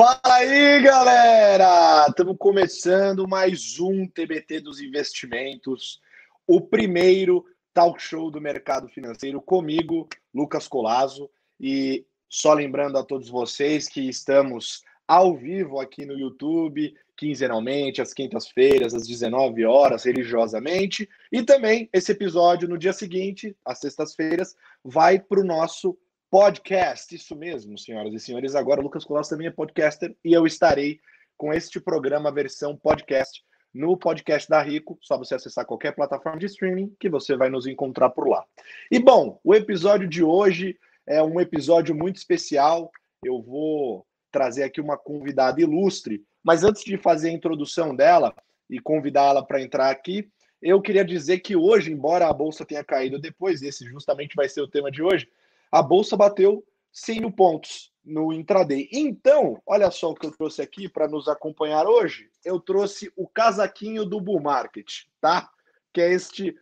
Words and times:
Fala 0.00 0.18
aí, 0.24 0.80
galera! 0.80 2.06
Estamos 2.08 2.34
começando 2.38 3.28
mais 3.28 3.78
um 3.78 4.08
TBT 4.08 4.60
dos 4.60 4.80
Investimentos, 4.80 6.00
o 6.46 6.58
primeiro 6.58 7.44
talk 7.74 8.00
show 8.00 8.30
do 8.30 8.40
mercado 8.40 8.88
financeiro 8.88 9.42
comigo, 9.42 10.08
Lucas 10.34 10.66
Colazo. 10.66 11.28
E 11.60 12.06
só 12.30 12.54
lembrando 12.54 12.96
a 12.96 13.04
todos 13.04 13.28
vocês 13.28 13.90
que 13.90 14.08
estamos 14.08 14.82
ao 15.06 15.36
vivo 15.36 15.78
aqui 15.78 16.06
no 16.06 16.18
YouTube, 16.18 16.94
quinzenalmente, 17.14 18.00
às 18.00 18.14
quintas-feiras, 18.14 18.94
às 18.94 19.06
19 19.06 19.66
horas, 19.66 20.04
religiosamente. 20.04 21.06
E 21.30 21.42
também 21.42 21.90
esse 21.92 22.12
episódio 22.12 22.66
no 22.66 22.78
dia 22.78 22.94
seguinte, 22.94 23.54
às 23.62 23.80
sextas-feiras, 23.80 24.56
vai 24.82 25.20
para 25.20 25.40
o 25.40 25.44
nosso 25.44 25.94
podcast. 26.30 27.14
Isso 27.14 27.34
mesmo, 27.34 27.76
senhoras 27.76 28.14
e 28.14 28.20
senhores. 28.20 28.54
Agora, 28.54 28.80
Lucas 28.80 29.04
Colasso 29.04 29.30
também 29.30 29.48
é 29.48 29.50
podcaster 29.50 30.16
e 30.24 30.32
eu 30.32 30.46
estarei 30.46 31.00
com 31.36 31.52
este 31.52 31.80
programa, 31.80 32.30
versão 32.30 32.76
podcast, 32.76 33.42
no 33.74 33.96
podcast 33.96 34.48
da 34.48 34.62
Rico. 34.62 34.96
Só 35.02 35.18
você 35.18 35.34
acessar 35.34 35.66
qualquer 35.66 35.94
plataforma 35.94 36.38
de 36.38 36.46
streaming 36.46 36.94
que 37.00 37.08
você 37.08 37.36
vai 37.36 37.50
nos 37.50 37.66
encontrar 37.66 38.10
por 38.10 38.28
lá. 38.28 38.44
E 38.90 38.98
bom, 38.98 39.40
o 39.42 39.54
episódio 39.54 40.08
de 40.08 40.22
hoje 40.22 40.78
é 41.06 41.22
um 41.22 41.40
episódio 41.40 41.94
muito 41.94 42.16
especial. 42.16 42.90
Eu 43.24 43.42
vou 43.42 44.06
trazer 44.30 44.62
aqui 44.62 44.80
uma 44.80 44.96
convidada 44.96 45.60
ilustre, 45.60 46.24
mas 46.42 46.62
antes 46.62 46.84
de 46.84 46.96
fazer 46.96 47.30
a 47.30 47.32
introdução 47.32 47.94
dela 47.94 48.32
e 48.68 48.78
convidá-la 48.78 49.42
para 49.44 49.60
entrar 49.60 49.90
aqui, 49.90 50.30
eu 50.62 50.80
queria 50.80 51.04
dizer 51.04 51.40
que 51.40 51.56
hoje, 51.56 51.90
embora 51.90 52.28
a 52.28 52.32
bolsa 52.32 52.64
tenha 52.64 52.84
caído 52.84 53.18
depois, 53.18 53.62
esse 53.62 53.84
justamente 53.86 54.36
vai 54.36 54.48
ser 54.48 54.60
o 54.60 54.68
tema 54.68 54.90
de 54.90 55.02
hoje, 55.02 55.26
a 55.70 55.82
bolsa 55.82 56.16
bateu 56.16 56.64
100 56.92 57.20
mil 57.20 57.32
pontos 57.32 57.92
no 58.04 58.32
intraday. 58.32 58.88
Então, 58.92 59.60
olha 59.66 59.90
só 59.90 60.10
o 60.10 60.14
que 60.14 60.26
eu 60.26 60.32
trouxe 60.32 60.62
aqui 60.62 60.88
para 60.88 61.08
nos 61.08 61.28
acompanhar 61.28 61.86
hoje. 61.86 62.28
Eu 62.44 62.58
trouxe 62.58 63.12
o 63.16 63.28
casaquinho 63.28 64.04
do 64.04 64.20
bull 64.20 64.40
market, 64.40 65.04
tá? 65.20 65.48
Que 65.92 66.00
é 66.00 66.12
este 66.12 66.56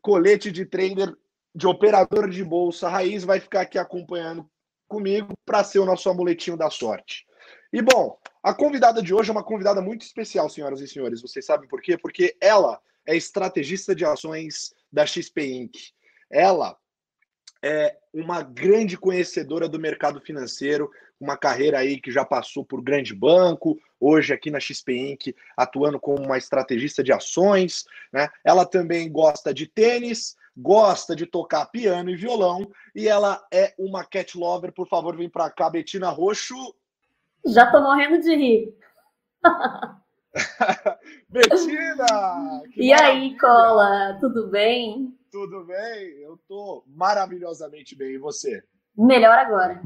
colete 0.00 0.50
de 0.50 0.64
trader, 0.64 1.14
de 1.54 1.66
operador 1.66 2.30
de 2.30 2.44
bolsa 2.44 2.88
raiz, 2.88 3.24
vai 3.24 3.40
ficar 3.40 3.62
aqui 3.62 3.78
acompanhando 3.78 4.48
comigo 4.86 5.34
para 5.44 5.64
ser 5.64 5.80
o 5.80 5.84
nosso 5.84 6.08
amuletinho 6.08 6.56
da 6.56 6.70
sorte. 6.70 7.26
E 7.72 7.82
bom, 7.82 8.18
a 8.42 8.54
convidada 8.54 9.02
de 9.02 9.12
hoje 9.12 9.30
é 9.30 9.32
uma 9.32 9.44
convidada 9.44 9.82
muito 9.82 10.02
especial, 10.02 10.48
senhoras 10.48 10.80
e 10.80 10.86
senhores. 10.86 11.20
Vocês 11.20 11.44
sabem 11.44 11.68
por 11.68 11.82
quê? 11.82 11.98
Porque 11.98 12.36
ela 12.40 12.80
é 13.04 13.16
estrategista 13.16 13.94
de 13.94 14.04
ações 14.04 14.72
da 14.92 15.04
XP 15.04 15.44
Inc. 15.44 15.74
Ela 16.30 16.76
é 17.66 17.98
uma 18.14 18.42
grande 18.42 18.96
conhecedora 18.96 19.68
do 19.68 19.78
mercado 19.78 20.20
financeiro, 20.20 20.88
uma 21.20 21.36
carreira 21.36 21.78
aí 21.78 22.00
que 22.00 22.12
já 22.12 22.24
passou 22.24 22.64
por 22.64 22.80
grande 22.80 23.12
banco, 23.12 23.76
hoje 23.98 24.32
aqui 24.32 24.50
na 24.50 24.60
XP 24.60 24.92
Inc., 24.92 25.34
atuando 25.56 25.98
como 25.98 26.22
uma 26.22 26.38
estrategista 26.38 27.02
de 27.02 27.12
ações. 27.12 27.84
Né? 28.12 28.28
Ela 28.44 28.64
também 28.64 29.10
gosta 29.10 29.52
de 29.52 29.66
tênis, 29.66 30.36
gosta 30.56 31.16
de 31.16 31.26
tocar 31.26 31.66
piano 31.66 32.08
e 32.08 32.16
violão, 32.16 32.70
e 32.94 33.08
ela 33.08 33.44
é 33.52 33.74
uma 33.76 34.04
cat 34.04 34.38
lover. 34.38 34.72
Por 34.72 34.86
favor, 34.86 35.16
vem 35.16 35.28
para 35.28 35.50
cá, 35.50 35.68
Betina 35.68 36.08
Roxo. 36.08 36.54
Já 37.44 37.70
tô 37.70 37.80
morrendo 37.80 38.20
de 38.20 38.34
rir. 38.34 38.74
Betina! 41.28 42.06
E 42.76 42.90
maravilha. 42.90 43.02
aí, 43.02 43.38
Cola, 43.38 44.18
tudo 44.20 44.48
bem? 44.48 45.16
Tudo 45.32 45.64
bem? 45.64 46.25
Tô 46.56 46.82
maravilhosamente 46.86 47.94
bem. 47.94 48.14
E 48.14 48.18
você? 48.18 48.62
Melhor 48.96 49.38
agora. 49.38 49.82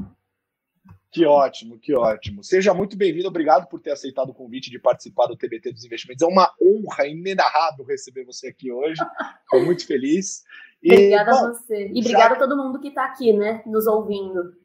Que 1.11 1.25
ótimo, 1.25 1.77
que 1.77 1.93
ótimo. 1.93 2.45
Seja 2.45 2.73
muito 2.73 2.95
bem-vindo. 2.95 3.27
Obrigado 3.27 3.67
por 3.67 3.81
ter 3.81 3.91
aceitado 3.91 4.29
o 4.29 4.33
convite 4.33 4.71
de 4.71 4.79
participar 4.79 5.27
do 5.27 5.35
TBT 5.35 5.73
dos 5.73 5.83
Investimentos. 5.83 6.23
É 6.23 6.25
uma 6.25 6.49
honra 6.61 7.07
inenarrável 7.07 7.83
receber 7.83 8.23
você 8.23 8.47
aqui 8.47 8.71
hoje. 8.71 9.01
Estou 9.43 9.65
muito 9.65 9.85
feliz. 9.85 10.45
E, 10.81 10.93
obrigada 10.93 11.31
bom, 11.31 11.37
a 11.39 11.49
você. 11.49 11.87
E 11.89 11.99
obrigada 11.99 12.35
já... 12.35 12.35
a 12.35 12.39
todo 12.39 12.55
mundo 12.55 12.79
que 12.79 12.87
está 12.87 13.03
aqui, 13.03 13.33
né, 13.33 13.61
nos 13.65 13.85
ouvindo. 13.85 14.55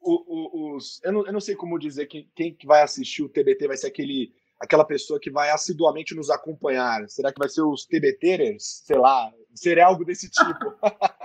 O, 0.00 0.72
o, 0.72 0.74
os, 0.74 1.04
eu, 1.04 1.12
não, 1.12 1.26
eu 1.26 1.34
não 1.34 1.40
sei 1.40 1.54
como 1.54 1.78
dizer 1.78 2.06
quem, 2.06 2.30
quem 2.34 2.56
vai 2.64 2.80
assistir 2.80 3.22
o 3.22 3.28
TBT 3.28 3.68
vai 3.68 3.76
ser 3.76 3.88
aquele 3.88 4.32
aquela 4.58 4.84
pessoa 4.84 5.20
que 5.20 5.30
vai 5.30 5.50
assiduamente 5.50 6.14
nos 6.14 6.30
acompanhar? 6.30 7.06
Será 7.08 7.32
que 7.32 7.38
vai 7.38 7.48
ser 7.48 7.62
os 7.62 7.84
TBTers? 7.84 8.82
Sei 8.84 8.96
lá, 8.96 9.30
seria 9.54 9.86
algo 9.86 10.04
desse 10.04 10.30
tipo. 10.30 10.74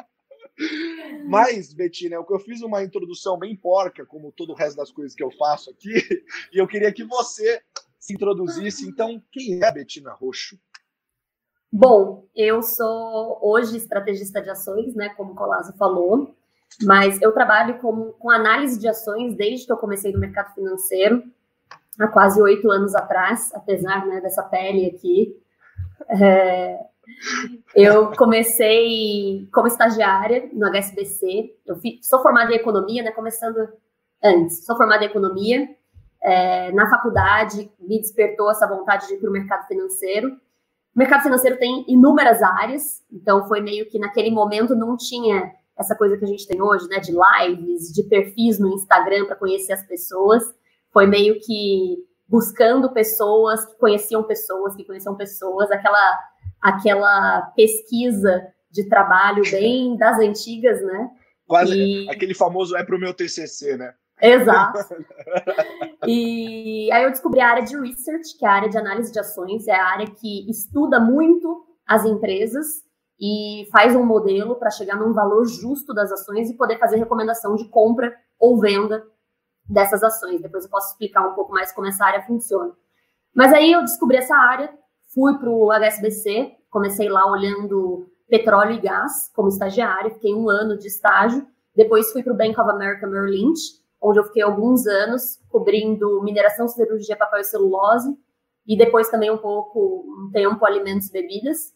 Mas, 1.28 1.74
Betina, 1.74 2.16
eu 2.16 2.40
fiz 2.40 2.62
uma 2.62 2.84
introdução 2.84 3.38
bem 3.38 3.56
porca, 3.56 4.06
como 4.06 4.32
todo 4.32 4.52
o 4.52 4.56
resto 4.56 4.78
das 4.78 4.92
coisas 4.92 5.16
que 5.16 5.24
eu 5.24 5.32
faço 5.32 5.70
aqui, 5.70 5.94
e 6.54 6.58
eu 6.58 6.68
queria 6.68 6.92
que 6.92 7.04
você 7.04 7.62
se 8.00 8.14
introduzisse. 8.14 8.88
Então, 8.88 9.22
quem 9.32 9.62
é 9.62 9.68
a 9.68 9.72
Betina 9.72 10.12
Roxo? 10.12 10.58
Bom, 11.72 12.28
eu 12.36 12.62
sou 12.62 13.40
hoje 13.42 13.78
estrategista 13.78 14.42
de 14.42 14.50
ações, 14.50 14.94
né, 14.94 15.10
como 15.10 15.32
o 15.32 15.36
Colasso 15.36 15.72
falou, 15.78 16.36
mas 16.84 17.22
eu 17.22 17.32
trabalho 17.32 17.80
com, 17.80 18.12
com 18.14 18.30
análise 18.30 18.78
de 18.78 18.90
ações 18.90 19.36
desde 19.36 19.66
que 19.66 19.72
eu 19.72 19.78
comecei 19.78 20.12
no 20.12 20.20
mercado 20.20 20.54
financeiro 20.54 21.24
há 21.98 22.08
quase 22.08 22.42
oito 22.42 22.70
anos 22.70 22.94
atrás, 22.96 23.54
apesar 23.54 24.06
né, 24.06 24.20
dessa 24.20 24.44
pele 24.44 24.88
aqui. 24.88 25.38
É, 26.10 26.78
eu 27.76 28.12
comecei 28.12 29.48
como 29.54 29.68
estagiária 29.68 30.50
no 30.54 30.68
HSBC. 30.68 31.56
Eu 31.66 31.76
sou 32.02 32.22
formada 32.22 32.52
em 32.52 32.56
economia, 32.56 33.04
né? 33.04 33.12
Começando 33.12 33.58
antes, 34.24 34.66
sou 34.66 34.76
formada 34.76 35.04
em 35.04 35.08
economia. 35.08 35.68
É, 36.24 36.72
na 36.72 36.90
faculdade 36.90 37.72
me 37.80 38.00
despertou 38.00 38.52
essa 38.52 38.68
vontade 38.68 39.08
de 39.08 39.16
ir 39.16 39.18
para 39.18 39.30
o 39.30 39.34
mercado 39.34 39.68
financeiro. 39.68 40.30
O 40.96 41.00
mercado 41.00 41.24
financeiro 41.24 41.58
tem 41.58 41.86
inúmeras 41.88 42.44
áreas, 42.44 43.02
então 43.12 43.48
foi 43.48 43.62
meio 43.62 43.90
que 43.90 43.98
naquele 43.98 44.30
momento 44.30 44.76
não 44.76 44.98
tinha 44.98 45.52
essa 45.78 45.96
coisa 45.96 46.18
que 46.18 46.26
a 46.26 46.28
gente 46.28 46.48
tem 46.48 46.62
hoje, 46.62 46.88
né? 46.88 47.00
De 47.00 47.12
lives, 47.12 47.92
de 47.94 48.04
perfis 48.04 48.60
no 48.60 48.74
Instagram 48.74 49.26
para 49.26 49.36
conhecer 49.36 49.74
as 49.74 49.84
pessoas. 49.84 50.44
Foi 50.92 51.08
meio 51.08 51.40
que 51.40 51.98
buscando 52.32 52.94
pessoas 52.94 53.66
que 53.66 53.76
conheciam 53.76 54.24
pessoas, 54.24 54.74
que 54.74 54.86
conheciam 54.86 55.16
pessoas, 55.16 55.70
aquela, 55.70 56.18
aquela 56.62 57.42
pesquisa 57.56 58.48
de 58.70 58.88
trabalho 58.88 59.44
bem 59.50 59.96
das 59.98 60.20
antigas, 60.20 60.82
né? 60.82 61.10
Quase 61.48 61.76
e... 61.76 62.10
aquele 62.10 62.34
famoso 62.34 62.76
é 62.76 62.84
para 62.84 62.96
o 62.96 63.00
meu 63.00 63.14
TCC, 63.14 63.78
né? 63.78 63.94
Exato. 64.22 64.78
e 66.06 66.90
aí 66.92 67.04
eu 67.04 67.10
descobri 67.10 67.40
a 67.40 67.50
área 67.50 67.64
de 67.64 67.76
research, 67.76 68.38
que 68.38 68.46
é 68.46 68.48
a 68.48 68.54
área 68.54 68.70
de 68.70 68.78
análise 68.78 69.12
de 69.12 69.20
ações, 69.20 69.68
é 69.68 69.76
a 69.76 69.86
área 69.86 70.06
que 70.06 70.50
estuda 70.50 71.00
muito 71.00 71.66
as 71.88 72.06
empresas 72.06 72.84
e 73.20 73.68
faz 73.72 73.96
um 73.96 74.06
modelo 74.06 74.56
para 74.56 74.70
chegar 74.70 74.96
num 74.96 75.12
valor 75.12 75.46
justo 75.46 75.94
das 75.94 76.12
ações 76.12 76.50
e 76.50 76.58
poder 76.58 76.78
fazer 76.78 76.98
recomendação 76.98 77.56
de 77.56 77.68
compra 77.70 78.16
ou 78.40 78.60
venda 78.60 79.04
dessas 79.68 80.04
ações. 80.04 80.42
Depois 80.42 80.66
eu 80.66 80.70
posso 80.70 80.92
explicar 80.92 81.28
um 81.28 81.34
pouco 81.34 81.52
mais 81.52 81.72
como 81.72 81.88
essa 81.88 82.06
área 82.06 82.24
funciona. 82.24 82.74
Mas 83.34 83.54
aí 83.54 83.72
eu 83.72 83.82
descobri 83.82 84.18
essa 84.18 84.36
área, 84.36 84.74
fui 85.14 85.38
para 85.38 85.50
o 85.50 85.72
HSBC, 85.72 86.58
comecei 86.70 87.10
lá 87.10 87.30
olhando 87.30 88.10
petróleo 88.30 88.74
e 88.74 88.80
gás 88.80 89.30
como 89.36 89.50
estagiária, 89.50 90.12
fiquei 90.12 90.34
um 90.34 90.50
ano 90.50 90.78
de 90.78 90.88
estágio. 90.88 91.46
Depois 91.76 92.12
fui 92.12 92.24
para 92.24 92.34
o 92.34 92.38
Bank 92.38 92.60
of 92.60 92.70
America 92.70 93.08
Merrill 93.08 93.32
Lynch, 93.32 93.82
onde 94.02 94.20
eu 94.20 94.24
fiquei 94.24 94.42
alguns 94.42 94.88
anos 94.88 95.40
cobrindo 95.50 96.22
mineração, 96.24 96.68
siderurgia, 96.68 97.16
papel 97.16 97.42
e 97.42 97.44
celulose, 97.44 98.18
e 98.66 98.78
depois 98.78 99.10
também 99.10 99.30
um 99.30 99.38
pouco, 99.38 100.06
um 100.08 100.32
tempo, 100.32 100.66
alimentos 100.66 101.08
e 101.08 101.12
bebidas. 101.12 101.74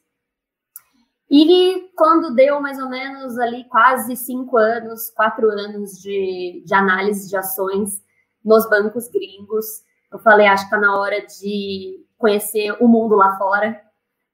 E 1.30 1.90
quando 1.96 2.36
deu 2.36 2.62
mais 2.62 2.80
ou 2.80 2.90
menos 2.90 3.38
ali 3.38 3.66
quase 3.66 4.16
cinco 4.16 4.58
anos, 4.58 5.10
quatro 5.12 5.50
anos 5.50 6.00
de, 6.00 6.64
de 6.66 6.74
análise 6.74 7.28
de 7.30 7.36
ações 7.36 8.02
nos 8.44 8.70
bancos 8.70 9.08
gringos, 9.10 9.66
eu 10.12 10.20
falei, 10.20 10.48
acho 10.48 10.70
que 10.70 10.76
está 10.76 10.78
na 10.78 10.98
hora 10.98 11.26
de 11.26 12.05
conhecer 12.18 12.72
o 12.82 12.88
mundo 12.88 13.16
lá 13.16 13.38
fora 13.38 13.80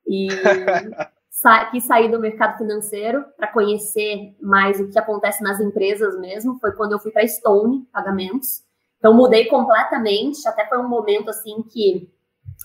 e 0.05 0.27
sa 1.29 1.65
quis 1.65 1.85
sair 1.85 2.09
do 2.09 2.19
mercado 2.19 2.57
financeiro 2.57 3.25
para 3.37 3.47
conhecer 3.47 4.35
mais 4.41 4.79
o 4.79 4.89
que 4.89 4.99
acontece 4.99 5.43
nas 5.43 5.59
empresas 5.59 6.19
mesmo. 6.19 6.59
Foi 6.59 6.71
quando 6.73 6.91
eu 6.91 6.99
fui 6.99 7.11
para 7.11 7.27
Stone 7.27 7.87
Pagamentos. 7.91 8.63
Então 8.97 9.13
mudei 9.13 9.45
completamente. 9.45 10.47
Até 10.47 10.67
foi 10.67 10.77
um 10.77 10.87
momento 10.87 11.29
assim 11.29 11.63
que 11.63 12.09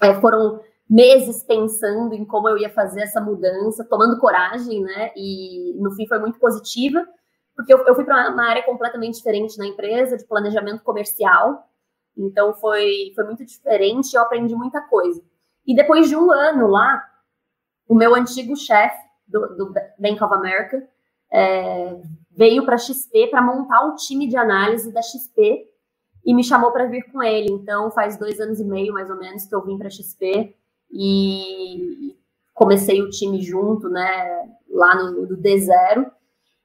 é, 0.03 0.15
foram 0.21 0.61
meses 0.89 1.43
pensando 1.43 2.15
em 2.15 2.25
como 2.25 2.49
eu 2.49 2.59
ia 2.59 2.71
fazer 2.71 3.03
essa 3.03 3.21
mudança, 3.21 3.85
tomando 3.85 4.21
coragem, 4.21 4.83
né? 4.83 5.11
E 5.17 5.75
no 5.79 5.91
fim 5.93 6.07
foi 6.07 6.19
muito 6.19 6.39
positiva, 6.39 7.07
porque 7.57 7.73
eu, 7.73 7.85
eu 7.87 7.95
fui 7.95 8.05
para 8.05 8.31
uma 8.31 8.49
área 8.49 8.63
completamente 8.63 9.17
diferente 9.17 9.59
na 9.59 9.67
empresa, 9.67 10.17
de 10.17 10.27
planejamento 10.27 10.83
comercial. 10.83 11.67
Então 12.17 12.55
foi, 12.55 13.13
foi 13.15 13.25
muito 13.25 13.45
diferente, 13.45 14.15
eu 14.15 14.23
aprendi 14.23 14.55
muita 14.55 14.81
coisa. 14.83 15.23
E 15.67 15.75
depois 15.75 16.09
de 16.09 16.17
um 16.17 16.31
ano 16.31 16.69
lá, 16.69 17.05
o 17.89 17.95
meu 17.95 18.15
antigo 18.15 18.57
chefe 18.57 18.99
do, 19.27 19.41
do, 19.57 19.75
Bank 19.99 20.23
of 20.23 20.35
America 20.35 20.89
é, 21.33 22.01
veio 22.31 22.65
para 22.65 22.79
XP 22.79 23.29
para 23.29 23.43
montar 23.43 23.87
o 23.87 23.97
time 23.97 24.29
de 24.29 24.37
análise 24.37 24.93
da 24.93 25.03
XP 25.03 25.69
e 26.25 26.35
me 26.35 26.43
chamou 26.43 26.73
para 26.73 26.87
vir 26.87 27.03
com 27.13 27.23
ele. 27.23 27.53
Então, 27.53 27.91
faz 27.91 28.17
dois 28.17 28.41
anos 28.41 28.61
e 28.61 28.65
meio, 28.65 28.93
mais 28.93 29.11
ou 29.11 29.17
menos, 29.17 29.45
que 29.45 29.55
eu 29.55 29.65
vim 29.65 29.79
para 29.79 29.91
XP 29.91 30.55
e 30.91 32.17
comecei 32.55 33.03
o 33.03 33.11
time 33.11 33.41
junto, 33.43 33.89
né, 33.89 34.49
lá 34.69 34.95
no, 34.97 35.27
no 35.27 35.37
D0. 35.37 36.11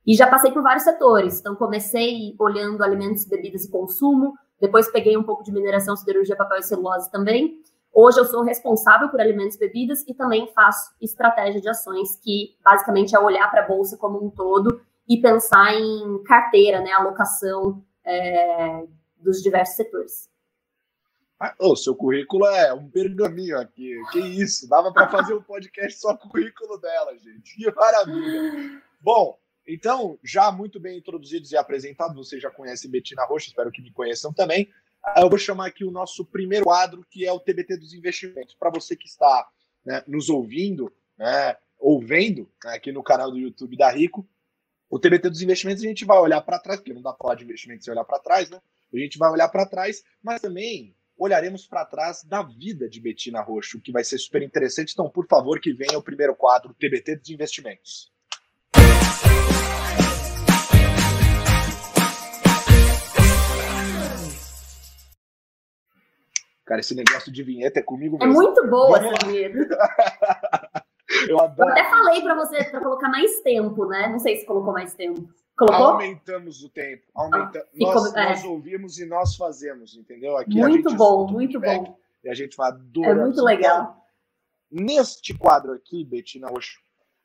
E 0.06 0.15
já 0.15 0.25
passei 0.27 0.51
por 0.51 0.63
vários 0.63 0.83
setores. 0.83 1.39
Então, 1.39 1.56
comecei 1.56 2.36
olhando 2.39 2.83
alimentos, 2.83 3.25
bebidas 3.25 3.65
e 3.65 3.69
consumo, 3.69 4.33
depois 4.62 4.92
peguei 4.92 5.18
um 5.18 5.24
pouco 5.24 5.44
de 5.44 5.52
mineração, 5.52 5.98
siderurgia, 5.98 6.36
papel 6.36 6.60
e 6.60 6.63
celulose 6.63 7.12
também. 7.12 7.60
Hoje 7.92 8.19
eu 8.19 8.25
sou 8.25 8.44
responsável 8.44 9.10
por 9.10 9.19
alimentos 9.19 9.56
e 9.56 9.60
bebidas 9.60 10.06
e 10.08 10.13
também 10.13 10.48
faço 10.54 10.94
estratégia 11.02 11.60
de 11.60 11.68
ações, 11.68 12.16
que 12.18 12.56
basicamente 12.63 13.16
é 13.16 13.19
olhar 13.19 13.50
para 13.50 13.63
a 13.63 13.68
bolsa 13.68 13.98
como 13.98 14.24
um 14.24 14.30
todo 14.30 14.81
e 15.10 15.19
pensar 15.19 15.74
em 15.74 16.24
carteira, 16.24 16.80
né, 16.80 16.92
alocação 16.92 17.84
é, 18.06 18.86
dos 19.18 19.42
diversos 19.42 19.75
setores. 19.75 20.30
Ah, 21.40 21.56
o 21.60 21.75
seu 21.75 21.96
currículo 21.96 22.46
é 22.46 22.72
um 22.72 22.88
pergaminho 22.88 23.60
aqui. 23.60 24.00
Que 24.12 24.19
isso? 24.19 24.69
Dava 24.69 24.94
para 24.94 25.10
fazer 25.10 25.34
um 25.34 25.42
podcast 25.42 26.00
só 26.00 26.16
com 26.16 26.28
o 26.28 26.31
currículo 26.31 26.80
dela, 26.80 27.18
gente. 27.18 27.56
Que 27.56 27.74
maravilha. 27.74 28.80
Bom, 29.02 29.41
então, 29.73 30.19
já 30.23 30.51
muito 30.51 30.79
bem 30.79 30.97
introduzidos 30.97 31.51
e 31.51 31.57
apresentados, 31.57 32.15
vocês 32.15 32.41
já 32.41 32.50
conhecem 32.50 32.89
Betina 32.89 33.25
Rocha, 33.25 33.47
espero 33.47 33.71
que 33.71 33.81
me 33.81 33.91
conheçam 33.91 34.33
também. 34.33 34.69
Eu 35.18 35.29
vou 35.29 35.38
chamar 35.38 35.68
aqui 35.68 35.83
o 35.83 35.91
nosso 35.91 36.25
primeiro 36.25 36.65
quadro, 36.65 37.06
que 37.09 37.25
é 37.25 37.31
o 37.31 37.39
TBT 37.39 37.77
dos 37.77 37.94
investimentos. 37.94 38.53
Para 38.53 38.69
você 38.69 38.95
que 38.95 39.07
está 39.07 39.47
né, 39.83 40.03
nos 40.07 40.29
ouvindo, 40.29 40.94
né, 41.18 41.57
ou 41.79 42.00
vendo 42.00 42.50
né, 42.63 42.75
aqui 42.75 42.91
no 42.91 43.01
canal 43.03 43.31
do 43.31 43.39
YouTube 43.39 43.75
da 43.75 43.89
Rico, 43.89 44.27
o 44.89 45.00
TBT 45.00 45.29
dos 45.29 45.41
investimentos 45.41 45.83
a 45.83 45.88
gente 45.88 46.06
vai 46.06 46.19
olhar 46.19 46.41
para 46.41 46.59
trás, 46.59 46.79
porque 46.79 46.94
não 46.94 47.01
dá 47.01 47.13
para 47.13 47.23
falar 47.23 47.35
de 47.35 47.44
investimentos 47.44 47.85
sem 47.85 47.94
olhar 47.94 48.03
para 48.03 48.19
trás, 48.19 48.50
né? 48.50 48.59
A 48.94 48.97
gente 48.97 49.18
vai 49.18 49.31
olhar 49.31 49.47
para 49.47 49.65
trás, 49.65 50.03
mas 50.21 50.41
também 50.41 50.94
olharemos 51.18 51.65
para 51.65 51.85
trás 51.85 52.23
da 52.23 52.44
vida 52.44 52.89
de 52.89 53.00
Betina 53.00 53.41
Roxo, 53.41 53.79
que 53.79 53.91
vai 53.91 54.03
ser 54.03 54.18
super 54.18 54.41
interessante. 54.41 54.91
Então, 54.91 55.09
por 55.09 55.27
favor, 55.27 55.62
que 55.62 55.71
venha 55.71 55.97
o 55.97 56.03
primeiro 56.03 56.35
quadro, 56.35 56.73
TBT 56.73 57.15
dos 57.15 57.29
investimentos. 57.29 58.12
Cara, 66.71 66.79
esse 66.79 66.95
negócio 66.95 67.29
de 67.29 67.44
vinheta 67.44 67.81
é 67.81 67.83
comigo 67.83 68.15
é 68.15 68.25
mesmo. 68.25 68.41
É 68.41 68.45
muito 68.45 68.68
boa 68.69 68.97
essa 68.97 69.27
vinheta. 69.27 69.57
Eu 71.27 71.41
adoro. 71.41 71.69
Eu 71.69 71.73
até 71.73 71.89
falei 71.89 72.21
para 72.21 72.33
você 72.33 72.63
para 72.63 72.79
colocar 72.79 73.09
mais 73.09 73.41
tempo, 73.41 73.85
né? 73.88 74.07
Não 74.07 74.18
sei 74.18 74.38
se 74.38 74.45
colocou 74.45 74.71
mais 74.71 74.94
tempo. 74.94 75.27
Colocou? 75.57 75.88
Aumentamos 75.88 76.63
o 76.63 76.69
tempo. 76.69 77.03
Aumenta... 77.13 77.59
Ah, 77.59 77.77
nós, 77.77 78.15
é. 78.15 78.23
nós, 78.23 78.44
ouvimos 78.45 78.97
e 79.00 79.06
nós 79.06 79.35
fazemos, 79.35 79.97
entendeu? 79.97 80.38
Aqui 80.38 80.56
muito 80.56 80.95
bom, 80.95 81.27
muito 81.27 81.59
bom. 81.59 82.00
E 82.23 82.29
a 82.29 82.33
gente 82.33 82.56
vai 82.56 82.69
adorar. 82.69 83.18
É 83.18 83.21
muito 83.21 83.44
legal. 83.44 84.07
Neste 84.71 85.38
quadro 85.38 85.73
aqui, 85.73 86.06
Betina 86.06 86.47
Roxo, 86.47 86.79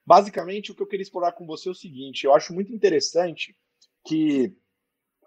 basicamente 0.04 0.72
o 0.72 0.75
que 0.75 0.82
eu 0.82 0.88
queria 0.88 1.04
explorar 1.04 1.31
com 1.31 1.46
você 1.46 1.69
é 1.69 1.70
o 1.70 1.75
seguinte: 1.76 2.25
eu 2.25 2.34
acho 2.34 2.52
muito 2.52 2.75
interessante 2.75 3.56
que 4.04 4.52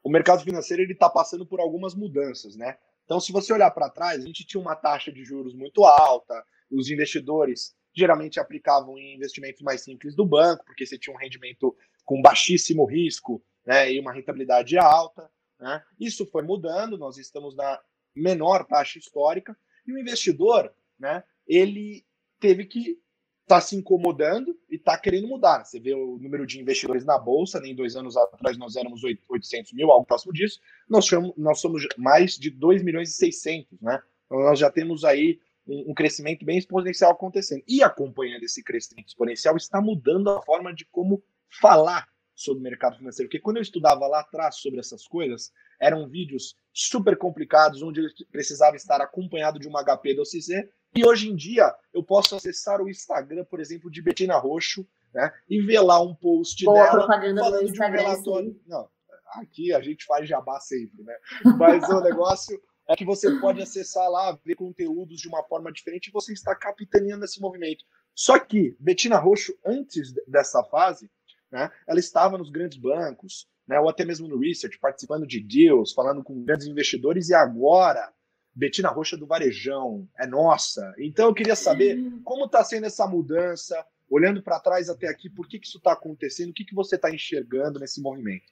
o 0.04 0.10
mercado 0.10 0.44
financeiro 0.44 0.84
ele 0.84 0.92
está 0.92 1.10
passando 1.10 1.46
por 1.46 1.62
algumas 1.62 1.96
mudanças, 1.96 2.58
né? 2.58 2.78
Então, 3.10 3.20
se 3.20 3.32
você 3.32 3.52
olhar 3.52 3.72
para 3.72 3.90
trás, 3.90 4.22
a 4.24 4.28
gente 4.28 4.46
tinha 4.46 4.62
uma 4.62 4.76
taxa 4.76 5.12
de 5.12 5.26
juros 5.26 5.56
muito 5.56 5.84
alta, 5.84 6.46
os 6.70 6.92
investidores 6.92 7.76
geralmente 7.92 8.40
aplicavam 8.40 9.00
em 9.00 9.16
investimentos 9.16 9.64
mais 9.64 9.82
simples 9.82 10.16
do 10.16 10.24
banco, 10.24 10.64
porque 10.64 10.86
você 10.86 10.96
tinha 10.96 11.12
um 11.12 11.18
rendimento 11.18 11.76
com 12.06 12.22
baixíssimo 12.22 12.86
risco 12.86 13.44
né, 13.66 13.92
e 13.92 14.00
uma 14.00 14.14
rentabilidade 14.14 14.78
alta. 14.78 15.28
Né? 15.60 15.84
Isso 16.00 16.24
foi 16.28 16.44
mudando, 16.44 17.00
nós 17.00 17.18
estamos 17.18 17.56
na 17.56 17.82
menor 18.16 18.64
taxa 18.64 19.00
histórica, 19.00 19.58
e 19.88 19.92
o 19.92 19.98
investidor 19.98 20.72
né, 21.00 21.24
ele 21.48 22.06
teve 22.40 22.64
que 22.64 23.02
estar 23.50 23.56
tá 23.56 23.62
se 23.62 23.76
incomodando 23.76 24.56
e 24.70 24.76
está 24.76 24.96
querendo 24.96 25.28
mudar. 25.28 25.66
Você 25.66 25.80
vê 25.80 25.96
o 25.96 26.20
número 26.20 26.46
de 26.46 26.62
investidores 26.62 27.04
na 27.04 27.18
Bolsa, 27.18 27.60
nem 27.60 27.76
dois 27.76 27.96
anos 27.96 28.16
atrás 28.16 28.56
nós 28.58 28.76
éramos 28.76 29.02
800 29.04 29.74
mil, 29.74 29.92
algo 29.92 30.06
próximo 30.06 30.32
disso, 30.32 30.60
nós 30.88 31.06
somos, 31.06 31.34
nós 31.36 31.60
somos 31.60 31.88
mais 31.98 32.38
de 32.38 32.52
2 32.52 32.84
milhões 32.84 33.10
e 33.10 33.14
600, 33.14 33.82
né? 33.82 34.00
Então 34.28 34.40
nós 34.42 34.60
já 34.60 34.70
temos 34.70 35.04
aí 35.04 35.40
um, 35.68 35.92
um, 35.92 35.94
crescimento 35.96 36.46
bem 36.46 36.60
exponencial 36.60 37.12
acontecendo. 37.12 37.64
E 37.68 37.82
acompanhando 37.82 38.44
esse 38.44 38.64
crescimento 38.64 39.08
exponencial, 39.08 39.58
está 39.58 39.82
mudando 39.82 40.30
a 40.30 40.42
forma 40.44 40.72
de 40.72 40.86
como 40.86 41.24
falar 41.60 42.08
sobre 42.36 42.62
o 42.62 42.64
mercado 42.64 42.98
financeiro. 42.98 43.28
Porque 43.28 43.42
quando 43.42 43.58
eu 43.58 43.64
estudava 43.64 44.06
lá 44.08 44.20
atrás 44.20 44.58
sobre 44.58 44.80
essas 44.80 45.08
coisas, 45.08 45.52
eram 45.80 46.08
vídeos 46.08 46.56
super 46.72 47.18
complicados, 47.18 47.82
onde 47.82 48.00
eu 48.00 48.08
precisava 48.32 48.76
estar 48.76 49.02
acompanhado 49.02 49.58
de 49.58 49.68
uma 49.68 49.84
HP 49.84 50.14
do 50.14 50.22
OCC. 50.22 50.70
E 50.96 51.06
hoje 51.06 51.30
em 51.30 51.36
dia 51.36 51.74
eu 51.94 52.04
posso 52.04 52.36
acessar 52.36 52.82
o 52.82 52.90
Instagram, 52.90 53.46
por 53.46 53.60
exemplo, 53.60 53.90
de 53.92 54.02
Betina 54.02 54.38
Roxo, 54.38 54.88
né? 55.14 55.32
E 55.50 55.62
ver 55.62 55.82
lá 55.82 56.02
um 56.02 56.16
post 56.16 56.64
Boa 56.66 56.84
dela 56.84 56.92
propaganda 56.92 57.42
falando 57.42 57.62
do 57.62 57.70
Instagram, 57.70 57.98
de 57.98 58.04
um 58.04 58.10
relatório. 58.10 58.52
Sim. 58.52 58.62
Não, 58.68 58.90
aqui 59.36 59.74
a 59.74 59.82
gente 59.82 60.06
faz 60.06 60.28
jabá 60.28 60.60
sempre, 60.60 61.04
né? 61.04 61.16
Mas 61.58 61.88
o 61.90 62.02
negócio 62.02 62.60
é 62.88 62.96
que 62.96 63.06
você 63.06 63.40
pode 63.40 63.62
acessar 63.62 64.10
lá, 64.10 64.38
ver 64.44 64.56
conteúdos 64.56 65.20
de 65.20 65.28
uma 65.28 65.44
forma 65.44 65.72
diferente 65.72 66.08
e 66.08 66.12
você 66.12 66.34
está 66.34 66.56
capitaneando 66.56 67.24
esse 67.24 67.40
movimento. 67.40 67.86
Só 68.16 68.40
que 68.40 68.76
Betina 68.80 69.18
Roxo, 69.18 69.54
antes 69.64 70.12
dessa 70.28 70.64
fase, 70.64 71.10
né, 71.52 71.72
ela 71.88 72.00
estava 72.00 72.38
nos 72.38 72.50
grandes 72.50 72.80
bancos, 72.80 73.48
né, 73.68 73.80
ou 73.80 73.88
até 73.88 74.04
mesmo 74.04 74.28
no 74.28 74.40
research, 74.40 74.80
participando 74.80 75.28
de 75.28 75.40
deals, 75.40 75.94
falando 75.94 76.24
com 76.24 76.44
grandes 76.44 76.66
investidores, 76.66 77.30
e 77.30 77.36
agora 77.36 78.12
Betina 78.60 78.90
Roxa 78.90 79.16
do 79.16 79.26
Varejão, 79.26 80.06
é 80.20 80.28
nossa. 80.28 80.94
Então 81.00 81.28
eu 81.28 81.34
queria 81.34 81.56
saber 81.56 81.98
como 82.26 82.46
está 82.46 82.62
sendo 82.64 82.86
essa 82.86 83.08
mudança, 83.08 83.86
olhando 84.10 84.44
para 84.44 84.60
trás 84.60 84.90
até 84.90 85.08
aqui, 85.08 85.30
por 85.30 85.48
que, 85.48 85.58
que 85.58 85.66
isso 85.66 85.78
está 85.78 85.94
acontecendo, 85.94 86.50
o 86.50 86.54
que, 86.54 86.66
que 86.66 86.76
você 86.76 86.98
está 86.98 87.10
enxergando 87.10 87.80
nesse 87.80 88.02
movimento? 88.02 88.52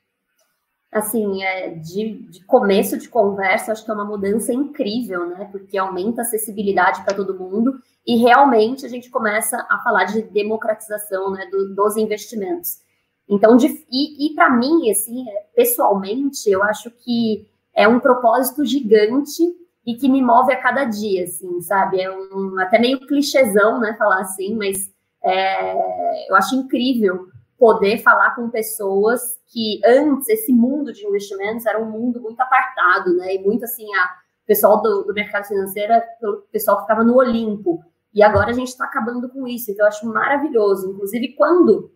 assim, 0.89 1.43
é, 1.43 1.71
de, 1.71 2.13
de, 2.29 2.45
começo 2.45 2.97
de 2.97 3.09
conversa, 3.09 3.73
acho 3.73 3.83
que 3.83 3.91
é 3.91 3.93
uma 3.93 4.05
mudança 4.05 4.53
incrível, 4.53 5.27
né? 5.27 5.47
Porque 5.51 5.77
aumenta 5.77 6.21
a 6.21 6.23
acessibilidade 6.23 7.03
para 7.03 7.13
todo 7.13 7.37
mundo 7.37 7.77
e 8.05 8.15
realmente 8.17 8.85
a 8.85 8.89
gente 8.89 9.09
começa 9.09 9.57
a 9.69 9.79
falar 9.79 10.05
de 10.05 10.21
democratização 10.21 11.31
né, 11.31 11.45
do, 11.51 11.75
dos 11.75 11.97
investimentos. 11.97 12.79
Então, 13.27 13.57
de, 13.57 13.67
e, 13.91 14.27
e 14.27 14.33
para 14.33 14.49
mim, 14.49 14.89
assim, 14.89 15.25
pessoalmente, 15.53 16.49
eu 16.49 16.63
acho 16.63 16.89
que 16.89 17.45
é 17.75 17.85
um 17.85 17.99
propósito 17.99 18.65
gigante 18.65 19.43
e 19.87 19.95
que 19.95 20.09
me 20.09 20.21
move 20.21 20.51
a 20.51 20.61
cada 20.61 20.83
dia, 20.83 21.23
assim, 21.23 21.61
sabe? 21.61 22.01
É 22.01 22.11
um 22.11 22.59
até 22.59 22.77
meio 22.77 22.99
clichêzão, 23.07 23.79
né, 23.79 23.95
falar 23.97 24.19
assim, 24.19 24.53
mas 24.53 24.91
é, 25.23 26.29
eu 26.29 26.35
acho 26.35 26.55
incrível 26.55 27.29
poder 27.57 27.99
falar 27.99 28.35
com 28.35 28.49
pessoas 28.49 29.39
que 29.47 29.79
antes 29.85 30.27
esse 30.27 30.53
mundo 30.53 30.91
de 30.91 31.05
investimentos 31.05 31.65
era 31.65 31.81
um 31.81 31.89
mundo 31.89 32.21
muito 32.21 32.39
apartado, 32.41 33.15
né? 33.15 33.35
E 33.35 33.39
muito 33.39 33.63
assim, 33.63 33.87
a 33.95 34.09
pessoal 34.45 34.81
do, 34.81 35.03
do 35.03 35.13
mercado 35.13 35.47
financeiro, 35.47 35.93
o 36.21 36.33
pessoal 36.51 36.81
ficava 36.81 37.03
no 37.03 37.15
Olimpo. 37.15 37.81
E 38.13 38.21
agora 38.21 38.49
a 38.49 38.53
gente 38.53 38.67
está 38.67 38.83
acabando 38.83 39.29
com 39.29 39.47
isso, 39.47 39.71
então 39.71 39.85
eu 39.85 39.89
acho 39.89 40.05
maravilhoso. 40.05 40.91
Inclusive, 40.91 41.33
quando 41.35 41.91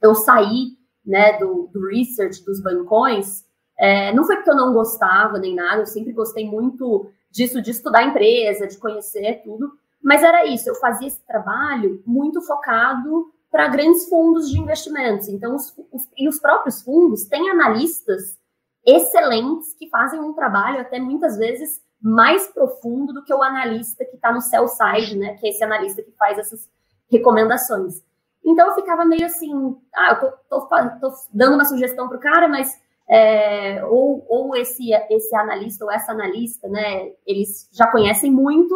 eu 0.00 0.14
saí 0.14 0.68
né, 1.04 1.36
do, 1.38 1.68
do 1.72 1.86
research 1.88 2.44
dos 2.44 2.62
bancões, 2.62 3.44
é, 3.78 4.12
não 4.12 4.24
foi 4.24 4.36
porque 4.36 4.50
eu 4.50 4.56
não 4.56 4.72
gostava 4.72 5.38
nem 5.38 5.54
nada, 5.54 5.82
eu 5.82 5.86
sempre 5.86 6.12
gostei 6.12 6.48
muito 6.48 7.10
disso, 7.34 7.60
de 7.60 7.72
estudar 7.72 7.98
a 7.98 8.04
empresa, 8.04 8.68
de 8.68 8.78
conhecer 8.78 9.42
tudo, 9.42 9.72
mas 10.00 10.22
era 10.22 10.46
isso, 10.46 10.68
eu 10.68 10.74
fazia 10.76 11.08
esse 11.08 11.20
trabalho 11.26 12.00
muito 12.06 12.40
focado 12.42 13.32
para 13.50 13.68
grandes 13.68 14.08
fundos 14.08 14.48
de 14.48 14.58
investimentos. 14.58 15.28
Então, 15.28 15.54
os, 15.54 15.74
os, 15.90 16.08
e 16.16 16.28
os 16.28 16.38
próprios 16.38 16.82
fundos 16.82 17.24
têm 17.24 17.50
analistas 17.50 18.38
excelentes 18.86 19.74
que 19.74 19.88
fazem 19.88 20.20
um 20.20 20.32
trabalho 20.32 20.80
até 20.80 21.00
muitas 21.00 21.36
vezes 21.36 21.82
mais 22.00 22.46
profundo 22.48 23.12
do 23.12 23.24
que 23.24 23.32
o 23.32 23.42
analista 23.42 24.04
que 24.04 24.16
está 24.16 24.30
no 24.30 24.40
sell 24.40 24.68
side, 24.68 25.16
né? 25.16 25.34
Que 25.38 25.46
é 25.46 25.50
esse 25.50 25.64
analista 25.64 26.02
que 26.02 26.12
faz 26.12 26.38
essas 26.38 26.68
recomendações. 27.10 28.02
Então 28.44 28.68
eu 28.68 28.74
ficava 28.74 29.04
meio 29.04 29.24
assim, 29.24 29.74
ah, 29.94 30.10
eu 30.10 30.30
tô, 30.50 30.60
tô, 30.60 30.90
tô 31.00 31.14
dando 31.32 31.54
uma 31.54 31.64
sugestão 31.64 32.08
para 32.08 32.18
o 32.18 32.20
cara, 32.20 32.46
mas 32.46 32.78
é, 33.08 33.84
ou, 33.84 34.24
ou 34.28 34.56
esse, 34.56 34.92
esse 35.10 35.36
analista 35.36 35.84
ou 35.84 35.90
essa 35.90 36.12
analista, 36.12 36.68
né? 36.68 37.12
Eles 37.26 37.68
já 37.72 37.86
conhecem 37.90 38.30
muito, 38.30 38.74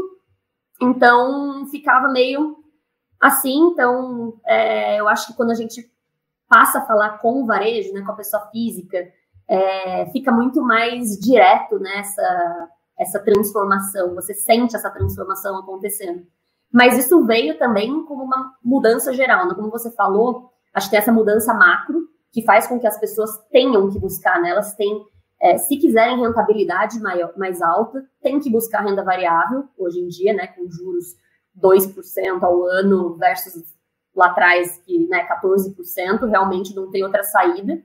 então 0.80 1.66
ficava 1.70 2.08
meio 2.08 2.56
assim. 3.20 3.58
Então, 3.72 4.34
é, 4.46 5.00
eu 5.00 5.08
acho 5.08 5.28
que 5.28 5.36
quando 5.36 5.50
a 5.50 5.54
gente 5.54 5.90
passa 6.48 6.78
a 6.78 6.86
falar 6.86 7.18
com 7.18 7.42
o 7.42 7.46
varejo, 7.46 7.92
né, 7.92 8.02
com 8.02 8.12
a 8.12 8.16
pessoa 8.16 8.48
física, 8.50 9.10
é, 9.48 10.06
fica 10.12 10.32
muito 10.32 10.62
mais 10.62 11.18
direto 11.18 11.78
nessa 11.78 12.22
né, 12.22 12.68
essa 12.98 13.20
transformação. 13.20 14.14
Você 14.16 14.34
sente 14.34 14.74
essa 14.74 14.90
transformação 14.90 15.56
acontecendo. 15.56 16.26
Mas 16.70 16.98
isso 16.98 17.24
veio 17.24 17.56
também 17.58 18.04
como 18.04 18.24
uma 18.24 18.54
mudança 18.62 19.12
geral, 19.14 19.46
né? 19.46 19.54
como 19.54 19.70
você 19.70 19.90
falou, 19.92 20.50
acho 20.74 20.90
que 20.90 20.96
essa 20.96 21.12
mudança 21.12 21.54
macro 21.54 22.08
que 22.32 22.42
faz 22.42 22.66
com 22.66 22.78
que 22.78 22.86
as 22.86 22.98
pessoas 22.98 23.30
tenham 23.50 23.90
que 23.90 23.98
buscar, 23.98 24.40
né? 24.40 24.50
elas 24.50 24.74
têm 24.74 25.04
é, 25.40 25.56
se 25.56 25.76
quiserem 25.76 26.20
rentabilidade 26.20 26.98
maior, 27.00 27.32
mais 27.36 27.62
alta, 27.62 28.04
tem 28.20 28.40
que 28.40 28.50
buscar 28.50 28.80
renda 28.80 29.04
variável, 29.04 29.68
hoje 29.78 30.00
em 30.00 30.08
dia, 30.08 30.32
né, 30.32 30.48
com 30.48 30.68
juros 30.68 31.14
2% 31.56 32.42
ao 32.42 32.64
ano 32.64 33.16
versus 33.16 33.62
lá 34.14 34.26
atrás, 34.26 34.78
que 34.84 35.06
né, 35.06 35.26
14%, 35.28 36.28
realmente 36.28 36.74
não 36.74 36.90
tem 36.90 37.04
outra 37.04 37.22
saída. 37.22 37.80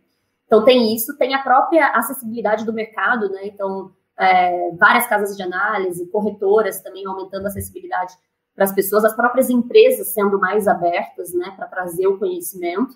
Então 0.46 0.66
tem 0.66 0.96
isso, 0.96 1.16
tem 1.18 1.36
a 1.36 1.44
própria 1.44 1.88
acessibilidade 1.90 2.66
do 2.66 2.74
mercado, 2.74 3.30
né? 3.30 3.46
Então, 3.46 3.92
é, 4.18 4.72
várias 4.72 5.08
casas 5.08 5.36
de 5.38 5.44
análise, 5.44 6.10
corretoras 6.10 6.82
também 6.82 7.06
aumentando 7.06 7.46
a 7.46 7.50
acessibilidade 7.50 8.14
para 8.56 8.66
as 8.66 8.72
pessoas, 8.72 9.06
as 9.06 9.16
próprias 9.16 9.50
empresas 9.50 10.14
sendo 10.14 10.40
mais 10.40 10.68
abertas, 10.68 11.34
né, 11.34 11.54
para 11.56 11.68
trazer 11.68 12.08
o 12.08 12.18
conhecimento. 12.18 12.96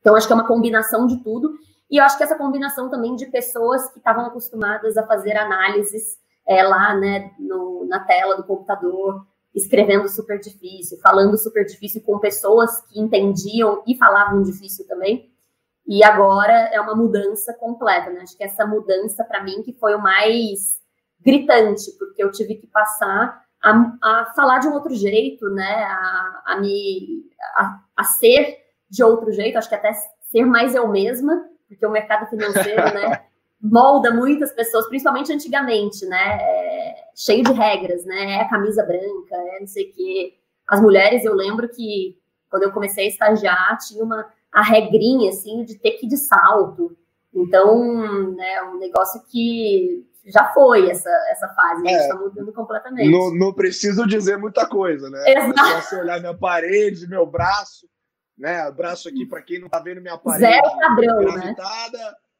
Então, 0.00 0.14
acho 0.14 0.26
que 0.26 0.32
é 0.32 0.36
uma 0.36 0.46
combinação 0.46 1.06
de 1.06 1.22
tudo. 1.22 1.52
E 1.90 1.98
eu 1.98 2.04
acho 2.04 2.16
que 2.16 2.24
essa 2.24 2.36
combinação 2.36 2.90
também 2.90 3.16
de 3.16 3.26
pessoas 3.26 3.90
que 3.90 3.98
estavam 3.98 4.26
acostumadas 4.26 4.96
a 4.96 5.06
fazer 5.06 5.36
análises 5.36 6.18
é, 6.46 6.62
lá, 6.62 6.94
né, 6.94 7.30
no, 7.38 7.86
na 7.86 8.00
tela 8.00 8.36
do 8.36 8.44
computador, 8.44 9.26
escrevendo 9.54 10.08
super 10.08 10.38
difícil, 10.38 10.98
falando 11.02 11.36
super 11.36 11.64
difícil 11.64 12.02
com 12.02 12.18
pessoas 12.18 12.80
que 12.86 13.00
entendiam 13.00 13.82
e 13.86 13.96
falavam 13.96 14.42
difícil 14.42 14.86
também. 14.86 15.30
E 15.86 16.04
agora 16.04 16.52
é 16.72 16.80
uma 16.80 16.94
mudança 16.94 17.54
completa, 17.54 18.10
né? 18.10 18.20
Acho 18.20 18.36
que 18.36 18.44
essa 18.44 18.66
mudança, 18.66 19.24
para 19.24 19.42
mim, 19.42 19.62
que 19.62 19.72
foi 19.72 19.94
o 19.94 20.02
mais 20.02 20.78
gritante, 21.20 21.90
porque 21.98 22.22
eu 22.22 22.30
tive 22.30 22.56
que 22.56 22.66
passar 22.66 23.42
a, 23.62 23.70
a 24.02 24.32
falar 24.36 24.58
de 24.58 24.68
um 24.68 24.74
outro 24.74 24.94
jeito, 24.94 25.48
né? 25.48 25.84
A, 25.84 26.42
a 26.46 26.60
me 26.60 27.24
a, 27.56 27.80
a 27.96 28.04
ser 28.04 28.58
de 28.90 29.02
outro 29.02 29.32
jeito, 29.32 29.58
acho 29.58 29.68
que 29.68 29.74
até 29.74 29.92
ser 29.92 30.44
mais 30.44 30.74
eu 30.74 30.88
mesma, 30.88 31.44
porque 31.68 31.84
o 31.84 31.90
mercado 31.90 32.28
financeiro, 32.28 32.82
né, 32.94 33.24
molda 33.60 34.12
muitas 34.12 34.52
pessoas, 34.52 34.88
principalmente 34.88 35.32
antigamente, 35.32 36.06
né, 36.06 36.38
é, 36.40 36.94
cheio 37.14 37.42
de 37.42 37.52
regras, 37.52 38.04
né, 38.04 38.36
é 38.36 38.40
a 38.42 38.48
camisa 38.48 38.82
branca, 38.84 39.34
é 39.34 39.60
não 39.60 39.66
sei 39.66 39.90
o 39.90 39.92
quê. 39.92 40.34
As 40.66 40.80
mulheres, 40.80 41.24
eu 41.24 41.34
lembro 41.34 41.68
que 41.68 42.18
quando 42.50 42.62
eu 42.62 42.72
comecei 42.72 43.06
a 43.06 43.08
estagiar, 43.08 43.78
tinha 43.78 44.02
uma 44.02 44.26
a 44.52 44.62
regrinha, 44.62 45.30
assim, 45.30 45.64
de 45.64 45.78
ter 45.78 45.92
que 45.92 46.06
ir 46.06 46.08
de 46.08 46.16
salto. 46.16 46.96
Então, 47.34 48.34
né, 48.34 48.62
um 48.62 48.78
negócio 48.78 49.22
que 49.30 50.04
já 50.26 50.52
foi 50.52 50.90
essa, 50.90 51.10
essa 51.30 51.48
fase, 51.48 51.86
é, 51.86 51.88
a 51.88 51.92
gente 51.92 52.02
está 52.02 52.16
mudando 52.16 52.52
completamente. 52.52 53.10
Não, 53.10 53.34
não 53.34 53.52
preciso 53.52 54.06
dizer 54.06 54.38
muita 54.38 54.66
coisa, 54.66 55.08
né? 55.10 55.22
Exato. 55.26 55.60
É 55.60 55.64
só 55.64 55.80
você 55.80 55.96
olhar 55.96 56.20
minha 56.20 56.36
parede, 56.36 57.08
meu 57.08 57.26
braço, 57.26 57.86
né? 58.38 58.70
Braço 58.70 59.08
aqui, 59.08 59.26
para 59.26 59.42
quem 59.42 59.58
não 59.58 59.68
tá 59.68 59.80
vendo 59.80 60.00
minha 60.00 60.16
parede. 60.16 60.52
Zero 60.52 60.76
padrão, 60.78 61.34
né? 61.34 61.54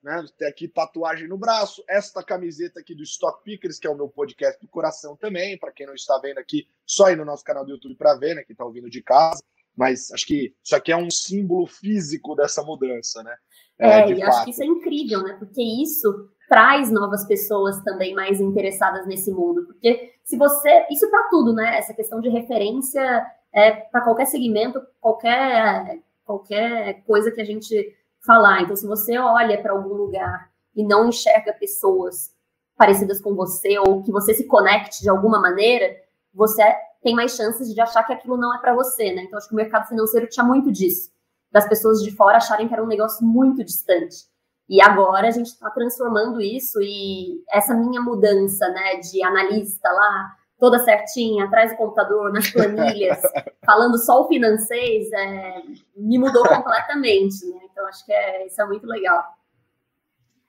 né? 0.02 0.24
Tem 0.38 0.48
aqui 0.48 0.68
tatuagem 0.68 1.28
no 1.28 1.36
braço, 1.36 1.82
esta 1.88 2.22
camiseta 2.22 2.80
aqui 2.80 2.94
do 2.94 3.02
Stock 3.02 3.42
Pickers, 3.42 3.78
que 3.78 3.86
é 3.86 3.90
o 3.90 3.96
meu 3.96 4.08
podcast 4.08 4.60
do 4.60 4.68
coração 4.68 5.16
também, 5.16 5.58
para 5.58 5.72
quem 5.72 5.86
não 5.86 5.94
está 5.94 6.18
vendo 6.18 6.38
aqui, 6.38 6.68
só 6.86 7.10
ir 7.10 7.16
no 7.16 7.24
nosso 7.24 7.44
canal 7.44 7.64
do 7.64 7.72
YouTube 7.72 7.96
para 7.96 8.14
ver, 8.14 8.34
né? 8.34 8.44
Quem 8.44 8.54
está 8.54 8.64
ouvindo 8.64 8.88
de 8.88 9.02
casa. 9.02 9.42
Mas 9.76 10.10
acho 10.10 10.26
que 10.26 10.52
isso 10.62 10.74
aqui 10.74 10.90
é 10.90 10.96
um 10.96 11.08
símbolo 11.08 11.66
físico 11.66 12.34
dessa 12.34 12.64
mudança, 12.64 13.22
né? 13.22 13.36
É, 13.78 14.00
é 14.00 14.12
e 14.12 14.22
acho 14.22 14.44
que 14.44 14.50
isso 14.50 14.62
é 14.62 14.66
incrível, 14.66 15.22
né? 15.22 15.36
Porque 15.38 15.62
isso 15.62 16.28
traz 16.48 16.90
novas 16.90 17.24
pessoas 17.26 17.80
também 17.84 18.12
mais 18.12 18.40
interessadas 18.40 19.06
nesse 19.06 19.30
mundo. 19.30 19.66
Porque 19.66 20.14
se 20.24 20.36
você. 20.36 20.86
Isso 20.90 21.08
para 21.08 21.28
tudo, 21.30 21.52
né? 21.54 21.78
Essa 21.78 21.94
questão 21.94 22.20
de 22.20 22.28
referência 22.28 23.24
é, 23.52 23.72
para 23.72 24.02
qualquer 24.02 24.26
segmento, 24.26 24.80
qualquer, 25.00 26.00
qualquer 26.24 27.02
coisa 27.04 27.30
que 27.30 27.40
a 27.40 27.44
gente 27.44 27.96
falar. 28.24 28.62
Então, 28.62 28.76
se 28.76 28.86
você 28.86 29.18
olha 29.18 29.60
para 29.60 29.72
algum 29.72 29.94
lugar 29.94 30.50
e 30.74 30.84
não 30.84 31.08
enxerga 31.08 31.52
pessoas 31.52 32.34
parecidas 32.76 33.20
com 33.20 33.34
você 33.34 33.78
ou 33.78 34.02
que 34.02 34.12
você 34.12 34.34
se 34.34 34.44
conecte 34.44 35.02
de 35.02 35.08
alguma 35.08 35.40
maneira, 35.40 35.96
você 36.32 36.62
tem 37.02 37.14
mais 37.14 37.36
chances 37.36 37.72
de 37.72 37.80
achar 37.80 38.04
que 38.04 38.12
aquilo 38.12 38.36
não 38.36 38.54
é 38.54 38.58
para 38.58 38.74
você, 38.74 39.12
né? 39.12 39.22
Então, 39.22 39.38
acho 39.38 39.48
que 39.48 39.54
o 39.54 39.56
mercado 39.56 39.88
financeiro 39.88 40.28
tinha 40.28 40.44
muito 40.44 40.70
disso, 40.70 41.10
das 41.50 41.68
pessoas 41.68 42.02
de 42.02 42.10
fora 42.14 42.36
acharem 42.36 42.68
que 42.68 42.74
era 42.74 42.82
um 42.82 42.88
negócio 42.88 43.26
muito 43.26 43.64
distante. 43.64 44.26
E 44.68 44.82
agora 44.82 45.28
a 45.28 45.30
gente 45.30 45.46
está 45.46 45.70
transformando 45.70 46.40
isso 46.40 46.78
e 46.82 47.42
essa 47.50 47.74
minha 47.74 48.02
mudança, 48.02 48.68
né, 48.68 48.96
de 48.96 49.22
analista 49.24 49.90
lá, 49.90 50.36
toda 50.58 50.78
certinha, 50.80 51.44
atrás 51.44 51.70
do 51.70 51.76
computador, 51.76 52.32
nas 52.32 52.50
planilhas, 52.50 53.20
falando 53.64 53.96
só 53.98 54.22
o 54.22 54.28
financeiro, 54.28 55.14
é, 55.14 55.62
me 55.96 56.18
mudou 56.18 56.46
completamente, 56.46 57.46
né? 57.46 57.60
Então 57.70 57.86
acho 57.86 58.04
que 58.04 58.12
é, 58.12 58.46
isso 58.46 58.60
é 58.60 58.66
muito 58.66 58.86
legal. 58.86 59.24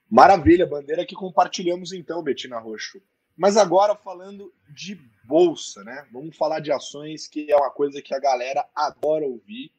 Maravilha, 0.10 0.66
bandeira 0.66 1.06
que 1.06 1.16
compartilhamos 1.16 1.94
então, 1.94 2.24
Betina 2.24 2.58
Roxo. 2.58 3.00
Mas 3.38 3.56
agora 3.56 3.96
falando 3.96 4.52
de 4.68 5.00
bolsa, 5.24 5.84
né? 5.84 6.06
Vamos 6.12 6.36
falar 6.36 6.60
de 6.60 6.72
ações, 6.72 7.28
que 7.28 7.52
é 7.52 7.56
uma 7.56 7.70
coisa 7.70 8.02
que 8.02 8.14
a 8.14 8.20
galera 8.20 8.66
adora 8.76 9.26
ouvir. 9.26 9.72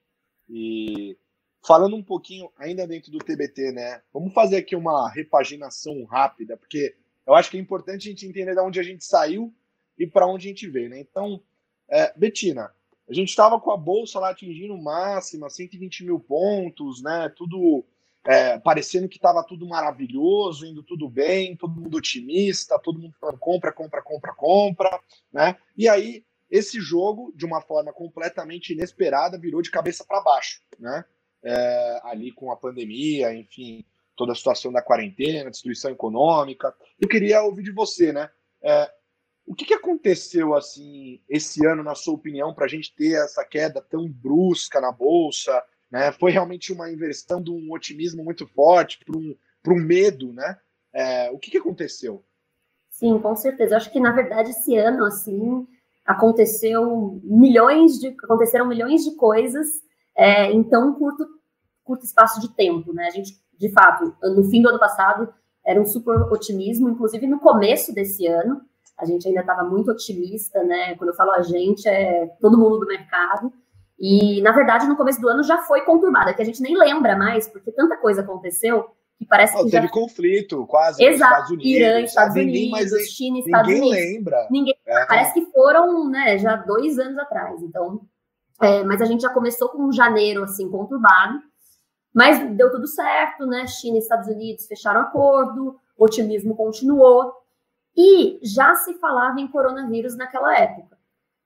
E 0.49 1.19
falando 1.67 1.97
um 1.97 2.03
pouquinho 2.03 2.51
ainda 2.57 2.87
dentro 2.87 3.11
do 3.11 3.19
TBT, 3.19 3.73
né? 3.73 4.01
Vamos 4.15 4.33
fazer 4.33 4.59
aqui 4.59 4.77
uma 4.77 5.11
repaginação 5.11 6.05
rápida, 6.05 6.57
porque 6.57 6.95
eu 7.27 7.35
acho 7.35 7.51
que 7.51 7.59
é 7.59 7.61
importante 7.61 8.09
a 8.09 8.11
gente 8.11 8.27
entender 8.27 8.55
de 8.55 8.61
onde 8.61 8.79
a 8.79 8.83
gente 8.83 9.05
saiu 9.05 9.53
e 10.01 10.07
para 10.07 10.27
onde 10.27 10.47
a 10.47 10.49
gente 10.49 10.67
vê, 10.67 10.89
né? 10.89 10.99
Então, 10.99 11.43
é, 11.87 12.11
Betina, 12.17 12.73
a 13.07 13.13
gente 13.13 13.29
estava 13.29 13.61
com 13.61 13.71
a 13.71 13.77
bolsa 13.77 14.19
lá 14.19 14.31
atingindo 14.31 14.77
máxima, 14.79 15.51
120 15.51 16.05
mil 16.05 16.19
pontos, 16.19 17.03
né? 17.03 17.29
Tudo 17.37 17.85
é, 18.25 18.59
parecendo 18.59 19.09
que 19.11 19.17
estava 19.17 19.45
tudo 19.45 19.67
maravilhoso, 19.67 20.65
indo 20.65 20.83
tudo 20.83 21.07
bem, 21.07 21.55
todo 21.55 21.79
mundo 21.79 21.99
otimista, 21.99 22.79
todo 22.79 22.99
mundo 22.99 23.15
falando 23.21 23.39
compra, 23.39 23.73
compra, 23.73 24.01
compra, 24.01 24.33
compra, 24.33 25.01
né? 25.31 25.57
E 25.77 25.87
aí 25.87 26.25
esse 26.51 26.81
jogo, 26.81 27.31
de 27.37 27.45
uma 27.45 27.61
forma 27.61 27.93
completamente 27.93 28.73
inesperada, 28.73 29.39
virou 29.39 29.61
de 29.61 29.71
cabeça 29.71 30.03
para 30.03 30.23
baixo, 30.23 30.63
né? 30.79 31.05
É, 31.43 32.01
ali 32.05 32.33
com 32.33 32.51
a 32.51 32.57
pandemia, 32.57 33.35
enfim, 33.35 33.85
toda 34.17 34.33
a 34.33 34.35
situação 34.35 34.73
da 34.73 34.83
quarentena, 34.83 35.51
destruição 35.51 35.91
econômica. 35.91 36.75
Eu 36.99 37.07
queria 37.07 37.43
ouvir 37.43 37.65
de 37.65 37.73
você, 37.73 38.13
né? 38.13 38.31
É, 38.63 38.91
o 39.51 39.55
que, 39.55 39.65
que 39.65 39.75
aconteceu 39.75 40.55
assim 40.55 41.21
esse 41.29 41.67
ano, 41.67 41.83
na 41.83 41.97
sua 41.97 42.15
opinião, 42.15 42.55
para 42.55 42.67
a 42.67 42.69
gente 42.69 42.95
ter 42.95 43.15
essa 43.15 43.45
queda 43.45 43.81
tão 43.83 44.09
brusca 44.09 44.81
na 44.81 44.93
bolsa? 44.93 45.61
Né? 45.91 46.13
Foi 46.13 46.31
realmente 46.31 46.73
uma 46.73 46.89
inversão 46.89 47.43
de 47.43 47.51
um 47.51 47.73
otimismo 47.73 48.23
muito 48.23 48.47
forte 48.47 49.05
para 49.05 49.19
um, 49.19 49.35
um 49.67 49.81
medo, 49.81 50.33
né? 50.33 50.57
É, 50.93 51.33
o 51.33 51.39
que, 51.39 51.51
que 51.51 51.59
aconteceu? 51.59 52.25
Sim, 52.91 53.19
com 53.19 53.35
certeza. 53.35 53.73
Eu 53.73 53.79
acho 53.79 53.91
que 53.91 53.99
na 53.99 54.13
verdade 54.13 54.51
esse 54.51 54.77
ano 54.77 55.05
assim 55.05 55.67
aconteceu 56.07 57.21
milhões 57.25 57.99
de 57.99 58.15
aconteceram 58.23 58.69
milhões 58.69 59.03
de 59.03 59.17
coisas 59.17 59.67
é, 60.17 60.45
em 60.53 60.63
tão 60.63 60.95
curto 60.95 61.27
curto 61.83 62.05
espaço 62.05 62.41
de 62.41 62.55
tempo, 62.55 62.93
né? 62.93 63.09
A 63.09 63.11
gente 63.11 63.37
de 63.59 63.69
fato 63.73 64.15
no 64.23 64.45
fim 64.45 64.63
do 64.63 64.69
ano 64.69 64.79
passado 64.79 65.35
era 65.67 65.81
um 65.81 65.87
super 65.87 66.23
otimismo, 66.33 66.89
inclusive 66.89 67.27
no 67.27 67.41
começo 67.41 67.93
desse 67.93 68.29
ano 68.29 68.61
a 69.05 69.07
gente 69.07 69.27
ainda 69.27 69.41
estava 69.41 69.65
muito 69.65 69.91
otimista, 69.91 70.63
né? 70.63 70.95
Quando 70.97 71.11
eu 71.11 71.17
falo 71.17 71.33
a 71.33 71.43
gente, 71.43 71.89
é 71.89 72.27
todo 72.41 72.59
mundo 72.59 72.79
do 72.79 72.87
mercado. 72.87 73.53
E, 73.99 74.41
na 74.41 74.53
verdade, 74.53 74.87
no 74.87 74.97
começo 74.97 75.21
do 75.21 75.29
ano 75.29 75.43
já 75.43 75.59
foi 75.59 75.83
conturbada, 75.83 76.33
que 76.33 76.41
a 76.41 76.45
gente 76.45 76.63
nem 76.63 76.77
lembra 76.77 77.17
mais, 77.17 77.47
porque 77.47 77.71
tanta 77.71 77.97
coisa 77.99 78.23
aconteceu 78.23 78.89
que 79.21 79.27
parece 79.27 79.55
oh, 79.55 79.65
que 79.65 79.71
teve 79.71 79.87
já... 79.87 79.93
conflito 79.93 80.67
quase 80.67 81.05
Exato, 81.05 81.33
Estados 81.33 81.51
Unidos, 81.51 81.73
Irã, 81.73 82.01
Estados 82.01 82.37
Unidos, 82.37 82.71
mais... 82.71 83.11
China, 83.11 83.39
Estados 83.39 83.69
ninguém 83.69 83.91
Unidos. 83.91 84.13
lembra. 84.13 84.49
Ninguém 84.51 84.75
é. 84.87 85.07
Parece 85.07 85.35
que 85.35 85.45
foram, 85.53 86.09
né, 86.09 86.39
já 86.39 86.57
dois 86.57 86.99
anos 86.99 87.19
atrás. 87.19 87.63
Então, 87.63 88.01
é, 88.63 88.83
mas 88.83 89.03
a 89.03 89.05
gente 89.05 89.21
já 89.21 89.29
começou 89.29 89.69
com 89.69 89.83
um 89.83 89.93
janeiro 89.93 90.43
assim 90.43 90.71
conturbado, 90.71 91.39
mas 92.15 92.39
deu 92.57 92.71
tudo 92.71 92.87
certo, 92.87 93.47
né? 93.47 93.67
China 93.67 93.97
e 93.97 94.01
Estados 94.01 94.27
Unidos 94.27 94.67
fecharam 94.67 95.03
acordo, 95.03 95.77
o 95.99 96.05
otimismo 96.05 96.57
continuou. 96.57 97.35
E 97.97 98.39
já 98.43 98.75
se 98.75 98.95
falava 98.95 99.41
em 99.41 99.49
coronavírus 99.49 100.17
naquela 100.17 100.57
época. 100.57 100.99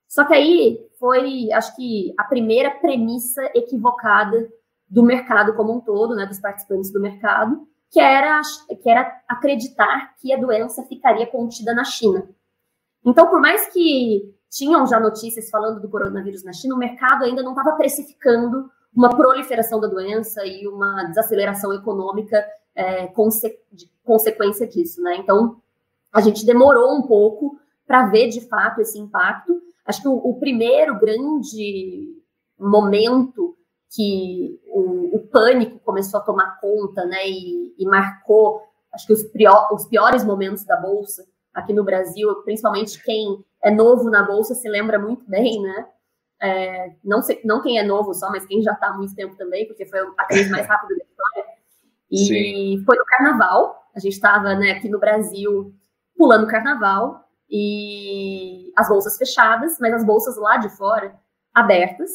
Só 0.09 0.25
que 0.25 0.35
aí 0.35 0.79
foi, 0.99 1.51
acho 1.53 1.75
que, 1.75 2.15
a 2.19 2.25
primeira 2.25 2.71
premissa 2.71 3.43
equivocada 3.55 4.49
do 4.89 5.03
mercado 5.03 5.55
como 5.55 5.75
um 5.75 5.81
todo, 5.81 6.15
né, 6.15 6.27
dos 6.27 6.39
participantes 6.39 6.93
do 6.93 7.01
mercado, 7.01 7.67
que 7.91 7.99
era, 7.99 8.41
que 8.83 8.89
era 8.89 9.23
acreditar 9.29 10.15
que 10.21 10.33
a 10.33 10.37
doença 10.37 10.85
ficaria 10.85 11.27
contida 11.27 11.75
na 11.75 11.85
China. 11.85 12.29
Então, 13.05 13.29
por 13.29 13.41
mais 13.41 13.73
que 13.73 14.35
tinham 14.51 14.87
já 14.87 15.01
notícias 15.01 15.51
falando 15.51 15.81
do 15.81 15.89
coronavírus 15.89 16.45
na 16.45 16.53
China, 16.53 16.77
o 16.77 16.79
mercado 16.79 17.25
ainda 17.25 17.43
não 17.43 17.51
estava 17.53 17.77
precificando 17.77 18.71
uma 18.95 19.11
proliferação 19.11 19.81
da 19.81 19.89
doença 19.89 20.47
e 20.47 20.67
uma 20.69 21.05
desaceleração 21.05 21.75
econômica 21.75 22.45
é, 22.75 23.07
conse 23.09 23.49
de 23.73 23.91
consequência 24.05 24.67
disso, 24.67 25.03
né? 25.03 25.17
Então, 25.17 25.61
a 26.15 26.21
gente 26.21 26.47
demorou 26.47 26.95
um 26.97 27.03
pouco 27.03 27.59
para 27.87 28.07
ver 28.07 28.29
de 28.29 28.41
fato 28.41 28.81
esse 28.81 28.99
impacto. 28.99 29.61
Acho 29.85 30.01
que 30.01 30.09
o, 30.09 30.15
o 30.15 30.39
primeiro 30.39 30.99
grande 30.99 32.23
momento 32.59 33.57
que 33.95 34.61
o, 34.69 35.17
o, 35.17 35.27
pânico 35.29 35.79
começou 35.81 36.19
a 36.19 36.23
tomar 36.23 36.59
conta, 36.61 37.05
né, 37.05 37.29
e, 37.29 37.75
e 37.79 37.85
marcou 37.85 38.63
acho 38.93 39.07
que 39.07 39.13
os, 39.13 39.23
prior, 39.25 39.69
os 39.73 39.87
piores 39.87 40.25
momentos 40.25 40.65
da 40.65 40.77
Bolsa 40.77 41.25
aqui 41.53 41.73
no 41.73 41.85
Brasil, 41.85 42.33
principalmente 42.45 43.03
quem 43.03 43.45
é 43.63 43.71
novo 43.71 44.11
na 44.11 44.23
Bolsa 44.23 44.55
se 44.55 44.69
lembra 44.69 44.99
muito 44.99 45.29
bem, 45.29 45.61
né? 45.61 45.87
É, 46.41 46.93
não, 47.05 47.23
sei, 47.23 47.41
não 47.45 47.63
quem 47.63 47.79
é 47.79 47.83
novo 47.83 48.13
só, 48.15 48.31
mas 48.31 48.45
quem 48.47 48.63
já 48.63 48.73
está 48.73 48.89
há 48.89 48.97
muito 48.97 49.15
tempo 49.15 49.37
também, 49.37 49.67
porque 49.67 49.87
foi 49.87 50.01
a 50.01 50.25
crise 50.27 50.51
mais 50.51 50.67
rápida 50.67 50.95
da 50.97 51.05
história. 51.05 51.45
E 52.11 52.19
Sim. 52.19 52.85
foi 52.85 52.97
no 52.97 53.05
carnaval, 53.05 53.89
a 53.95 54.01
gente 54.01 54.13
estava 54.13 54.55
né, 54.55 54.73
aqui 54.73 54.89
no 54.89 54.99
Brasil 54.99 55.75
pulando 56.17 56.47
carnaval, 56.47 57.25
e 57.51 58.73
as 58.77 58.89
bolsas 58.89 59.17
fechadas, 59.17 59.79
mas 59.81 59.95
as 59.95 60.05
bolsas 60.05 60.37
lá 60.37 60.57
de 60.57 60.69
fora 60.71 61.15
abertas, 61.55 62.11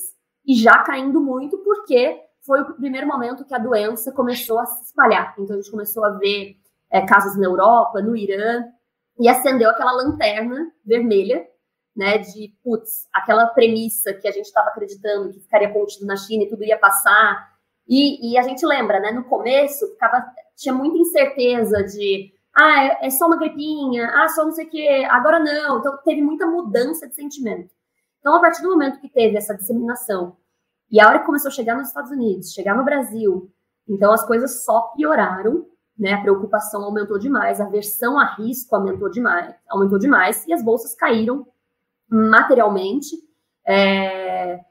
e 0.46 0.56
já 0.56 0.80
caindo 0.80 1.22
muito, 1.22 1.58
porque 1.60 2.20
foi 2.46 2.62
o 2.62 2.74
primeiro 2.74 3.08
momento 3.08 3.46
que 3.46 3.54
a 3.54 3.60
doença 3.60 4.12
começou 4.12 4.60
a 4.60 4.66
se 4.66 4.86
espalhar. 4.86 5.36
Então 5.38 5.56
a 5.56 5.62
gente 5.62 5.72
começou 5.72 6.04
a 6.04 6.12
ver 6.12 6.58
é, 6.92 7.06
casos 7.06 7.38
na 7.38 7.46
Europa, 7.46 8.02
no 8.02 8.16
Irã, 8.16 8.66
e 9.20 9.28
acendeu 9.30 9.70
aquela 9.70 9.92
lanterna 9.92 10.72
vermelha, 10.86 11.46
né, 11.96 12.18
de, 12.18 12.54
putz, 12.64 13.08
aquela 13.14 13.48
premissa 13.48 14.14
que 14.14 14.28
a 14.28 14.32
gente 14.32 14.46
estava 14.46 14.70
acreditando 14.70 15.32
que 15.32 15.40
ficaria 15.42 15.72
contido 15.72 16.06
na 16.06 16.16
China 16.16 16.44
e 16.44 16.50
tudo 16.50 16.64
ia 16.64 16.78
passar. 16.78 17.50
E, 17.88 18.32
e, 18.34 18.38
a 18.38 18.44
gente 18.44 18.66
lembra, 18.66 19.00
né, 19.00 19.12
no 19.12 19.26
começo 19.26 19.88
ficava, 19.90 20.26
tinha 20.56 20.74
muita 20.74 20.98
incerteza 20.98 21.84
de, 21.84 22.32
ah, 22.60 22.84
é, 22.84 23.08
é 23.08 23.10
só 23.10 23.28
uma 23.28 23.38
gripinha, 23.38 24.08
ah, 24.08 24.28
só 24.30 24.44
não 24.44 24.52
sei 24.52 24.66
o 24.66 24.70
quê, 24.70 25.08
agora 25.10 25.40
não. 25.40 25.80
Então 25.80 25.98
teve 26.04 26.22
muita 26.22 26.46
mudança 26.46 27.08
de 27.08 27.16
sentimento. 27.16 27.70
Então, 28.20 28.36
a 28.36 28.42
partir 28.42 28.62
do 28.62 28.70
momento 28.70 29.00
que 29.00 29.10
teve 29.10 29.38
essa 29.38 29.56
disseminação, 29.56 30.36
e 30.92 31.00
a 31.00 31.08
hora 31.08 31.20
que 31.20 31.26
começou 31.26 31.50
a 31.50 31.54
chegar 31.54 31.76
nos 31.76 31.88
Estados 31.88 32.12
Unidos, 32.12 32.54
chegar 32.54 32.76
no 32.76 32.84
Brasil, 32.84 33.50
então 33.88 34.12
as 34.12 34.26
coisas 34.26 34.64
só 34.66 34.92
pioraram 34.96 35.66
né? 36.00 36.14
A 36.14 36.22
preocupação 36.22 36.82
aumentou 36.84 37.20
demais, 37.20 37.60
a 37.60 37.66
aversão 37.66 38.18
a 38.18 38.36
risco 38.36 38.74
aumentou 38.74 39.12
demais, 39.12 39.54
aumentou 39.68 40.00
demais 40.00 40.48
e 40.48 40.54
as 40.54 40.64
bolsas 40.64 40.96
caíram 40.96 41.46
materialmente. 42.10 43.18
É, 43.68 44.62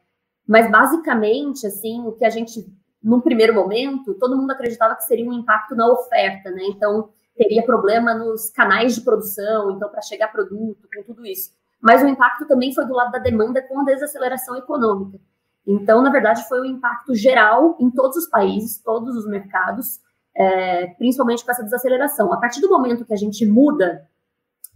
mas 0.47 0.71
basicamente, 0.71 1.67
assim, 1.67 2.01
o 2.07 2.13
que 2.13 2.25
a 2.25 2.31
gente, 2.31 2.67
num 3.03 3.21
primeiro 3.21 3.55
momento, 3.55 4.15
todo 4.15 4.37
mundo 4.37 4.51
acreditava 4.51 4.97
que 4.97 5.05
seria 5.05 5.29
um 5.29 5.35
impacto 5.35 5.77
na 5.77 5.87
oferta, 5.87 6.51
né? 6.51 6.63
Então 6.71 7.11
teria 7.39 7.65
problema 7.65 8.13
nos 8.13 8.51
canais 8.51 8.95
de 8.97 9.01
produção, 9.03 9.71
então 9.71 9.89
para 9.89 10.03
chegar 10.03 10.33
produto, 10.33 10.89
com 10.95 11.03
tudo 11.05 11.25
isso. 11.25 11.53
Mas 11.81 12.03
o 12.03 12.09
impacto 12.09 12.47
também 12.47 12.75
foi 12.75 12.85
do 12.85 12.93
lado 12.93 13.13
da 13.13 13.19
demanda 13.19 13.63
com 13.63 13.81
a 13.81 13.85
desaceleração 13.85 14.57
econômica. 14.57 15.19
Então, 15.67 16.03
na 16.03 16.11
verdade, 16.11 16.47
foi 16.49 16.61
um 16.61 16.65
impacto 16.65 17.15
geral 17.15 17.77
em 17.79 17.91
todos 17.91 18.17
os 18.17 18.29
países, 18.29 18.83
todos 18.83 19.17
os 19.17 19.27
mercados, 19.27 20.01
é, 20.37 20.89
principalmente 20.99 21.45
com 21.45 21.51
essa 21.51 21.63
desaceleração. 21.63 22.33
A 22.33 22.39
partir 22.39 22.61
do 22.61 22.69
momento 22.69 23.05
que 23.05 23.15
a 23.15 23.19
gente 23.19 23.47
muda 23.47 24.09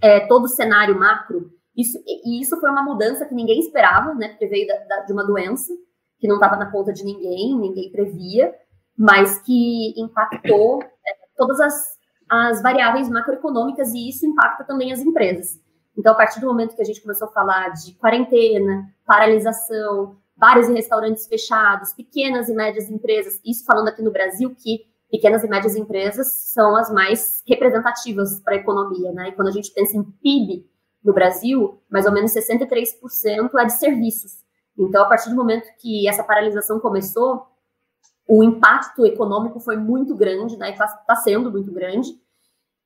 é, 0.01 0.27
todo 0.27 0.45
o 0.45 0.49
cenário 0.49 0.99
macro, 0.99 1.51
isso, 1.77 1.99
e 2.07 2.41
isso 2.41 2.59
foi 2.61 2.71
uma 2.71 2.85
mudança 2.85 3.25
que 3.25 3.35
ninguém 3.35 3.59
esperava, 3.59 4.15
né? 4.15 4.29
Porque 4.29 4.47
veio 4.47 4.67
da, 4.67 4.77
da, 4.85 5.01
de 5.01 5.13
uma 5.13 5.25
doença 5.25 5.73
que 6.19 6.29
não 6.29 6.37
estava 6.37 6.57
na 6.57 6.71
conta 6.71 6.93
de 6.93 7.05
ninguém, 7.05 7.59
ninguém 7.59 7.91
previa, 7.91 8.55
mas 8.97 9.41
que 9.43 9.99
impactou 10.01 10.83
é, 10.83 11.13
todas 11.37 11.59
as, 11.59 11.92
as 12.33 12.63
variáveis 12.63 13.11
macroeconômicas 13.11 13.93
e 13.93 14.09
isso 14.09 14.25
impacta 14.25 14.65
também 14.65 14.91
as 14.91 15.01
empresas. 15.01 15.61
Então, 15.95 16.15
a 16.15 16.17
partir 16.17 16.41
do 16.41 16.47
momento 16.47 16.75
que 16.75 16.81
a 16.81 16.85
gente 16.85 17.03
começou 17.03 17.29
a 17.29 17.31
falar 17.31 17.69
de 17.75 17.93
quarentena, 17.93 18.89
paralisação, 19.05 20.17
bares 20.35 20.67
e 20.67 20.73
restaurantes 20.73 21.27
fechados, 21.27 21.93
pequenas 21.93 22.49
e 22.49 22.55
médias 22.55 22.91
empresas, 22.91 23.39
isso 23.45 23.67
falando 23.67 23.89
aqui 23.89 24.01
no 24.01 24.11
Brasil, 24.11 24.57
que 24.57 24.87
pequenas 25.11 25.45
e 25.45 25.49
médias 25.49 25.77
empresas 25.77 26.33
são 26.55 26.75
as 26.75 26.91
mais 26.91 27.43
representativas 27.47 28.41
para 28.41 28.55
a 28.55 28.57
economia, 28.57 29.13
né? 29.13 29.29
E 29.29 29.33
quando 29.33 29.49
a 29.49 29.53
gente 29.53 29.71
pensa 29.71 29.95
em 29.95 30.03
PIB 30.03 30.67
no 31.05 31.13
Brasil, 31.13 31.83
mais 31.91 32.07
ou 32.07 32.13
menos 32.13 32.33
63% 32.33 33.51
é 33.59 33.65
de 33.67 33.73
serviços. 33.75 34.39
Então, 34.79 35.03
a 35.03 35.07
partir 35.07 35.29
do 35.29 35.37
momento 35.37 35.69
que 35.79 36.09
essa 36.09 36.25
paralisação 36.25 36.81
começou, 36.81 37.47
o 38.27 38.43
impacto 38.43 39.05
econômico 39.05 39.61
foi 39.61 39.77
muito 39.77 40.15
grande, 40.15 40.57
né? 40.57 40.71
Está 40.71 40.87
tá 40.87 41.17
sendo 41.17 41.51
muito 41.51 41.71
grande. 41.71 42.22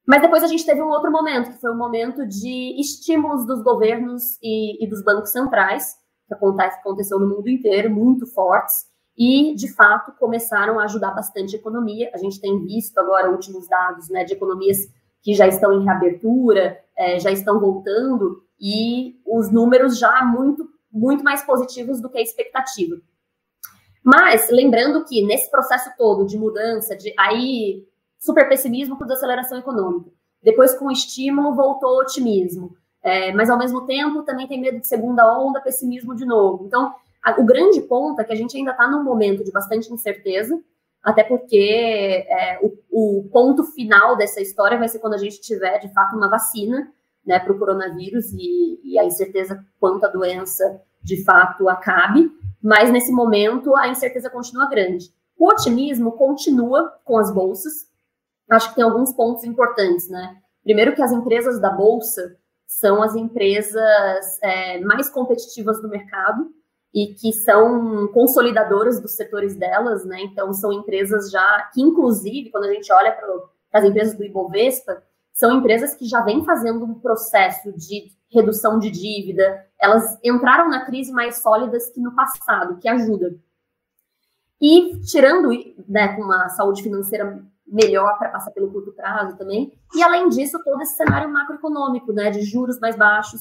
Mas 0.06 0.22
depois 0.22 0.42
a 0.42 0.46
gente 0.46 0.64
teve 0.64 0.80
um 0.80 0.88
outro 0.88 1.10
momento, 1.10 1.50
que 1.50 1.60
foi 1.60 1.72
um 1.72 1.76
momento 1.76 2.26
de 2.26 2.80
estímulos 2.80 3.44
dos 3.44 3.62
governos 3.62 4.38
e, 4.40 4.84
e 4.84 4.88
dos 4.88 5.02
bancos 5.02 5.30
centrais, 5.30 5.94
que 6.28 6.34
aconteceu 6.34 7.18
no 7.18 7.28
mundo 7.28 7.48
inteiro, 7.48 7.90
muito 7.90 8.26
fortes, 8.26 8.86
e, 9.18 9.54
de 9.54 9.72
fato, 9.72 10.12
começaram 10.18 10.78
a 10.78 10.84
ajudar 10.84 11.12
bastante 11.12 11.56
a 11.56 11.58
economia. 11.58 12.10
A 12.14 12.18
gente 12.18 12.40
tem 12.40 12.64
visto 12.64 12.98
agora 12.98 13.30
últimos 13.30 13.66
dados 13.66 14.08
né, 14.10 14.24
de 14.24 14.34
economias 14.34 14.78
que 15.22 15.34
já 15.34 15.48
estão 15.48 15.72
em 15.72 15.84
reabertura, 15.84 16.78
é, 16.96 17.18
já 17.18 17.32
estão 17.32 17.58
voltando, 17.58 18.42
e 18.60 19.18
os 19.26 19.50
números 19.50 19.98
já 19.98 20.22
muito, 20.22 20.68
muito 20.92 21.24
mais 21.24 21.42
positivos 21.44 22.00
do 22.00 22.10
que 22.10 22.18
a 22.18 22.22
expectativa. 22.22 22.96
Mas, 24.04 24.48
lembrando 24.50 25.04
que 25.04 25.26
nesse 25.26 25.50
processo 25.50 25.90
todo 25.96 26.26
de 26.26 26.38
mudança, 26.38 26.94
de 26.94 27.12
aí 27.18 27.84
super 28.18 28.48
pessimismo 28.48 28.96
com 28.96 29.04
desaceleração 29.04 29.58
econômica, 29.58 30.10
depois 30.42 30.74
com 30.74 30.90
estímulo 30.90 31.54
voltou 31.54 31.90
o 31.96 32.00
otimismo, 32.00 32.76
é, 33.02 33.32
mas 33.32 33.48
ao 33.48 33.58
mesmo 33.58 33.86
tempo 33.86 34.22
também 34.22 34.48
tem 34.48 34.60
medo 34.60 34.80
de 34.80 34.86
segunda 34.86 35.24
onda, 35.38 35.60
pessimismo 35.60 36.14
de 36.14 36.24
novo. 36.24 36.66
Então, 36.66 36.94
o 37.38 37.44
grande 37.44 37.80
ponto 37.82 38.20
é 38.20 38.24
que 38.24 38.32
a 38.32 38.36
gente 38.36 38.56
ainda 38.56 38.70
está 38.72 38.88
num 38.88 39.02
momento 39.02 39.44
de 39.44 39.50
bastante 39.50 39.92
incerteza, 39.92 40.60
até 41.02 41.22
porque 41.22 42.26
é, 42.28 42.58
o, 42.62 43.20
o, 43.20 43.28
ponto 43.30 43.62
final 43.62 44.16
dessa 44.16 44.40
história 44.40 44.76
vai 44.76 44.88
ser 44.88 44.98
quando 44.98 45.14
a 45.14 45.18
gente 45.18 45.40
tiver, 45.40 45.78
de 45.78 45.92
fato, 45.92 46.16
uma 46.16 46.28
vacina 46.28 46.92
né, 47.24 47.38
para 47.38 47.52
o 47.52 47.58
coronavírus 47.58 48.32
e, 48.32 48.80
e 48.82 48.98
a 48.98 49.04
incerteza 49.04 49.64
quanto 49.78 50.04
a 50.04 50.08
doença, 50.08 50.80
de 51.00 51.22
fato, 51.24 51.68
acabe. 51.68 52.30
Mas, 52.62 52.90
nesse 52.90 53.12
momento, 53.12 53.76
a 53.76 53.88
incerteza 53.88 54.28
continua 54.28 54.68
grande. 54.68 55.12
O 55.38 55.48
otimismo 55.48 56.12
continua 56.12 56.92
com 57.04 57.18
as 57.18 57.32
bolsas. 57.32 57.86
Acho 58.50 58.70
que 58.70 58.76
tem 58.76 58.84
alguns 58.84 59.12
pontos 59.12 59.44
importantes, 59.44 60.08
né? 60.08 60.36
Primeiro 60.62 60.94
que 60.94 61.02
as 61.02 61.12
empresas 61.12 61.60
da 61.60 61.70
bolsa 61.70 62.36
são 62.66 63.02
as 63.02 63.14
empresas 63.14 64.38
é, 64.42 64.80
mais 64.80 65.08
competitivas 65.08 65.80
do 65.80 65.88
mercado 65.88 66.50
e 66.94 67.14
que 67.14 67.32
são 67.32 68.08
consolidadoras 68.08 69.00
dos 69.00 69.14
setores 69.16 69.54
delas, 69.54 70.04
né? 70.04 70.20
Então, 70.22 70.52
são 70.52 70.72
empresas 70.72 71.30
já 71.30 71.70
que, 71.72 71.82
inclusive, 71.82 72.50
quando 72.50 72.64
a 72.64 72.72
gente 72.72 72.92
olha 72.92 73.12
para 73.12 73.28
as 73.72 73.84
empresas 73.84 74.16
do 74.16 74.24
Ibovespa, 74.24 75.02
são 75.32 75.52
empresas 75.52 75.94
que 75.94 76.06
já 76.06 76.22
vêm 76.22 76.44
fazendo 76.44 76.84
um 76.84 76.94
processo 76.94 77.72
de 77.72 78.10
redução 78.30 78.78
de 78.78 78.90
dívida, 78.90 79.66
elas 79.80 80.18
entraram 80.24 80.68
na 80.68 80.84
crise 80.84 81.12
mais 81.12 81.36
sólidas 81.42 81.90
que 81.90 82.00
no 82.00 82.14
passado, 82.14 82.78
que 82.78 82.88
ajuda. 82.88 83.36
E 84.60 84.98
tirando, 85.00 85.50
né, 85.86 86.16
com 86.16 86.22
uma 86.22 86.48
saúde 86.48 86.82
financeira 86.82 87.44
melhor 87.66 88.18
para 88.18 88.30
passar 88.30 88.50
pelo 88.52 88.70
curto 88.70 88.92
prazo 88.92 89.36
também, 89.36 89.72
e 89.94 90.02
além 90.02 90.28
disso, 90.28 90.58
todo 90.62 90.80
esse 90.82 90.96
cenário 90.96 91.28
macroeconômico, 91.28 92.12
né, 92.12 92.30
de 92.30 92.42
juros 92.42 92.78
mais 92.78 92.96
baixos, 92.96 93.40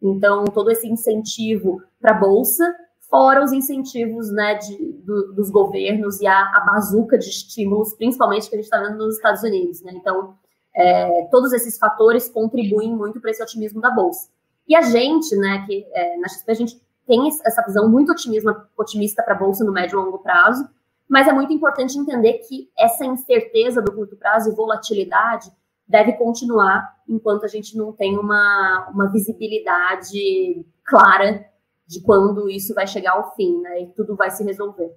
então 0.00 0.44
todo 0.44 0.70
esse 0.70 0.88
incentivo 0.88 1.82
para 2.00 2.12
a 2.12 2.18
bolsa 2.18 2.64
fora 3.08 3.42
os 3.42 3.52
incentivos 3.52 4.30
né, 4.30 4.54
de, 4.54 4.92
do, 5.04 5.32
dos 5.32 5.50
governos 5.50 6.20
e 6.20 6.26
a, 6.26 6.38
a 6.38 6.60
bazuca 6.60 7.18
de 7.18 7.28
estímulos, 7.28 7.94
principalmente 7.94 8.48
que 8.48 8.54
a 8.54 8.58
gente 8.58 8.66
está 8.66 8.80
vendo 8.80 8.98
nos 8.98 9.16
Estados 9.16 9.42
Unidos. 9.42 9.82
Né? 9.82 9.92
Então, 9.94 10.34
é, 10.74 11.28
todos 11.30 11.52
esses 11.52 11.78
fatores 11.78 12.28
contribuem 12.28 12.94
muito 12.94 13.20
para 13.20 13.30
esse 13.30 13.42
otimismo 13.42 13.80
da 13.80 13.90
Bolsa. 13.90 14.28
E 14.68 14.74
a 14.74 14.82
gente, 14.82 15.34
né, 15.36 15.64
que 15.66 15.86
é, 15.92 16.16
na 16.18 16.28
XP 16.28 16.50
a 16.50 16.54
gente 16.54 16.80
tem 17.06 17.28
essa 17.28 17.62
visão 17.62 17.88
muito 17.88 18.10
otimista, 18.10 18.68
otimista 18.76 19.22
para 19.22 19.34
a 19.34 19.38
Bolsa 19.38 19.64
no 19.64 19.72
médio 19.72 19.98
e 19.98 20.04
longo 20.04 20.18
prazo, 20.18 20.68
mas 21.08 21.28
é 21.28 21.32
muito 21.32 21.52
importante 21.52 21.98
entender 21.98 22.34
que 22.48 22.70
essa 22.76 23.04
incerteza 23.04 23.80
do 23.80 23.92
curto 23.92 24.16
prazo 24.16 24.50
e 24.50 24.54
volatilidade 24.54 25.50
deve 25.86 26.14
continuar 26.14 26.96
enquanto 27.08 27.44
a 27.44 27.48
gente 27.48 27.76
não 27.76 27.92
tem 27.92 28.18
uma, 28.18 28.88
uma 28.92 29.10
visibilidade 29.10 30.66
clara 30.84 31.48
de 31.86 32.00
quando 32.02 32.50
isso 32.50 32.74
vai 32.74 32.86
chegar 32.86 33.12
ao 33.12 33.34
fim, 33.36 33.60
né? 33.60 33.82
E 33.82 33.86
tudo 33.92 34.16
vai 34.16 34.30
se 34.30 34.42
resolver. 34.42 34.92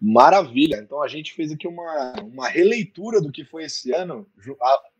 Maravilha! 0.00 0.76
Então 0.76 1.00
a 1.00 1.06
gente 1.06 1.32
fez 1.32 1.52
aqui 1.52 1.68
uma, 1.68 2.14
uma 2.22 2.48
releitura 2.48 3.20
do 3.20 3.30
que 3.30 3.44
foi 3.44 3.64
esse 3.64 3.92
ano. 3.94 4.26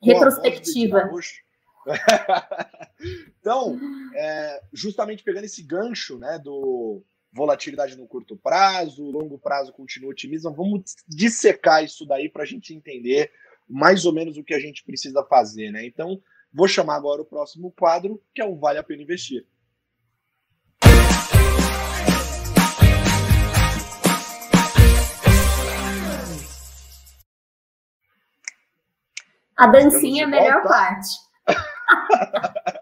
Retrospectiva. 0.01 1.11
então, 3.41 3.77
é, 4.15 4.63
justamente 4.73 5.25
pegando 5.25 5.45
esse 5.45 5.63
gancho 5.63 6.19
né, 6.19 6.39
do 6.39 7.03
volatilidade 7.33 7.97
no 7.97 8.07
curto 8.07 8.37
prazo, 8.37 9.11
longo 9.11 9.39
prazo 9.39 9.73
continua 9.73 10.11
otimismo, 10.11 10.53
vamos 10.53 10.95
dissecar 11.09 11.83
isso 11.83 12.05
daí 12.07 12.29
para 12.29 12.43
a 12.43 12.47
gente 12.47 12.75
entender 12.75 13.33
mais 13.69 14.05
ou 14.05 14.13
menos 14.13 14.37
o 14.37 14.45
que 14.45 14.53
a 14.55 14.61
gente 14.61 14.85
precisa 14.85 15.25
fazer. 15.25 15.71
Né? 15.71 15.87
Então, 15.87 16.23
vou 16.53 16.69
chamar 16.69 16.97
agora 16.97 17.23
o 17.23 17.27
próximo 17.27 17.73
quadro, 17.73 18.23
que 18.35 18.43
é 18.43 18.45
o 18.45 18.57
Vale 18.57 18.79
a 18.79 18.83
Pena 18.83 19.03
Investir. 19.03 19.47
A 29.57 29.67
dancinha 29.69 30.23
é 30.23 30.27
a 30.27 30.29
melhor 30.29 30.63
parte. 30.65 31.09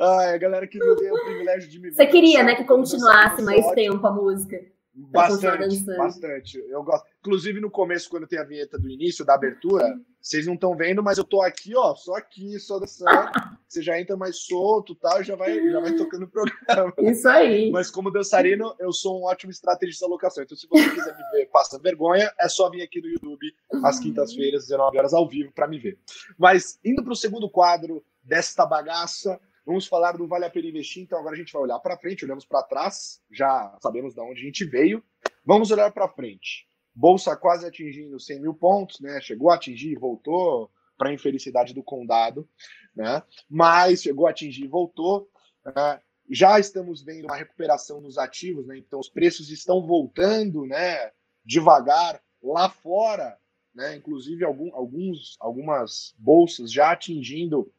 Ai, 0.00 0.34
a 0.34 0.38
galera 0.38 0.66
que 0.66 0.78
não 0.78 0.96
tem 0.96 1.12
o 1.12 1.24
privilégio 1.24 1.68
de 1.68 1.78
me 1.78 1.90
ver. 1.90 1.96
Você 1.96 2.06
queria, 2.06 2.42
né, 2.42 2.54
que 2.54 2.64
continuasse 2.64 3.42
mais 3.42 3.60
ótimo. 3.60 3.74
tempo 3.74 4.06
a 4.06 4.12
música. 4.12 4.58
Bastante, 4.92 5.84
bastante. 5.96 6.58
Eu 6.68 6.82
gosto. 6.82 7.06
Inclusive, 7.20 7.60
no 7.60 7.70
começo, 7.70 8.10
quando 8.10 8.26
tem 8.26 8.38
a 8.38 8.44
vinheta 8.44 8.78
do 8.78 8.88
início, 8.88 9.24
da 9.24 9.34
abertura, 9.34 9.98
vocês 10.20 10.46
não 10.46 10.54
estão 10.54 10.74
vendo, 10.74 11.02
mas 11.02 11.16
eu 11.16 11.24
tô 11.24 11.40
aqui, 11.42 11.76
ó, 11.76 11.94
só 11.94 12.14
aqui, 12.16 12.58
só 12.58 12.78
dançando. 12.78 13.10
Você 13.68 13.82
já 13.82 14.00
entra 14.00 14.16
mais 14.16 14.38
solto 14.38 14.96
tal, 14.96 15.20
e 15.20 15.24
já 15.24 15.36
vai, 15.36 15.70
já 15.70 15.78
vai 15.78 15.94
tocando 15.94 16.24
o 16.24 16.28
programa. 16.28 16.92
Isso 16.98 17.28
aí. 17.28 17.70
Mas 17.70 17.88
como 17.88 18.10
dançarino, 18.10 18.74
eu 18.80 18.92
sou 18.92 19.20
um 19.20 19.24
ótimo 19.24 19.52
estrategista 19.52 20.06
de 20.06 20.10
locação. 20.10 20.42
Então, 20.42 20.56
se 20.56 20.66
você 20.66 20.90
quiser 20.90 21.16
me 21.16 21.22
ver 21.32 21.46
passando 21.52 21.82
vergonha, 21.82 22.32
é 22.38 22.48
só 22.48 22.68
vir 22.68 22.82
aqui 22.82 23.00
no 23.00 23.08
YouTube 23.08 23.46
às 23.84 24.00
quintas-feiras, 24.00 24.66
19 24.66 24.98
horas 24.98 25.14
ao 25.14 25.28
vivo, 25.28 25.52
para 25.52 25.68
me 25.68 25.78
ver. 25.78 25.98
Mas, 26.36 26.80
indo 26.84 27.04
para 27.04 27.12
o 27.12 27.16
segundo 27.16 27.48
quadro 27.48 28.02
desta 28.24 28.66
bagaça, 28.66 29.40
Vamos 29.70 29.86
falar 29.86 30.16
do 30.16 30.26
Vale 30.26 30.46
a 30.46 30.50
Pena 30.50 30.66
Investir. 30.66 31.04
Então, 31.04 31.16
agora 31.16 31.36
a 31.36 31.38
gente 31.38 31.52
vai 31.52 31.62
olhar 31.62 31.78
para 31.78 31.96
frente, 31.96 32.24
olhamos 32.24 32.44
para 32.44 32.60
trás, 32.64 33.22
já 33.30 33.78
sabemos 33.80 34.14
de 34.14 34.20
onde 34.20 34.40
a 34.40 34.44
gente 34.44 34.64
veio. 34.64 35.00
Vamos 35.46 35.70
olhar 35.70 35.92
para 35.92 36.08
frente. 36.08 36.66
Bolsa 36.92 37.36
quase 37.36 37.64
atingindo 37.64 38.18
100 38.18 38.40
mil 38.40 38.52
pontos, 38.52 38.98
né? 38.98 39.20
Chegou 39.20 39.48
a 39.48 39.54
atingir, 39.54 39.94
voltou 39.94 40.72
para 40.98 41.10
a 41.10 41.12
infelicidade 41.12 41.72
do 41.72 41.84
condado, 41.84 42.48
né? 42.96 43.22
Mas 43.48 44.02
chegou 44.02 44.26
a 44.26 44.30
atingir 44.30 44.66
voltou. 44.66 45.30
Né? 45.64 46.00
Já 46.28 46.58
estamos 46.58 47.00
vendo 47.04 47.26
uma 47.26 47.36
recuperação 47.36 48.00
nos 48.00 48.18
ativos, 48.18 48.66
né? 48.66 48.76
Então, 48.76 48.98
os 48.98 49.08
preços 49.08 49.50
estão 49.50 49.86
voltando, 49.86 50.66
né? 50.66 51.12
Devagar 51.44 52.20
lá 52.42 52.68
fora, 52.68 53.38
né? 53.72 53.94
Inclusive 53.94 54.44
algum, 54.44 54.74
alguns, 54.74 55.36
algumas 55.38 56.12
bolsas 56.18 56.72
já 56.72 56.90
atingindo 56.90 57.72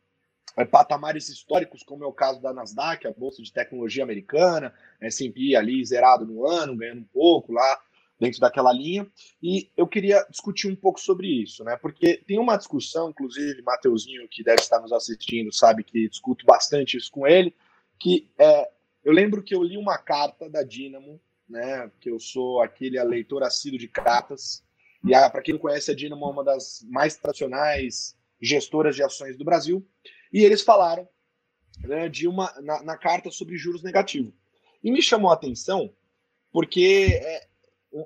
patamares 0.70 1.30
históricos, 1.30 1.84
como 1.84 2.04
é 2.04 2.08
o 2.08 2.14
caso 2.14 2.42
da 2.42 2.54
Nasdaq, 2.54 3.08
a 3.08 3.12
bolsa 3.12 3.42
de 3.42 3.52
tecnologia 3.52 4.04
americana, 4.04 4.74
S&P 5.00 5.56
ali 5.56 5.84
zerado 5.86 6.26
no 6.26 6.48
ano, 6.48 6.76
ganhando 6.76 7.02
um 7.02 7.10
pouco 7.14 7.54
lá 7.54 7.80
dentro 8.20 8.40
daquela 8.40 8.72
linha. 8.72 9.08
E 9.42 9.72
eu 9.76 9.88
queria 9.88 10.24
discutir 10.30 10.68
um 10.68 10.76
pouco 10.76 11.00
sobre 11.00 11.28
isso, 11.28 11.64
né? 11.64 11.76
Porque 11.76 12.18
tem 12.28 12.38
uma 12.38 12.56
discussão, 12.56 13.10
inclusive, 13.10 13.64
Mateuzinho, 13.64 14.28
que 14.30 14.44
deve 14.44 14.62
estar 14.62 14.80
nos 14.80 14.92
assistindo, 14.92 15.52
sabe 15.52 15.84
que 15.84 16.08
discuto 16.08 16.46
bastante 16.46 16.98
isso 16.98 17.10
com 17.12 17.26
ele, 17.26 17.56
que 18.00 18.30
é, 18.38 18.70
eu 19.04 19.12
lembro 19.12 19.42
que 19.42 19.56
eu 19.56 19.64
li 19.64 19.76
uma 19.76 19.98
carta 19.98 20.48
da 20.48 20.62
Dynamo, 20.62 21.20
né? 21.50 21.92
Que 22.00 22.12
eu 22.12 22.20
sou 22.20 22.62
aquele 22.62 23.02
leitor 23.04 23.42
assíduo 23.42 23.80
de 23.80 23.88
cartas. 23.88 24.64
E 25.04 25.10
para 25.10 25.42
quem 25.42 25.56
não 25.56 25.62
conhece, 25.62 25.90
a 25.90 25.96
Dynamo 25.96 26.26
é 26.26 26.30
uma 26.30 26.44
das 26.44 26.86
mais 26.88 27.18
tradicionais 27.18 28.16
gestoras 28.40 28.96
de 28.96 29.02
ações 29.02 29.36
do 29.36 29.44
Brasil. 29.44 29.86
E 30.32 30.44
eles 30.44 30.62
falaram 30.62 31.08
né, 31.80 32.10
de 32.10 32.28
uma 32.28 32.54
na, 32.62 32.84
na, 32.84 32.98
carta 32.98 33.30
sobre 33.32 33.58
juros 33.58 33.84
negativos. 33.84 34.34
E 34.84 34.92
me 34.92 35.02
chamou 35.02 35.32
a 35.32 35.34
atenção 35.34 35.94
porque 36.52 37.20
é, 37.22 37.48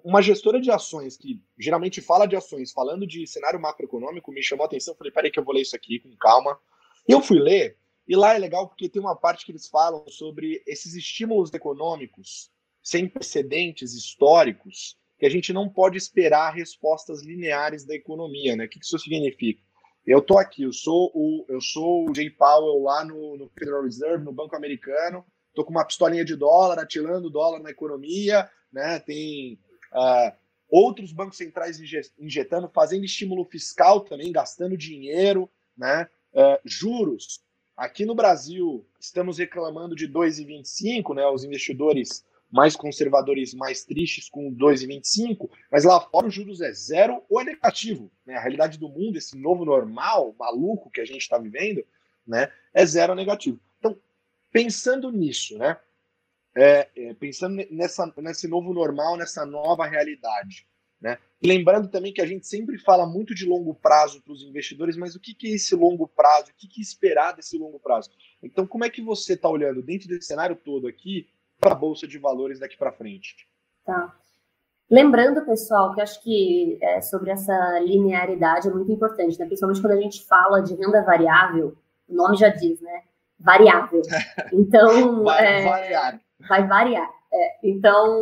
uma 0.03 0.21
gestora 0.21 0.59
de 0.59 0.71
ações 0.71 1.17
que 1.17 1.41
geralmente 1.57 2.01
fala 2.01 2.25
de 2.25 2.35
ações, 2.35 2.71
falando 2.71 3.05
de 3.05 3.25
cenário 3.27 3.59
macroeconômico, 3.59 4.31
me 4.31 4.41
chamou 4.41 4.63
a 4.63 4.67
atenção. 4.67 4.95
Falei, 4.95 5.11
peraí 5.11 5.31
que 5.31 5.39
eu 5.39 5.43
vou 5.43 5.53
ler 5.53 5.61
isso 5.61 5.75
aqui 5.75 5.99
com 5.99 6.15
calma. 6.17 6.57
E 7.07 7.11
eu 7.11 7.21
fui 7.21 7.39
ler, 7.39 7.77
e 8.07 8.15
lá 8.15 8.33
é 8.33 8.39
legal 8.39 8.67
porque 8.67 8.89
tem 8.89 9.01
uma 9.01 9.15
parte 9.15 9.45
que 9.45 9.51
eles 9.51 9.67
falam 9.67 10.07
sobre 10.07 10.63
esses 10.65 10.95
estímulos 10.95 11.53
econômicos 11.53 12.51
sem 12.81 13.07
precedentes 13.07 13.93
históricos, 13.93 14.95
que 15.17 15.25
a 15.25 15.29
gente 15.29 15.51
não 15.51 15.67
pode 15.67 15.97
esperar 15.97 16.53
respostas 16.53 17.23
lineares 17.23 17.83
da 17.83 17.95
economia, 17.95 18.55
né? 18.55 18.65
O 18.65 18.69
que 18.69 18.79
isso 18.79 18.99
significa? 18.99 19.61
Eu 20.05 20.21
tô 20.21 20.37
aqui, 20.37 20.63
eu 20.63 20.71
sou 20.71 21.11
o, 21.15 21.45
eu 21.49 21.59
sou 21.59 22.09
o 22.09 22.13
Jay 22.13 22.29
Powell 22.29 22.83
lá 22.83 23.03
no, 23.03 23.37
no 23.37 23.49
Federal 23.49 23.83
Reserve, 23.83 24.23
no 24.23 24.31
Banco 24.31 24.55
Americano, 24.55 25.25
tô 25.55 25.63
com 25.65 25.71
uma 25.71 25.85
pistolinha 25.85 26.23
de 26.23 26.35
dólar, 26.35 26.77
atirando 26.77 27.29
dólar 27.29 27.59
na 27.59 27.71
economia, 27.71 28.47
né? 28.71 28.99
Tem 28.99 29.59
uh, 29.93 30.31
outros 30.69 31.11
bancos 31.11 31.37
centrais 31.37 31.79
injetando, 32.19 32.69
fazendo 32.69 33.03
estímulo 33.05 33.45
fiscal 33.45 34.01
também, 34.01 34.31
gastando 34.31 34.77
dinheiro, 34.77 35.49
né? 35.75 36.07
Uh, 36.33 36.59
juros. 36.63 37.43
Aqui 37.75 38.05
no 38.05 38.13
Brasil, 38.13 38.85
estamos 38.99 39.39
reclamando 39.39 39.95
de 39.95 40.07
2,25, 40.07 41.15
né? 41.15 41.25
Os 41.25 41.43
investidores 41.43 42.23
mais 42.51 42.75
conservadores, 42.75 43.53
mais 43.53 43.84
tristes 43.84 44.29
com 44.29 44.53
2,25, 44.53 45.49
mas 45.71 45.84
lá 45.84 45.99
fora 45.99 46.27
os 46.27 46.34
juros 46.34 46.62
é 46.62 46.71
zero 46.71 47.23
ou 47.29 47.41
é 47.41 47.43
negativo. 47.43 48.12
Né? 48.25 48.36
A 48.36 48.39
realidade 48.39 48.77
do 48.77 48.88
mundo, 48.88 49.17
esse 49.17 49.38
novo 49.38 49.65
normal, 49.65 50.36
maluco 50.38 50.89
que 50.89 51.01
a 51.01 51.05
gente 51.05 51.21
está 51.21 51.38
vivendo, 51.38 51.86
né, 52.25 52.51
é 52.73 52.86
zero 52.86 53.12
ou 53.12 53.17
negativo. 53.17 53.60
Então, 53.79 53.97
pensando 54.51 55.12
nisso, 55.12 55.58
né, 55.58 55.77
é, 56.55 56.88
é, 56.95 57.13
pensando 57.13 57.63
nessa, 57.69 58.12
nesse 58.17 58.47
novo 58.47 58.73
normal, 58.73 59.17
nessa 59.17 59.45
nova 59.45 59.86
realidade, 59.86 60.67
né, 60.99 61.19
lembrando 61.43 61.89
também 61.89 62.13
que 62.13 62.21
a 62.21 62.25
gente 62.25 62.47
sempre 62.47 62.77
fala 62.77 63.05
muito 63.05 63.36
de 63.36 63.45
longo 63.45 63.75
prazo 63.75 64.21
para 64.21 64.34
os 64.34 64.41
investidores, 64.41 64.97
mas 64.97 65.15
o 65.15 65.19
que, 65.19 65.34
que 65.34 65.47
é 65.47 65.55
esse 65.55 65.75
longo 65.75 66.08
prazo? 66.08 66.51
O 66.51 66.55
que, 66.55 66.67
que 66.67 66.81
esperar 66.81 67.34
desse 67.34 67.58
longo 67.58 67.79
prazo? 67.79 68.10
Então, 68.41 68.65
como 68.65 68.86
é 68.86 68.89
que 68.89 69.01
você 69.01 69.34
está 69.34 69.49
olhando 69.49 69.84
dentro 69.84 70.08
desse 70.08 70.27
cenário 70.27 70.55
todo 70.55 70.88
aqui? 70.88 71.27
Para 71.65 71.73
a 71.73 71.78
Bolsa 71.78 72.08
de 72.08 72.19
Valores 72.19 72.60
daqui 72.60 72.78
para 72.78 72.91
frente. 72.91 73.36
Tá. 73.84 74.13
Lembrando, 74.88 75.43
pessoal, 75.43 75.95
que 75.95 76.01
acho 76.01 76.21
que 76.21 76.78
é, 76.80 77.01
sobre 77.01 77.32
essa 77.32 77.80
linearidade 77.80 78.67
é 78.67 78.71
muito 78.71 78.91
importante, 78.91 79.39
né? 79.39 79.47
principalmente 79.47 79.82
quando 79.82 79.93
a 79.93 79.99
gente 79.99 80.23
fala 80.28 80.62
de 80.62 80.75
renda 80.75 81.01
variável, 81.01 81.75
o 82.08 82.13
nome 82.13 82.38
já 82.38 82.49
diz, 82.49 82.80
né? 82.82 83.01
Variável. 83.39 84.04
Então. 84.54 85.23
vai 85.23 85.43
é, 85.43 85.65
variar. 85.67 86.21
Vai 86.47 86.67
variar. 86.67 87.10
É, 87.34 87.67
então, 87.67 88.21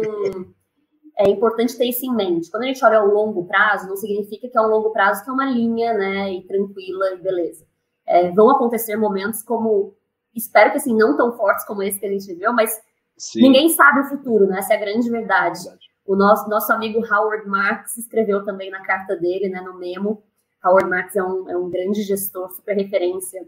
é 1.17 1.29
importante 1.29 1.77
ter 1.77 1.85
isso 1.85 2.05
em 2.05 2.15
mente. 2.15 2.49
Quando 2.49 2.63
a 2.63 2.67
gente 2.67 2.83
olha 2.85 2.99
ao 2.99 3.07
longo 3.07 3.45
prazo, 3.45 3.89
não 3.89 3.97
significa 3.97 4.47
que 4.47 4.57
é 4.57 4.61
um 4.61 4.67
longo 4.67 4.91
prazo 4.91 5.21
que 5.21 5.29
é 5.29 5.33
uma 5.33 5.45
linha, 5.45 5.93
né? 5.93 6.31
E 6.31 6.43
tranquila 6.43 7.11
e 7.11 7.17
beleza. 7.17 7.67
É, 8.05 8.31
vão 8.31 8.49
acontecer 8.49 8.95
momentos 8.95 9.41
como. 9.43 9.93
Espero 10.33 10.71
que 10.71 10.77
assim, 10.77 10.95
não 10.95 11.17
tão 11.17 11.35
fortes 11.35 11.65
como 11.65 11.83
esse 11.83 11.99
que 11.99 12.05
a 12.05 12.09
gente 12.09 12.25
viveu, 12.25 12.53
mas 12.53 12.81
Sim. 13.31 13.41
Ninguém 13.41 13.69
sabe 13.69 14.01
o 14.01 14.05
futuro, 14.05 14.47
né? 14.47 14.59
Essa 14.59 14.73
é 14.73 14.77
a 14.77 14.79
grande 14.79 15.09
verdade. 15.09 15.59
verdade. 15.59 15.87
O 16.05 16.15
nosso, 16.15 16.49
nosso 16.49 16.71
amigo 16.73 16.99
Howard 16.99 17.47
Marks 17.47 17.97
escreveu 17.97 18.43
também 18.43 18.69
na 18.69 18.81
carta 18.81 19.15
dele, 19.15 19.47
né, 19.47 19.61
no 19.61 19.79
memo. 19.79 20.21
Howard 20.63 20.89
Marks 20.89 21.15
é 21.15 21.23
um, 21.23 21.49
é 21.49 21.57
um 21.57 21.69
grande 21.69 22.01
gestor, 22.03 22.51
super 22.51 22.75
referência, 22.75 23.45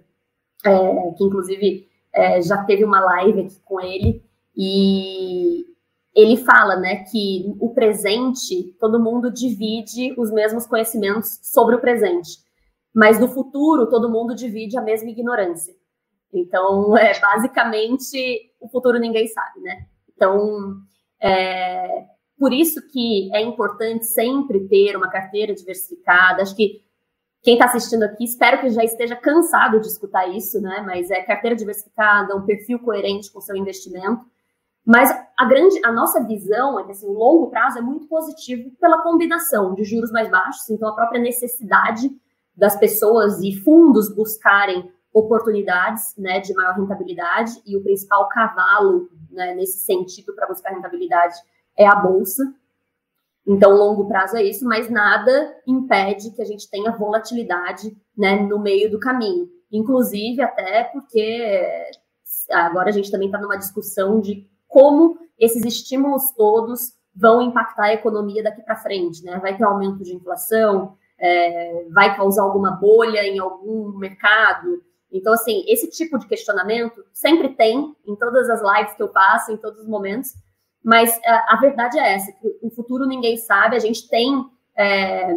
é, 0.64 1.12
que 1.18 1.24
inclusive 1.24 1.90
é, 2.14 2.42
já 2.42 2.64
teve 2.64 2.86
uma 2.86 3.02
live 3.02 3.42
aqui 3.42 3.60
com 3.66 3.82
ele, 3.82 4.24
e 4.56 5.66
ele 6.16 6.38
fala 6.38 6.78
né, 6.78 7.04
que 7.04 7.54
o 7.60 7.74
presente, 7.74 8.76
todo 8.80 9.02
mundo 9.02 9.32
divide 9.32 10.14
os 10.18 10.32
mesmos 10.32 10.66
conhecimentos 10.66 11.40
sobre 11.42 11.76
o 11.76 11.82
presente, 11.82 12.40
mas 12.94 13.20
no 13.20 13.28
futuro, 13.28 13.90
todo 13.90 14.10
mundo 14.10 14.34
divide 14.34 14.78
a 14.78 14.82
mesma 14.82 15.10
ignorância. 15.10 15.76
Então, 16.39 16.95
é, 16.98 17.19
basicamente, 17.19 18.52
o 18.60 18.69
futuro 18.69 19.00
ninguém 19.00 19.28
sabe, 19.28 19.62
né? 19.62 19.86
Então, 20.15 20.76
é, 21.21 22.06
por 22.38 22.54
isso 22.54 22.82
que 22.91 23.30
é 23.34 23.41
importante 23.41 24.06
sempre 24.06 24.67
ter 24.67 24.95
uma 24.95 25.10
carteira 25.10 25.54
diversificada. 25.54 26.41
Acho 26.41 26.56
que 26.56 26.84
quem 27.41 27.54
está 27.54 27.65
assistindo 27.65 28.04
aqui, 28.04 28.24
espero 28.24 28.60
que 28.60 28.69
já 28.71 28.84
esteja 28.84 29.15
cansado 29.15 29.80
de 29.80 29.88
escutar 29.88 30.28
isso, 30.28 30.60
né? 30.60 30.84
Mas 30.86 31.12
é 31.12 31.21
carteira 31.21 31.56
diversificada, 31.56 32.36
um 32.36 32.45
perfil 32.45 32.80
coerente 32.80 33.32
com 33.32 33.39
seu 33.39 33.56
investimento. 33.56 34.26
Mas 34.86 35.10
a 35.38 35.45
grande, 35.45 35.80
a 35.84 35.91
nossa 35.91 36.24
visão 36.24 36.80
é 36.80 36.84
que 36.84 36.91
assim, 36.91 37.08
o 37.08 37.13
longo 37.13 37.50
prazo 37.50 37.80
é 37.80 37.82
muito 37.82 38.08
positivo 38.08 38.69
pela 38.80 39.02
combinação 39.02 39.74
de 39.74 39.84
juros 39.84 40.12
mais 40.12 40.30
baixos, 40.30 40.69
então 40.69 40.89
a 40.89 40.95
própria 40.95 41.19
necessidade 41.19 42.10
das 42.56 42.78
pessoas 42.78 43.41
e 43.41 43.54
fundos 43.63 44.13
buscarem 44.13 44.91
oportunidades 45.15 46.13
né, 46.17 46.41
de 46.41 46.54
maior 46.54 46.75
rentabilidade, 46.75 47.54
e 47.65 47.78
o 47.78 47.82
principal 47.82 48.28
cavalo 48.28 49.10
né, 49.32 49.56
nesse 49.56 49.80
sentido 49.80 50.36
para 50.36 50.45
buscar 50.45 50.71
rentabilidade 50.71 51.36
é 51.78 51.88
a 51.88 51.95
bolsa. 51.95 52.43
Então, 53.47 53.71
longo 53.71 54.08
prazo 54.10 54.36
é 54.36 54.43
isso, 54.43 54.65
mas 54.65 54.89
nada 54.89 55.56
impede 55.65 56.32
que 56.32 56.41
a 56.41 56.45
gente 56.45 56.69
tenha 56.69 56.91
volatilidade 56.91 57.95
né, 58.17 58.41
no 58.41 58.60
meio 58.60 58.91
do 58.91 58.99
caminho. 58.99 59.49
Inclusive, 59.71 60.41
até 60.41 60.84
porque 60.86 61.91
agora 62.51 62.89
a 62.89 62.91
gente 62.91 63.10
também 63.10 63.30
está 63.30 63.39
numa 63.39 63.58
discussão 63.58 64.19
de 64.19 64.45
como 64.67 65.17
esses 65.39 65.63
estímulos 65.63 66.32
todos 66.32 66.93
vão 67.15 67.41
impactar 67.41 67.86
a 67.86 67.93
economia 67.93 68.43
daqui 68.43 68.62
para 68.62 68.75
frente. 68.75 69.23
Né? 69.23 69.39
Vai 69.39 69.56
ter 69.56 69.63
aumento 69.63 70.04
de 70.04 70.13
inflação, 70.13 70.97
é, 71.17 71.86
vai 71.93 72.15
causar 72.17 72.43
alguma 72.43 72.71
bolha 72.71 73.23
em 73.23 73.39
algum 73.39 73.97
mercado, 73.97 74.84
então, 75.15 75.34
assim, 75.34 75.63
esse 75.67 75.89
tipo 75.89 76.17
de 76.19 76.28
questionamento 76.28 77.06
sempre 77.13 77.49
tem 77.49 77.95
em 78.06 78.15
todas 78.15 78.49
as 78.49 78.62
lives 78.62 78.95
que 78.95 79.01
eu 79.01 79.12
faço, 79.12 79.51
em 79.51 79.58
todos 79.58 79.80
os 79.80 79.88
momentos, 79.88 80.32
mas 80.84 81.17
a, 81.25 81.32
é, 81.32 81.45
a 81.47 81.56
verdade 81.60 81.97
é 81.97 82.13
essa, 82.15 82.32
que 82.34 82.60
o 82.62 82.69
futuro 82.69 83.06
ninguém 83.06 83.38
sabe, 83.38 83.75
a 83.75 83.80
gente 83.80 84.10
tem, 84.10 84.45
é, 84.78 85.34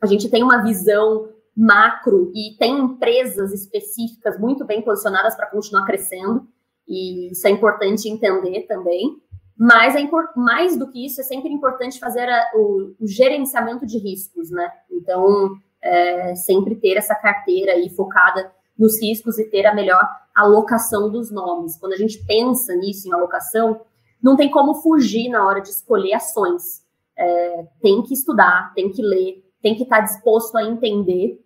a 0.00 0.06
gente 0.06 0.30
tem 0.30 0.42
uma 0.42 0.62
visão 0.62 1.28
macro 1.54 2.32
e 2.34 2.56
tem 2.58 2.78
empresas 2.78 3.52
específicas 3.52 4.38
muito 4.40 4.64
bem 4.64 4.82
posicionadas 4.82 5.36
para 5.36 5.50
continuar 5.50 5.84
crescendo, 5.84 6.48
e 6.88 7.30
isso 7.30 7.46
é 7.46 7.50
importante 7.50 8.08
entender 8.08 8.62
também. 8.62 9.22
Mas 9.56 9.94
é 9.94 10.00
mais 10.34 10.76
do 10.76 10.90
que 10.90 11.06
isso, 11.06 11.20
é 11.20 11.24
sempre 11.24 11.52
importante 11.52 12.00
fazer 12.00 12.28
a, 12.28 12.50
o, 12.54 12.94
o, 12.98 13.06
gerenciamento 13.06 13.86
de 13.86 13.98
riscos, 13.98 14.50
né? 14.50 14.68
Então, 14.90 15.56
é, 15.80 16.34
sempre 16.34 16.74
ter 16.74 16.96
essa 16.96 17.14
carteira 17.14 17.72
aí 17.72 17.88
focada 17.90 18.50
nos 18.78 19.00
riscos 19.00 19.38
e 19.38 19.44
ter 19.44 19.66
a 19.66 19.74
melhor 19.74 20.02
alocação 20.34 21.10
dos 21.10 21.30
nomes. 21.30 21.76
Quando 21.76 21.92
a 21.92 21.96
gente 21.96 22.24
pensa 22.24 22.74
nisso, 22.74 23.08
em 23.08 23.12
alocação, 23.12 23.80
não 24.22 24.36
tem 24.36 24.50
como 24.50 24.74
fugir 24.74 25.28
na 25.28 25.46
hora 25.46 25.60
de 25.60 25.68
escolher 25.68 26.14
ações. 26.14 26.82
É, 27.16 27.66
tem 27.80 28.02
que 28.02 28.14
estudar, 28.14 28.72
tem 28.74 28.90
que 28.90 29.00
ler, 29.00 29.44
tem 29.62 29.76
que 29.76 29.84
estar 29.84 30.00
disposto 30.00 30.56
a 30.56 30.64
entender 30.64 31.40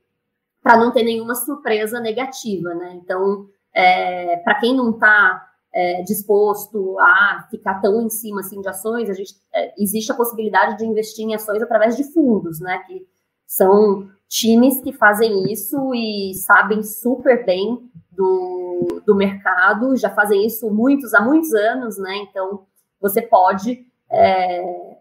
para 0.62 0.76
não 0.78 0.92
ter 0.92 1.02
nenhuma 1.02 1.34
surpresa 1.34 2.00
negativa, 2.00 2.74
né? 2.74 2.98
Então, 3.02 3.46
é, 3.74 4.36
para 4.38 4.56
quem 4.56 4.74
não 4.74 4.90
está 4.90 5.46
é, 5.72 6.02
disposto 6.02 6.98
a 6.98 7.46
ficar 7.50 7.80
tão 7.80 8.00
em 8.02 8.10
cima 8.10 8.40
assim 8.40 8.60
de 8.60 8.68
ações, 8.68 9.10
a 9.10 9.12
gente, 9.12 9.34
é, 9.54 9.74
existe 9.78 10.10
a 10.10 10.14
possibilidade 10.14 10.78
de 10.78 10.86
investir 10.86 11.24
em 11.24 11.34
ações 11.34 11.62
através 11.62 11.96
de 11.96 12.04
fundos, 12.12 12.60
né? 12.60 12.78
Que 12.86 13.06
são 13.46 14.08
times 14.28 14.80
que 14.82 14.92
fazem 14.92 15.50
isso 15.50 15.94
e 15.94 16.34
sabem 16.34 16.82
super 16.82 17.44
bem 17.44 17.90
do, 18.12 19.02
do 19.06 19.14
mercado, 19.14 19.96
já 19.96 20.10
fazem 20.10 20.44
isso 20.46 20.70
muitos 20.70 21.14
há 21.14 21.20
muitos 21.20 21.52
anos, 21.54 21.98
né? 21.98 22.16
Então 22.18 22.66
você 23.00 23.22
pode 23.22 23.86
é, 24.10 24.98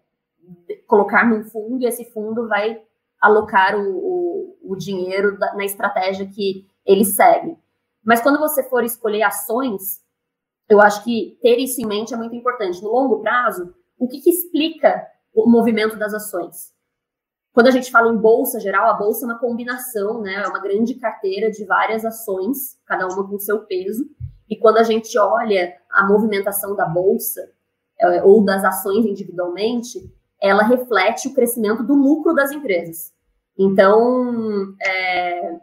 colocar 0.88 1.28
num 1.28 1.44
fundo 1.44 1.84
e 1.84 1.88
esse 1.88 2.06
fundo 2.12 2.48
vai 2.48 2.82
alocar 3.20 3.76
o, 3.76 3.98
o, 3.98 4.58
o 4.64 4.76
dinheiro 4.76 5.38
da, 5.38 5.54
na 5.56 5.66
estratégia 5.66 6.28
que 6.28 6.66
ele 6.86 7.04
segue. 7.04 7.58
Mas 8.04 8.22
quando 8.22 8.40
você 8.40 8.64
for 8.64 8.84
escolher 8.84 9.24
ações, 9.24 10.02
eu 10.70 10.80
acho 10.82 11.04
que 11.04 11.38
ter 11.42 11.58
isso 11.58 11.82
em 11.82 11.86
mente 11.86 12.14
é 12.14 12.18
muito 12.18 12.36
importante. 12.36 12.82
No 12.82 12.92
longo 12.92 13.20
prazo, 13.20 13.74
o 13.98 14.08
que, 14.08 14.22
que 14.22 14.30
explica 14.30 15.06
o 15.34 15.50
movimento 15.50 15.98
das 15.98 16.14
ações? 16.14 16.74
Quando 17.54 17.68
a 17.68 17.72
gente 17.72 17.92
fala 17.92 18.14
em 18.14 18.18
bolsa 18.18 18.60
geral, 18.60 18.90
a 18.90 18.94
bolsa 18.94 19.26
é 19.26 19.30
uma 19.30 19.40
combinação, 19.40 20.22
né? 20.22 20.36
É 20.36 20.48
uma 20.48 20.60
grande 20.60 20.96
carteira 20.96 21.50
de 21.50 21.66
várias 21.66 22.06
ações, 22.06 22.78
cada 22.86 23.08
uma 23.08 23.28
com 23.28 23.40
seu 23.40 23.60
peso. 23.62 24.06
E 24.50 24.56
quando 24.56 24.78
a 24.78 24.84
gente 24.84 25.18
olha 25.18 25.76
a 25.90 26.08
movimentação 26.08 26.76
da 26.76 26.86
bolsa 26.86 27.52
é, 28.00 28.24
ou 28.24 28.44
das 28.44 28.64
ações 28.64 29.06
individualmente, 29.06 30.00
ela 30.40 30.64
reflete 30.64 31.28
o 31.28 31.34
crescimento 31.34 31.84
do 31.84 31.96
lucro 31.96 32.34
das 32.34 32.52
empresas. 32.52 33.12
Então, 33.58 34.76
é, 34.80 35.60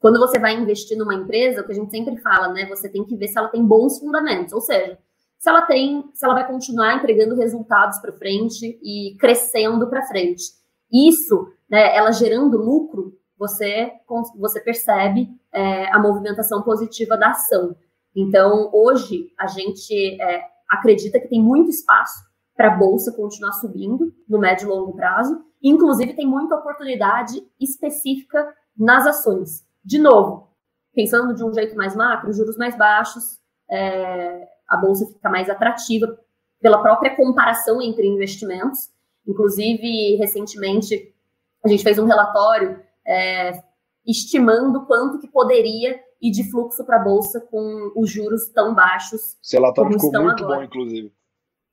quando 0.00 0.18
você 0.18 0.38
vai 0.38 0.54
investir 0.54 0.98
numa 0.98 1.14
empresa, 1.14 1.60
o 1.60 1.64
que 1.64 1.72
a 1.72 1.74
gente 1.74 1.90
sempre 1.90 2.16
fala, 2.18 2.48
né? 2.48 2.66
Você 2.66 2.88
tem 2.88 3.04
que 3.04 3.16
ver 3.16 3.28
se 3.28 3.38
ela 3.38 3.48
tem 3.48 3.64
bons 3.64 3.98
fundamentos, 3.98 4.52
ou 4.52 4.60
seja, 4.60 4.98
se 5.38 5.48
ela 5.48 5.62
tem, 5.62 6.10
se 6.12 6.24
ela 6.24 6.34
vai 6.34 6.46
continuar 6.46 6.96
entregando 6.96 7.36
resultados 7.36 7.98
para 7.98 8.12
frente 8.12 8.78
e 8.82 9.16
crescendo 9.18 9.88
para 9.88 10.06
frente. 10.06 10.42
Isso, 10.92 11.52
né, 11.68 11.94
ela 11.96 12.12
gerando 12.12 12.56
lucro, 12.56 13.18
você, 13.38 13.92
você 14.36 14.60
percebe 14.60 15.28
é, 15.52 15.92
a 15.92 15.98
movimentação 15.98 16.62
positiva 16.62 17.16
da 17.16 17.30
ação. 17.30 17.76
Então, 18.14 18.70
hoje, 18.72 19.32
a 19.38 19.46
gente 19.46 20.20
é, 20.20 20.42
acredita 20.68 21.20
que 21.20 21.28
tem 21.28 21.42
muito 21.42 21.70
espaço 21.70 22.26
para 22.56 22.74
a 22.74 22.76
bolsa 22.76 23.12
continuar 23.12 23.52
subindo 23.52 24.12
no 24.28 24.38
médio 24.38 24.66
e 24.66 24.68
longo 24.68 24.92
prazo. 24.94 25.40
Inclusive, 25.62 26.14
tem 26.14 26.26
muita 26.26 26.56
oportunidade 26.56 27.40
específica 27.60 28.52
nas 28.76 29.06
ações. 29.06 29.64
De 29.84 29.98
novo, 29.98 30.48
pensando 30.92 31.34
de 31.34 31.44
um 31.44 31.52
jeito 31.52 31.76
mais 31.76 31.94
macro, 31.94 32.32
juros 32.32 32.56
mais 32.56 32.76
baixos, 32.76 33.38
é, 33.70 34.48
a 34.68 34.76
bolsa 34.76 35.06
fica 35.06 35.30
mais 35.30 35.48
atrativa 35.48 36.18
pela 36.60 36.82
própria 36.82 37.14
comparação 37.14 37.80
entre 37.80 38.06
investimentos. 38.06 38.90
Inclusive, 39.28 40.16
recentemente, 40.16 41.14
a 41.62 41.68
gente 41.68 41.84
fez 41.84 41.98
um 41.98 42.06
relatório 42.06 42.80
é, 43.06 43.62
estimando 44.06 44.86
quanto 44.86 45.18
que 45.18 45.28
poderia 45.28 46.00
ir 46.20 46.30
de 46.30 46.50
fluxo 46.50 46.84
para 46.84 46.96
a 46.96 47.04
Bolsa 47.04 47.40
com 47.40 47.92
os 47.94 48.10
juros 48.10 48.48
tão 48.48 48.74
baixos. 48.74 49.36
Esse 49.42 49.56
relatório 49.56 49.92
ficou 49.92 50.10
muito 50.22 50.44
agora. 50.44 50.60
bom, 50.60 50.64
inclusive. 50.64 51.12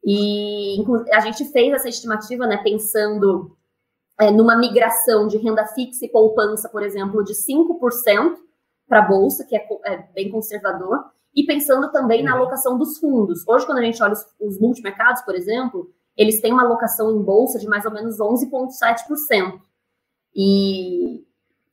E 0.03 0.83
a 1.13 1.19
gente 1.21 1.45
fez 1.45 1.73
essa 1.73 1.89
estimativa, 1.89 2.45
né, 2.45 2.57
pensando 2.57 3.57
é, 4.19 4.29
numa 4.29 4.55
migração 4.55 5.27
de 5.27 5.37
renda 5.37 5.65
fixa 5.67 6.05
e 6.05 6.09
poupança, 6.09 6.69
por 6.69 6.83
exemplo, 6.83 7.23
de 7.23 7.33
5% 7.33 8.35
para 8.87 8.99
a 8.99 9.07
Bolsa, 9.07 9.45
que 9.45 9.55
é, 9.55 9.67
é, 9.85 9.97
bem 10.13 10.29
conservador, 10.29 11.05
e 11.33 11.43
pensando 11.43 11.91
também 11.91 12.19
uhum. 12.19 12.25
na 12.25 12.33
alocação 12.33 12.77
dos 12.77 12.99
fundos. 12.99 13.47
Hoje, 13.47 13.65
quando 13.65 13.79
a 13.79 13.81
gente 13.81 14.01
olha 14.03 14.13
os, 14.13 14.25
os 14.39 14.59
multimercados, 14.59 15.21
por 15.23 15.33
exemplo, 15.33 15.91
eles 16.17 16.41
têm 16.41 16.53
uma 16.53 16.63
alocação 16.63 17.11
em 17.11 17.21
bolsa 17.21 17.59
de 17.59 17.67
mais 17.67 17.85
ou 17.85 17.91
menos 17.91 18.17
11,7%. 18.17 19.59
E 20.35 21.25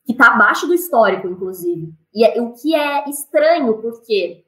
que 0.04 0.12
está 0.12 0.34
abaixo 0.34 0.66
do 0.66 0.74
histórico, 0.74 1.28
inclusive. 1.28 1.92
E 2.14 2.24
é, 2.24 2.40
o 2.40 2.52
que 2.52 2.74
é 2.74 3.08
estranho, 3.08 3.80
porque 3.80 4.44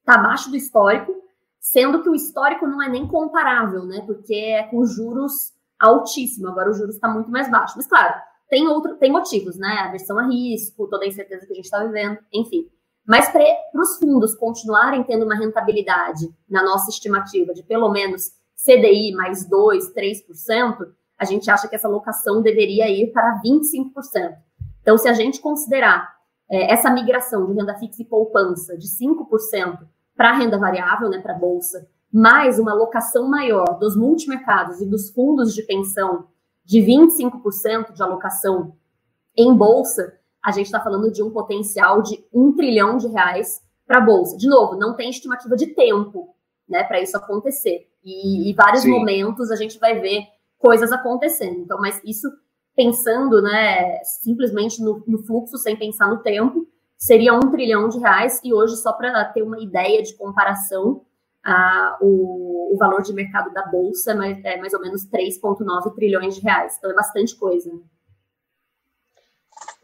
está 0.00 0.14
abaixo 0.14 0.50
do 0.50 0.56
histórico, 0.56 1.14
sendo 1.60 2.02
que 2.02 2.08
o 2.08 2.14
histórico 2.14 2.66
não 2.66 2.82
é 2.82 2.88
nem 2.88 3.06
comparável, 3.06 3.84
né? 3.84 4.02
Porque 4.06 4.34
é 4.34 4.64
com 4.64 4.84
juros 4.84 5.52
altíssimos. 5.78 6.50
Agora 6.50 6.70
o 6.70 6.74
juros 6.74 6.96
está 6.96 7.08
muito 7.08 7.30
mais 7.30 7.50
baixo. 7.50 7.74
Mas, 7.76 7.86
claro, 7.86 8.14
tem, 8.48 8.66
outro, 8.66 8.96
tem 8.96 9.12
motivos, 9.12 9.56
né? 9.56 9.78
A 9.80 9.90
versão 9.90 10.18
a 10.18 10.26
risco, 10.26 10.88
toda 10.88 11.04
a 11.04 11.08
incerteza 11.08 11.46
que 11.46 11.52
a 11.52 11.56
gente 11.56 11.64
está 11.64 11.84
vivendo, 11.84 12.18
enfim. 12.32 12.68
Mas 13.06 13.30
para 13.30 13.42
os 13.74 13.98
fundos 13.98 14.34
continuarem 14.34 15.02
tendo 15.04 15.24
uma 15.24 15.36
rentabilidade, 15.36 16.28
na 16.48 16.62
nossa 16.62 16.90
estimativa, 16.90 17.54
de 17.54 17.62
pelo 17.62 17.90
menos 17.90 18.32
CDI 18.64 19.12
mais 19.12 19.48
2, 19.48 19.94
3%, 19.94 20.88
a 21.18 21.24
gente 21.24 21.50
acha 21.50 21.68
que 21.68 21.74
essa 21.74 21.88
locação 21.88 22.42
deveria 22.42 22.88
ir 22.90 23.12
para 23.12 23.40
25%. 23.44 24.36
Então, 24.82 24.98
se 24.98 25.08
a 25.08 25.12
gente 25.12 25.40
considerar 25.40 26.16
é, 26.50 26.72
essa 26.72 26.90
migração 26.90 27.46
de 27.46 27.54
renda 27.54 27.74
fixa 27.76 28.02
e 28.02 28.04
poupança 28.04 28.76
de 28.76 28.88
5% 28.88 29.86
para 30.16 30.32
renda 30.32 30.58
variável, 30.58 31.08
né, 31.08 31.20
para 31.20 31.34
a 31.34 31.38
bolsa, 31.38 31.88
mais 32.12 32.58
uma 32.58 32.72
locação 32.72 33.28
maior 33.28 33.78
dos 33.78 33.96
multimercados 33.96 34.80
e 34.80 34.86
dos 34.86 35.10
fundos 35.10 35.54
de 35.54 35.62
pensão 35.62 36.28
de 36.64 36.80
25% 36.80 37.92
de 37.92 38.02
alocação 38.02 38.74
em 39.36 39.54
bolsa, 39.54 40.14
a 40.44 40.50
gente 40.50 40.66
está 40.66 40.80
falando 40.80 41.12
de 41.12 41.22
um 41.22 41.30
potencial 41.30 42.02
de 42.02 42.24
um 42.32 42.52
trilhão 42.54 42.96
de 42.96 43.06
reais 43.08 43.60
para 43.86 43.98
a 43.98 44.00
bolsa. 44.00 44.36
De 44.36 44.48
novo, 44.48 44.76
não 44.76 44.94
tem 44.94 45.10
estimativa 45.10 45.54
de 45.56 45.68
tempo, 45.68 46.34
né, 46.68 46.84
para 46.84 47.00
isso 47.00 47.16
acontecer. 47.16 47.88
E, 48.04 48.50
e 48.50 48.54
vários 48.54 48.82
Sim. 48.82 48.90
momentos 48.90 49.50
a 49.50 49.56
gente 49.56 49.78
vai 49.78 49.98
ver 50.00 50.22
coisas 50.58 50.92
acontecendo. 50.92 51.60
Então, 51.60 51.78
mas 51.80 52.00
isso 52.04 52.28
pensando, 52.76 53.42
né, 53.42 54.02
simplesmente 54.04 54.82
no, 54.82 55.02
no 55.06 55.18
fluxo, 55.24 55.58
sem 55.58 55.76
pensar 55.76 56.08
no 56.08 56.22
tempo, 56.22 56.66
seria 56.96 57.34
um 57.34 57.50
trilhão 57.50 57.88
de 57.88 57.98
reais. 57.98 58.40
E 58.44 58.52
hoje, 58.52 58.76
só 58.76 58.92
para 58.92 59.24
ter 59.26 59.42
uma 59.42 59.60
ideia 59.60 60.02
de 60.02 60.14
comparação, 60.16 61.04
a, 61.44 61.98
o, 62.00 62.74
o, 62.74 62.76
valor 62.78 63.02
de 63.02 63.12
mercado 63.12 63.52
da 63.52 63.66
bolsa 63.66 64.12
é 64.12 64.14
mais, 64.14 64.44
é 64.44 64.56
mais 64.58 64.74
ou 64.74 64.80
menos 64.80 65.06
3,9 65.08 65.94
trilhões 65.94 66.36
de 66.36 66.40
reais. 66.40 66.76
Então, 66.78 66.90
é 66.90 66.94
bastante 66.94 67.36
coisa. 67.36 67.72
Né? 67.72 67.80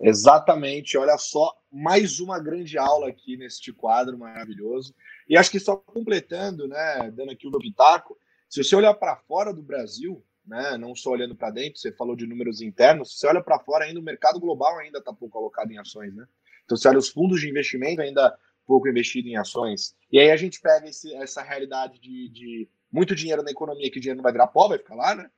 Exatamente. 0.00 0.98
Olha 0.98 1.16
só, 1.18 1.52
mais 1.72 2.20
uma 2.20 2.38
grande 2.38 2.78
aula 2.78 3.08
aqui 3.08 3.36
neste 3.36 3.72
quadro 3.72 4.18
maravilhoso. 4.18 4.94
E 5.28 5.36
acho 5.36 5.50
que 5.50 5.60
só 5.60 5.76
completando, 5.76 6.68
né, 6.68 7.10
dando 7.12 7.32
aqui 7.32 7.46
o 7.46 7.50
meu 7.50 7.60
pitaco, 7.60 8.18
se 8.48 8.62
você 8.62 8.76
olhar 8.76 8.94
para 8.94 9.16
fora 9.16 9.52
do 9.52 9.62
Brasil, 9.62 10.24
né, 10.46 10.76
não 10.76 10.94
só 10.94 11.10
olhando 11.10 11.34
para 11.34 11.50
dentro, 11.50 11.78
você 11.78 11.92
falou 11.92 12.14
de 12.14 12.26
números 12.26 12.60
internos, 12.60 13.12
se 13.12 13.18
você 13.18 13.26
olha 13.26 13.42
para 13.42 13.58
fora 13.58 13.84
ainda, 13.84 14.00
o 14.00 14.02
mercado 14.02 14.38
global 14.38 14.78
ainda 14.78 14.98
está 14.98 15.12
pouco 15.12 15.38
alocado 15.38 15.72
em 15.72 15.78
ações, 15.78 16.14
né? 16.14 16.26
Então, 16.64 16.76
você 16.76 16.88
olha 16.88 16.98
os 16.98 17.08
fundos 17.08 17.40
de 17.40 17.48
investimento 17.48 18.00
ainda 18.00 18.36
pouco 18.66 18.88
investido 18.88 19.28
em 19.28 19.36
ações. 19.36 19.94
E 20.10 20.18
aí 20.18 20.30
a 20.30 20.36
gente 20.36 20.60
pega 20.60 20.88
esse, 20.88 21.14
essa 21.16 21.42
realidade 21.42 21.98
de, 21.98 22.28
de, 22.30 22.68
muito 22.90 23.14
dinheiro 23.14 23.42
na 23.42 23.50
economia, 23.50 23.90
que 23.90 23.98
o 23.98 24.00
dinheiro 24.00 24.16
não 24.16 24.22
vai 24.22 24.32
virar 24.32 24.46
pó, 24.46 24.68
vai 24.68 24.78
ficar 24.78 24.94
lá, 24.94 25.14
né? 25.14 25.30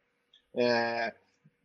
É, 0.55 1.14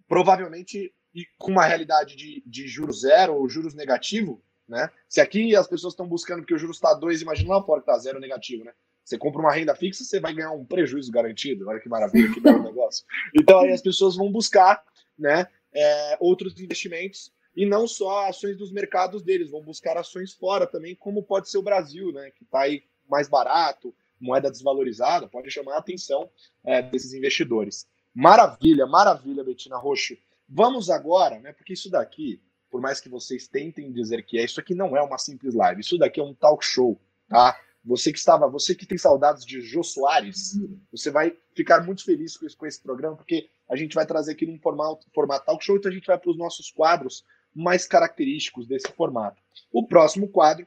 provavelmente 0.07 0.93
com 1.37 1.51
uma 1.51 1.65
realidade 1.65 2.15
de, 2.15 2.41
de 2.45 2.67
juros 2.67 3.01
zero 3.01 3.35
ou 3.35 3.49
juros 3.49 3.73
negativo, 3.73 4.41
né? 4.71 4.89
Se 5.07 5.19
aqui 5.19 5.53
as 5.53 5.67
pessoas 5.67 5.91
estão 5.93 6.07
buscando 6.07 6.45
que 6.45 6.53
o 6.53 6.57
juros 6.57 6.77
está 6.77 6.93
2, 6.93 7.21
imagina 7.21 7.55
lá 7.55 7.61
fora 7.61 7.81
que 7.81 7.89
está 7.89 7.99
zero 7.99 8.21
negativo, 8.21 8.63
né? 8.63 8.71
Você 9.03 9.17
compra 9.17 9.41
uma 9.41 9.53
renda 9.53 9.75
fixa, 9.75 10.05
você 10.05 10.17
vai 10.17 10.33
ganhar 10.33 10.51
um 10.51 10.63
prejuízo 10.63 11.11
garantido. 11.11 11.67
Olha 11.67 11.79
que 11.79 11.89
maravilha, 11.89 12.33
que 12.33 12.39
belo 12.39 12.63
negócio. 12.63 13.05
Então 13.35 13.59
aí 13.59 13.71
as 13.71 13.81
pessoas 13.81 14.15
vão 14.15 14.31
buscar 14.31 14.81
né, 15.19 15.45
é, 15.73 16.17
outros 16.21 16.57
investimentos 16.57 17.33
e 17.53 17.65
não 17.65 17.85
só 17.85 18.29
ações 18.29 18.57
dos 18.57 18.71
mercados 18.71 19.21
deles, 19.21 19.51
vão 19.51 19.61
buscar 19.61 19.97
ações 19.97 20.31
fora 20.31 20.65
também, 20.65 20.95
como 20.95 21.21
pode 21.21 21.49
ser 21.49 21.57
o 21.57 21.63
Brasil, 21.63 22.13
né? 22.13 22.31
Que 22.31 22.45
está 22.45 22.61
aí 22.61 22.83
mais 23.09 23.27
barato, 23.27 23.93
moeda 24.17 24.49
desvalorizada, 24.49 25.27
pode 25.27 25.51
chamar 25.51 25.75
a 25.75 25.79
atenção 25.79 26.29
é, 26.63 26.81
desses 26.81 27.13
investidores. 27.13 27.85
Maravilha, 28.13 28.87
maravilha, 28.87 29.43
Betina 29.43 29.77
Roxo. 29.77 30.15
Vamos 30.47 30.89
agora, 30.89 31.39
né? 31.39 31.51
Porque 31.51 31.73
isso 31.73 31.89
daqui 31.89 32.41
por 32.71 32.79
mais 32.79 33.01
que 33.01 33.09
vocês 33.09 33.47
tentem 33.47 33.91
dizer 33.91 34.23
que 34.23 34.39
é, 34.39 34.45
isso 34.45 34.59
aqui 34.59 34.73
não 34.73 34.95
é 34.95 35.01
uma 35.01 35.17
simples 35.17 35.53
live. 35.53 35.81
Isso 35.81 35.97
daqui 35.97 36.21
é 36.21 36.23
um 36.23 36.33
talk 36.33 36.65
show, 36.65 36.99
tá? 37.27 37.59
Você 37.83 38.11
que 38.11 38.17
estava, 38.17 38.47
você 38.47 38.73
que 38.73 38.85
tem 38.85 38.97
saudades 38.97 39.45
de 39.45 39.59
Jô 39.59 39.83
Soares, 39.83 40.53
você 40.91 41.11
vai 41.11 41.35
ficar 41.53 41.83
muito 41.83 42.05
feliz 42.05 42.37
com 42.37 42.45
esse, 42.45 42.55
com 42.55 42.65
esse 42.65 42.81
programa, 42.81 43.17
porque 43.17 43.49
a 43.67 43.75
gente 43.75 43.93
vai 43.93 44.05
trazer 44.05 44.31
aqui 44.31 44.45
num 44.45 44.59
formato, 44.59 45.05
formato 45.13 45.45
talk 45.45 45.63
show, 45.63 45.75
então 45.75 45.91
a 45.91 45.93
gente 45.93 46.07
vai 46.07 46.17
para 46.17 46.29
os 46.29 46.37
nossos 46.37 46.71
quadros 46.71 47.25
mais 47.53 47.85
característicos 47.85 48.67
desse 48.67 48.89
formato. 48.93 49.41
O 49.71 49.85
próximo 49.85 50.29
quadro, 50.29 50.65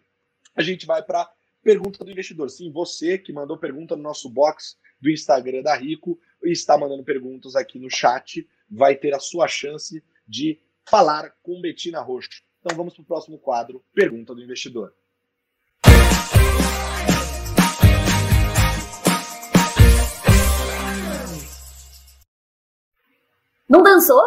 a 0.54 0.62
gente 0.62 0.86
vai 0.86 1.02
para 1.02 1.30
pergunta 1.62 2.04
do 2.04 2.10
investidor. 2.10 2.50
Sim, 2.50 2.70
você 2.70 3.16
que 3.16 3.32
mandou 3.32 3.56
pergunta 3.56 3.96
no 3.96 4.02
nosso 4.02 4.28
box 4.28 4.76
do 5.00 5.10
Instagram 5.10 5.62
da 5.62 5.74
Rico 5.74 6.18
e 6.42 6.50
está 6.50 6.76
mandando 6.76 7.02
perguntas 7.02 7.56
aqui 7.56 7.78
no 7.78 7.88
chat, 7.88 8.46
vai 8.68 8.94
ter 8.94 9.14
a 9.14 9.20
sua 9.20 9.48
chance 9.48 10.02
de 10.26 10.60
falar 10.88 11.34
com 11.42 11.60
Betina 11.60 12.00
Roxo. 12.00 12.42
Então 12.60 12.76
vamos 12.76 12.94
para 12.94 13.02
o 13.02 13.06
próximo 13.06 13.38
quadro, 13.38 13.84
pergunta 13.94 14.34
do 14.34 14.42
investidor. 14.42 14.94
Não 23.68 23.82
dançou? 23.82 24.22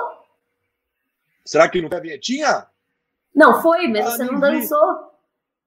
Será 1.46 1.70
que 1.70 1.82
não 1.82 1.90
tem 1.90 2.00
a 2.00 2.02
vinhetinha? 2.02 2.68
Não 3.34 3.62
foi, 3.62 3.88
mas 3.88 4.06
ah, 4.06 4.12
você 4.12 4.24
não 4.26 4.40
dançou. 4.40 5.12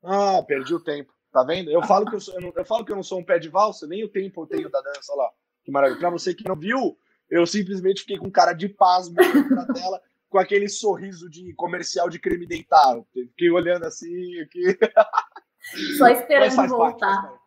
Ah, 0.02 0.42
perdi 0.46 0.74
o 0.74 0.80
tempo. 0.80 1.12
Tá 1.32 1.44
vendo? 1.44 1.70
Eu 1.70 1.82
falo 1.82 2.06
que 2.06 2.16
eu, 2.16 2.20
sou, 2.20 2.34
eu, 2.34 2.40
não, 2.40 2.52
eu, 2.54 2.64
falo 2.64 2.84
que 2.84 2.90
eu 2.90 2.96
não 2.96 3.02
sou 3.02 3.20
um 3.20 3.24
pé 3.24 3.38
de 3.38 3.48
valsa, 3.48 3.86
nem 3.86 4.04
o 4.04 4.08
tempo 4.08 4.42
eu 4.42 4.46
tenho 4.46 4.68
da 4.68 4.80
dança 4.80 5.14
lá. 5.14 5.30
Que 5.64 5.70
maravilha. 5.70 6.00
Pra 6.00 6.10
você 6.10 6.34
que 6.34 6.46
não 6.46 6.56
viu, 6.56 6.98
eu 7.30 7.46
simplesmente 7.46 8.00
fiquei 8.00 8.18
com 8.18 8.30
cara 8.30 8.52
de 8.52 8.68
pasmo 8.68 9.14
na 9.50 9.72
tela, 9.72 10.02
com 10.30 10.38
aquele 10.38 10.68
sorriso 10.68 11.28
de 11.28 11.52
comercial 11.54 12.08
de 12.08 12.18
creme 12.18 12.46
dental. 12.46 13.06
Fiquei 13.12 13.50
olhando 13.50 13.84
assim, 13.84 14.40
aqui. 14.40 14.62
Só 15.98 16.08
esperando 16.08 16.68
voltar. 16.68 17.22
Parte, 17.22 17.40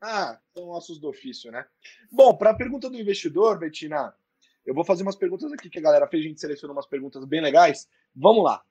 ah, 0.00 0.40
são 0.54 0.68
ossos 0.68 0.98
do 0.98 1.08
ofício, 1.08 1.50
né? 1.50 1.66
Bom, 2.10 2.34
para 2.34 2.50
a 2.50 2.56
pergunta 2.56 2.88
do 2.88 2.96
investidor, 2.96 3.58
Betina, 3.58 4.14
eu 4.64 4.72
vou 4.72 4.84
fazer 4.84 5.02
umas 5.02 5.16
perguntas 5.16 5.52
aqui 5.52 5.68
que 5.68 5.78
a 5.78 5.82
galera 5.82 6.06
fez, 6.06 6.24
a 6.24 6.28
gente 6.28 6.40
selecionou 6.40 6.74
umas 6.74 6.86
perguntas 6.86 7.24
bem 7.26 7.42
legais. 7.42 7.86
Vamos 8.14 8.44
lá. 8.44 8.62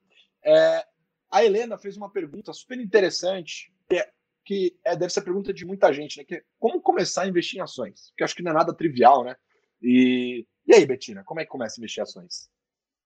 É, 0.44 0.86
a 1.30 1.44
Helena 1.44 1.78
fez 1.78 1.98
uma 1.98 2.10
pergunta 2.10 2.52
super 2.54 2.80
interessante, 2.80 3.72
que, 3.88 3.98
é, 3.98 4.12
que 4.44 4.80
é, 4.84 4.96
deve 4.96 5.14
ser 5.14 5.20
a 5.20 5.24
pergunta 5.24 5.54
de 5.54 5.66
muita 5.66 5.94
gente, 5.94 6.18
né? 6.18 6.24
Que 6.24 6.36
é 6.36 6.44
como 6.58 6.82
começar 6.82 7.24
a 7.24 7.28
investir 7.28 7.60
em 7.60 7.62
ações? 7.62 8.12
Que 8.18 8.24
acho 8.24 8.36
que 8.36 8.42
não 8.42 8.52
é 8.52 8.56
nada 8.56 8.74
trivial, 8.74 9.24
né? 9.24 9.36
E, 9.82 10.48
e 10.66 10.74
aí, 10.74 10.86
Betina, 10.86 11.24
como 11.24 11.42
é 11.42 11.46
que 11.46 11.52
começa 11.52 11.78
a 11.78 11.80
investir 11.80 12.02
em 12.02 12.04
ações? 12.04 12.50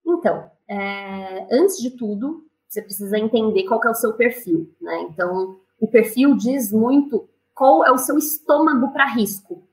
Então, 0.06 0.50
é, 0.68 1.48
antes 1.52 1.78
de 1.78 1.92
tudo, 1.92 2.46
você 2.68 2.82
precisa 2.82 3.18
entender 3.18 3.64
qual 3.64 3.80
é 3.84 3.90
o 3.90 3.96
seu 3.96 4.14
perfil, 4.14 4.74
né? 4.82 5.02
Então, 5.10 5.58
o 5.80 5.88
perfil 5.88 6.36
diz 6.36 6.72
muito 6.72 7.28
qual 7.54 7.86
é 7.86 7.92
o 7.92 7.98
seu 7.98 8.18
estômago 8.18 8.92
para 8.92 9.14
risco. 9.14 9.64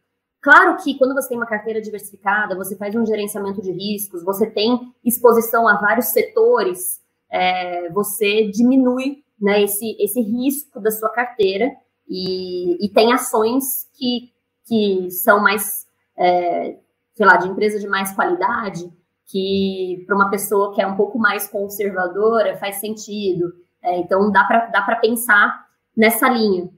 Claro 0.41 0.77
que 0.83 0.97
quando 0.97 1.15
você 1.15 1.29
tem 1.29 1.37
uma 1.37 1.47
carteira 1.47 1.81
diversificada, 1.81 2.57
você 2.57 2.77
faz 2.77 2.95
um 2.95 3.05
gerenciamento 3.05 3.61
de 3.61 3.73
riscos, 3.73 4.23
você 4.25 4.49
tem 4.49 4.93
exposição 5.05 5.69
a 5.69 5.77
vários 5.77 6.07
setores, 6.07 7.01
é, 7.31 7.91
você 7.91 8.49
diminui 8.49 9.23
né, 9.41 9.63
esse, 9.63 9.97
esse 9.99 10.21
risco 10.21 10.81
da 10.81 10.91
sua 10.91 11.11
carteira 11.11 11.75
e, 12.09 12.85
e 12.85 12.89
tem 12.89 13.13
ações 13.13 13.89
que, 13.95 14.33
que 14.67 15.11
são 15.11 15.41
mais, 15.41 15.87
é, 16.17 16.77
sei 17.15 17.27
lá, 17.27 17.37
de 17.37 17.49
empresa 17.49 17.79
de 17.79 17.87
mais 17.87 18.13
qualidade, 18.13 18.91
que 19.31 20.03
para 20.07 20.17
uma 20.17 20.29
pessoa 20.29 20.75
que 20.75 20.83
é 20.83 20.87
um 20.87 20.97
pouco 20.97 21.19
mais 21.19 21.49
conservadora 21.49 22.57
faz 22.59 22.77
sentido. 22.77 23.53
É, 23.83 23.99
então 23.99 24.31
dá 24.31 24.45
para 24.45 24.97
pensar 24.97 25.67
nessa 25.97 26.29
linha. 26.29 26.69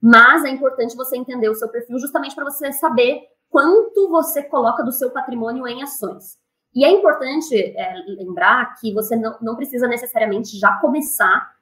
Mas 0.00 0.44
é 0.44 0.48
importante 0.48 0.96
você 0.96 1.16
entender 1.16 1.48
o 1.48 1.54
seu 1.54 1.68
perfil 1.68 1.98
justamente 1.98 2.34
para 2.34 2.44
você 2.44 2.72
saber 2.72 3.22
quanto 3.50 4.08
você 4.08 4.42
coloca 4.42 4.82
do 4.82 4.92
seu 4.92 5.10
patrimônio 5.10 5.66
em 5.66 5.82
ações. 5.82 6.38
E 6.74 6.84
é 6.84 6.90
importante 6.90 7.54
é, 7.56 7.94
lembrar 8.06 8.74
que 8.80 8.92
você 8.94 9.16
não, 9.16 9.36
não 9.40 9.56
precisa 9.56 9.86
necessariamente 9.88 10.58
já 10.58 10.72
começar 10.74 11.56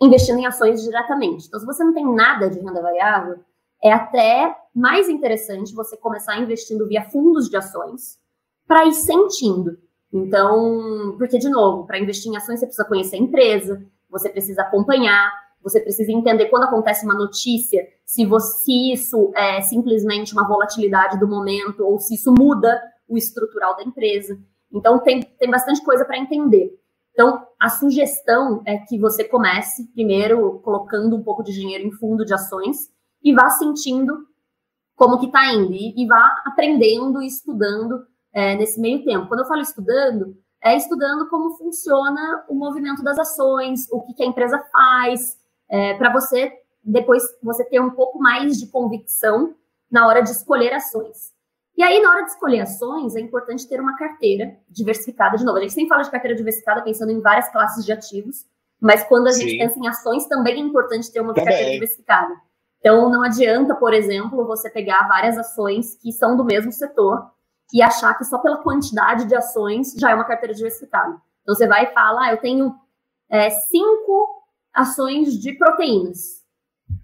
investindo 0.00 0.38
em 0.38 0.46
ações 0.46 0.82
diretamente. 0.82 1.46
Então, 1.46 1.60
se 1.60 1.66
você 1.66 1.84
não 1.84 1.94
tem 1.94 2.12
nada 2.12 2.50
de 2.50 2.58
renda 2.58 2.82
variável, 2.82 3.38
é 3.82 3.92
até 3.92 4.56
mais 4.74 5.08
interessante 5.08 5.74
você 5.74 5.96
começar 5.96 6.36
investindo 6.38 6.88
via 6.88 7.08
fundos 7.08 7.48
de 7.48 7.56
ações 7.56 8.20
para 8.66 8.86
ir 8.86 8.92
sentindo. 8.92 9.78
Então, 10.12 11.14
porque, 11.16 11.38
de 11.38 11.48
novo, 11.48 11.86
para 11.86 11.98
investir 11.98 12.30
em 12.30 12.36
ações 12.36 12.60
você 12.60 12.66
precisa 12.66 12.88
conhecer 12.88 13.16
a 13.16 13.20
empresa, 13.20 13.84
você 14.10 14.28
precisa 14.28 14.62
acompanhar, 14.62 15.32
você 15.62 15.80
precisa 15.80 16.12
entender 16.12 16.46
quando 16.46 16.64
acontece 16.64 17.04
uma 17.04 17.14
notícia, 17.14 17.86
se, 18.04 18.26
você, 18.26 18.64
se 18.64 18.92
isso 18.92 19.32
é 19.34 19.62
simplesmente 19.62 20.32
uma 20.32 20.46
volatilidade 20.46 21.18
do 21.18 21.28
momento 21.28 21.84
ou 21.84 21.98
se 21.98 22.14
isso 22.14 22.32
muda 22.36 22.80
o 23.08 23.16
estrutural 23.16 23.76
da 23.76 23.82
empresa. 23.82 24.38
Então, 24.72 24.98
tem, 24.98 25.22
tem 25.22 25.50
bastante 25.50 25.82
coisa 25.82 26.04
para 26.04 26.18
entender. 26.18 26.78
Então, 27.12 27.46
a 27.60 27.68
sugestão 27.68 28.62
é 28.66 28.78
que 28.78 28.98
você 28.98 29.22
comece 29.24 29.86
primeiro 29.92 30.60
colocando 30.60 31.14
um 31.14 31.22
pouco 31.22 31.42
de 31.42 31.52
dinheiro 31.52 31.86
em 31.86 31.92
fundo 31.92 32.24
de 32.24 32.32
ações 32.32 32.90
e 33.22 33.34
vá 33.34 33.50
sentindo 33.50 34.26
como 34.96 35.18
que 35.18 35.26
está 35.26 35.52
indo 35.52 35.72
e, 35.72 35.94
e, 35.96 36.06
vá 36.06 36.42
aprendendo 36.46 37.20
e 37.22 37.26
estudando 37.26 38.06
é, 38.32 38.54
nesse 38.56 38.80
meio 38.80 39.04
tempo. 39.04 39.28
Quando 39.28 39.40
eu 39.40 39.46
falo 39.46 39.60
estudando, 39.60 40.36
é 40.62 40.76
estudando 40.76 41.28
como 41.28 41.56
funciona 41.56 42.44
o 42.48 42.54
movimento 42.54 43.02
das 43.02 43.18
ações, 43.18 43.90
o 43.90 44.00
que, 44.02 44.14
que 44.14 44.22
a 44.22 44.26
empresa 44.26 44.58
faz, 44.72 45.36
é, 45.68 45.94
para 45.94 46.12
você 46.12 46.52
depois 46.84 47.22
você 47.42 47.64
ter 47.64 47.80
um 47.80 47.90
pouco 47.90 48.18
mais 48.18 48.58
de 48.58 48.66
convicção 48.66 49.54
na 49.90 50.06
hora 50.06 50.20
de 50.20 50.30
escolher 50.30 50.72
ações. 50.72 51.32
E 51.76 51.82
aí, 51.82 52.00
na 52.00 52.10
hora 52.10 52.24
de 52.24 52.30
escolher 52.30 52.60
ações, 52.60 53.16
é 53.16 53.20
importante 53.20 53.68
ter 53.68 53.80
uma 53.80 53.96
carteira 53.96 54.56
diversificada. 54.68 55.36
De 55.36 55.44
novo, 55.44 55.58
a 55.58 55.60
gente 55.60 55.72
sempre 55.72 55.88
fala 55.88 56.02
de 56.02 56.10
carteira 56.10 56.36
diversificada 56.36 56.82
pensando 56.82 57.12
em 57.12 57.20
várias 57.20 57.50
classes 57.50 57.84
de 57.84 57.92
ativos, 57.92 58.44
mas 58.80 59.04
quando 59.04 59.28
a 59.28 59.32
Sim. 59.32 59.42
gente 59.42 59.58
pensa 59.58 59.78
em 59.78 59.88
ações, 59.88 60.26
também 60.26 60.54
é 60.54 60.58
importante 60.58 61.10
ter 61.10 61.20
uma 61.20 61.32
também. 61.32 61.48
carteira 61.48 61.72
diversificada. 61.72 62.34
Então, 62.80 63.08
não 63.08 63.22
adianta, 63.22 63.74
por 63.76 63.94
exemplo, 63.94 64.44
você 64.44 64.68
pegar 64.68 65.06
várias 65.06 65.38
ações 65.38 65.96
que 65.96 66.12
são 66.12 66.36
do 66.36 66.44
mesmo 66.44 66.72
setor 66.72 67.30
e 67.72 67.80
achar 67.80 68.14
que 68.14 68.24
só 68.24 68.38
pela 68.38 68.62
quantidade 68.62 69.24
de 69.26 69.34
ações 69.34 69.94
já 69.94 70.10
é 70.10 70.14
uma 70.14 70.24
carteira 70.24 70.54
diversificada. 70.54 71.20
Então, 71.42 71.54
você 71.54 71.66
vai 71.66 71.84
e 71.84 71.94
fala, 71.94 72.26
ah, 72.26 72.32
eu 72.32 72.36
tenho 72.38 72.74
é, 73.30 73.48
cinco 73.50 74.28
ações 74.72 75.40
de 75.40 75.54
proteínas. 75.54 76.42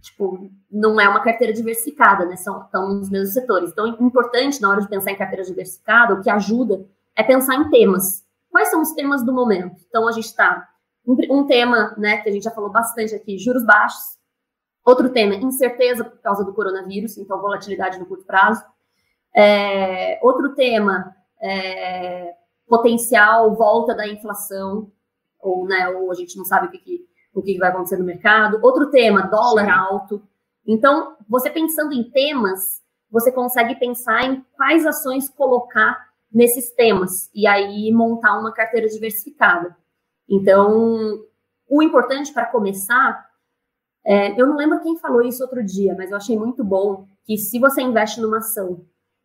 Tipo, 0.02 0.50
não 0.70 1.00
é 1.00 1.08
uma 1.08 1.22
carteira 1.22 1.52
diversificada, 1.52 2.26
né? 2.26 2.36
São, 2.36 2.62
estão 2.62 2.88
nos 2.94 3.08
mesmos 3.08 3.32
setores. 3.32 3.70
Então, 3.70 3.86
é 3.86 3.90
importante 4.02 4.60
na 4.60 4.68
hora 4.68 4.80
de 4.82 4.88
pensar 4.88 5.10
em 5.10 5.16
carteira 5.16 5.44
diversificada, 5.44 6.14
o 6.14 6.22
que 6.22 6.28
ajuda 6.28 6.86
é 7.16 7.22
pensar 7.22 7.56
em 7.56 7.70
temas. 7.70 8.24
Quais 8.50 8.70
são 8.70 8.82
os 8.82 8.92
temas 8.92 9.24
do 9.24 9.32
momento? 9.32 9.76
Então, 9.88 10.06
a 10.06 10.12
gente 10.12 10.26
está. 10.26 10.68
Um, 11.06 11.46
tema, 11.46 11.94
né, 11.96 12.18
que 12.18 12.28
a 12.28 12.32
gente 12.32 12.42
já 12.42 12.50
falou 12.50 12.70
bastante 12.70 13.14
aqui, 13.14 13.38
juros 13.38 13.64
baixos. 13.64 14.18
Outro 14.84 15.08
tema, 15.08 15.34
incerteza 15.34 16.04
por 16.04 16.18
causa 16.20 16.44
do 16.44 16.52
coronavírus, 16.52 17.16
então 17.16 17.40
volatilidade 17.40 17.98
no 17.98 18.04
curto 18.04 18.24
prazo. 18.24 18.62
É, 19.40 20.18
outro 20.20 20.52
tema, 20.56 21.14
é, 21.40 22.34
potencial 22.66 23.54
volta 23.54 23.94
da 23.94 24.08
inflação, 24.08 24.90
ou, 25.38 25.64
né, 25.64 25.88
ou 25.90 26.10
a 26.10 26.14
gente 26.14 26.36
não 26.36 26.44
sabe 26.44 26.66
o 26.66 26.70
que, 26.70 26.78
que 26.78 27.08
o 27.32 27.42
que 27.42 27.56
vai 27.56 27.68
acontecer 27.68 27.96
no 27.96 28.04
mercado. 28.04 28.58
Outro 28.62 28.90
tema, 28.90 29.22
dólar 29.22 29.66
Sim. 29.66 29.70
alto. 29.70 30.22
Então, 30.66 31.16
você 31.28 31.48
pensando 31.48 31.92
em 31.92 32.10
temas, 32.10 32.82
você 33.08 33.30
consegue 33.30 33.76
pensar 33.76 34.24
em 34.24 34.44
quais 34.56 34.84
ações 34.84 35.28
colocar 35.28 36.08
nesses 36.32 36.72
temas 36.72 37.30
e 37.32 37.46
aí 37.46 37.92
montar 37.92 38.38
uma 38.38 38.52
carteira 38.52 38.88
diversificada. 38.88 39.76
Então, 40.28 41.24
o 41.68 41.80
importante 41.80 42.32
para 42.32 42.46
começar, 42.46 43.24
é, 44.04 44.38
eu 44.40 44.48
não 44.48 44.56
lembro 44.56 44.80
quem 44.80 44.98
falou 44.98 45.22
isso 45.22 45.44
outro 45.44 45.64
dia, 45.64 45.94
mas 45.96 46.10
eu 46.10 46.16
achei 46.16 46.36
muito 46.36 46.64
bom 46.64 47.06
que 47.24 47.38
se 47.38 47.60
você 47.60 47.80
investe 47.80 48.20
numa 48.20 48.38
ação 48.38 48.84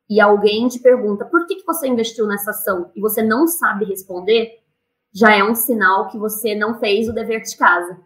e 0.10 0.20
alguém 0.20 0.68
te 0.68 0.80
pergunta 0.80 1.26
por 1.26 1.46
que, 1.46 1.56
que 1.56 1.66
você 1.66 1.88
investiu 1.88 2.28
nessa 2.28 2.52
ação 2.52 2.92
e 2.96 3.02
você 3.02 3.22
não 3.22 3.48
sabe 3.48 3.86
responder, 3.86 4.60
já 5.14 5.36
é 5.36 5.44
um 5.44 5.56
sinal 5.56 6.08
que 6.08 6.18
você 6.18 6.56
não 6.56 6.80
fez 6.80 7.08
o 7.08 7.14
dever 7.14 7.42
de 7.42 7.56
casa. 7.56 8.00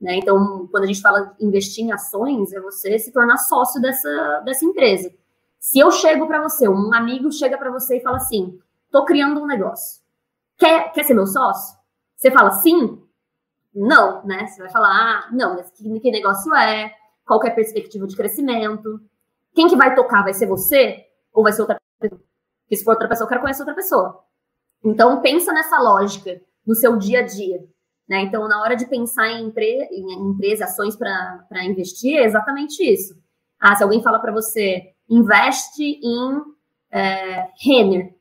Né? 0.00 0.16
Então, 0.16 0.66
quando 0.70 0.84
a 0.84 0.86
gente 0.86 1.00
fala 1.00 1.34
investir 1.40 1.84
em 1.84 1.92
ações, 1.92 2.52
é 2.52 2.60
você 2.60 2.98
se 2.98 3.12
tornar 3.12 3.38
sócio 3.38 3.80
dessa, 3.80 4.40
dessa 4.44 4.64
empresa. 4.64 5.12
Se 5.58 5.78
eu 5.78 5.90
chego 5.92 6.26
para 6.26 6.42
você, 6.42 6.68
um 6.68 6.92
amigo 6.92 7.30
chega 7.30 7.56
para 7.56 7.70
você 7.70 7.98
e 7.98 8.02
fala 8.02 8.16
assim: 8.16 8.58
estou 8.86 9.04
criando 9.04 9.40
um 9.40 9.46
negócio. 9.46 10.02
Quer, 10.56 10.92
quer 10.92 11.04
ser 11.04 11.14
meu 11.14 11.26
sócio? 11.26 11.78
Você 12.16 12.30
fala 12.30 12.50
sim? 12.52 13.00
Não, 13.74 14.24
né? 14.24 14.46
Você 14.46 14.60
vai 14.60 14.70
falar, 14.70 14.90
ah, 14.90 15.28
não, 15.32 15.56
que, 15.56 16.00
que 16.00 16.10
negócio 16.10 16.54
é? 16.54 16.92
Qual 17.24 17.42
é 17.44 17.48
a 17.48 17.54
perspectiva 17.54 18.06
de 18.06 18.16
crescimento? 18.16 19.00
Quem 19.54 19.68
que 19.68 19.76
vai 19.76 19.94
tocar? 19.94 20.22
Vai 20.22 20.34
ser 20.34 20.46
você? 20.46 21.06
Ou 21.32 21.42
vai 21.42 21.52
ser 21.52 21.62
outra 21.62 21.78
pessoa? 22.00 22.20
Porque 22.64 22.76
se 22.76 22.84
for 22.84 22.92
outra 22.92 23.08
pessoa, 23.08 23.24
eu 23.24 23.28
quero 23.28 23.40
conhecer 23.40 23.62
outra 23.62 23.74
pessoa. 23.74 24.24
Então, 24.84 25.20
pensa 25.20 25.52
nessa 25.52 25.78
lógica 25.78 26.40
no 26.66 26.74
seu 26.74 26.96
dia 26.96 27.20
a 27.20 27.22
dia. 27.22 27.64
Né? 28.08 28.22
Então, 28.22 28.48
na 28.48 28.60
hora 28.60 28.74
de 28.74 28.86
pensar 28.86 29.28
em, 29.28 29.46
empre 29.46 29.88
em 29.90 30.30
empresa, 30.30 30.64
ações 30.64 30.96
para 30.96 31.64
investir, 31.64 32.16
é 32.18 32.24
exatamente 32.24 32.82
isso. 32.82 33.14
Ah, 33.60 33.74
se 33.76 33.82
alguém 33.82 34.02
fala 34.02 34.18
para 34.18 34.32
você, 34.32 34.92
investe 35.08 36.00
em 36.02 36.42
é, 36.90 37.48
Renner. 37.62 38.14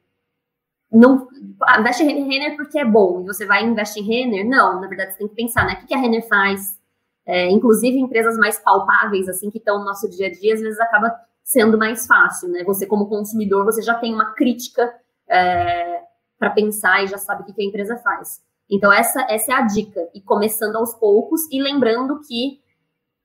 Não, 0.91 1.27
ah, 1.63 1.79
investe 1.79 2.03
em 2.03 2.29
Renner 2.29 2.55
porque 2.55 2.77
é 2.77 2.85
bom, 2.85 3.21
e 3.21 3.25
você 3.25 3.45
vai 3.45 3.63
investir 3.63 4.03
em 4.03 4.07
Renner? 4.07 4.47
Não, 4.47 4.79
na 4.79 4.87
verdade, 4.87 5.13
você 5.13 5.19
tem 5.19 5.27
que 5.27 5.35
pensar, 5.35 5.65
né? 5.65 5.73
O 5.73 5.77
que, 5.77 5.87
que 5.87 5.93
a 5.93 5.97
Renner 5.97 6.27
faz? 6.27 6.79
É, 7.25 7.49
inclusive, 7.49 7.97
empresas 7.97 8.37
mais 8.37 8.59
palpáveis, 8.59 9.27
assim, 9.29 9.49
que 9.49 9.57
estão 9.57 9.79
no 9.79 9.85
nosso 9.85 10.09
dia 10.09 10.27
a 10.27 10.31
dia, 10.31 10.53
às 10.53 10.61
vezes 10.61 10.79
acaba 10.79 11.13
sendo 11.51 11.77
mais 11.77 12.07
fácil, 12.07 12.47
né? 12.47 12.63
Você, 12.63 12.85
como 12.85 13.09
consumidor, 13.09 13.65
você 13.65 13.81
já 13.81 13.95
tem 13.95 14.13
uma 14.13 14.33
crítica 14.33 14.89
é, 15.29 16.01
para 16.39 16.49
pensar 16.49 17.03
e 17.03 17.07
já 17.07 17.17
sabe 17.17 17.41
o 17.41 17.45
que, 17.45 17.51
que 17.51 17.61
a 17.61 17.65
empresa 17.65 17.97
faz. 17.97 18.41
Então, 18.69 18.91
essa, 18.91 19.21
essa 19.29 19.51
é 19.51 19.55
a 19.55 19.61
dica. 19.63 19.99
E 20.15 20.21
começando 20.21 20.77
aos 20.77 20.93
poucos 20.93 21.41
e 21.51 21.61
lembrando 21.61 22.21
que 22.21 22.61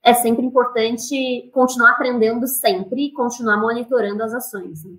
é 0.02 0.12
sempre 0.12 0.44
importante 0.44 1.48
continuar 1.54 1.92
aprendendo 1.92 2.48
sempre 2.48 3.06
e 3.06 3.12
continuar 3.12 3.58
monitorando 3.58 4.24
as 4.24 4.34
ações. 4.34 4.84
Né? 4.84 4.96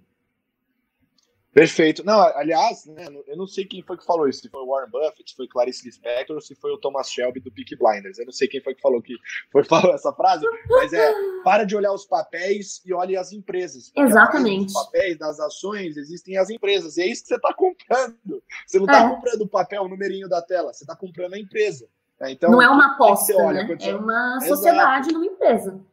Perfeito. 1.57 2.05
Não, 2.05 2.19
aliás, 2.37 2.85
né, 2.85 3.07
eu 3.25 3.35
não 3.35 3.47
sei 3.47 3.65
quem 3.65 3.81
foi 3.81 3.97
que 3.97 4.05
falou 4.05 4.29
isso, 4.29 4.41
se 4.41 4.49
foi 4.49 4.61
o 4.61 4.67
Warren 4.67 4.91
Buffett, 4.91 5.27
se 5.27 5.35
foi 5.35 5.47
Clarice 5.47 5.83
Lispector 5.83 6.35
ou 6.35 6.41
se 6.41 6.53
foi 6.53 6.71
o 6.71 6.77
Thomas 6.77 7.09
Shelby 7.09 7.39
do 7.39 7.51
Peak 7.51 7.75
Blinders. 7.75 8.19
Eu 8.19 8.25
não 8.25 8.31
sei 8.31 8.47
quem 8.47 8.61
foi 8.61 8.75
que 8.75 8.81
falou 8.81 9.01
que 9.01 9.15
foi 9.51 9.63
falou 9.65 9.91
essa 9.95 10.13
frase, 10.13 10.45
mas 10.69 10.93
é 10.93 11.11
para 11.43 11.63
de 11.63 11.75
olhar 11.75 11.91
os 11.91 12.05
papéis 12.05 12.79
e 12.85 12.93
olhe 12.93 13.17
as 13.17 13.31
empresas. 13.31 13.91
Exatamente. 13.97 14.67
Os 14.67 14.73
papéis 14.73 15.17
das 15.17 15.39
ações 15.39 15.97
existem 15.97 16.37
as 16.37 16.51
empresas. 16.51 16.95
E 16.95 17.01
é 17.01 17.07
isso 17.07 17.23
que 17.23 17.29
você 17.29 17.37
está 17.37 17.51
comprando. 17.51 18.43
Você 18.67 18.77
não 18.77 18.85
está 18.85 18.99
é. 18.99 19.09
comprando 19.09 19.41
o 19.41 19.49
papel, 19.49 19.81
o 19.81 19.89
numerinho 19.89 20.29
da 20.29 20.43
tela, 20.43 20.71
você 20.71 20.83
está 20.83 20.95
comprando 20.95 21.33
a 21.33 21.39
empresa. 21.39 21.89
É, 22.19 22.29
então, 22.29 22.51
não 22.51 22.61
é 22.61 22.69
uma 22.69 22.93
aposta, 22.93 23.33
né? 23.51 23.67
É 23.81 23.95
uma 23.95 24.39
sociedade 24.41 25.07
Exato. 25.07 25.13
numa 25.13 25.25
empresa. 25.25 25.83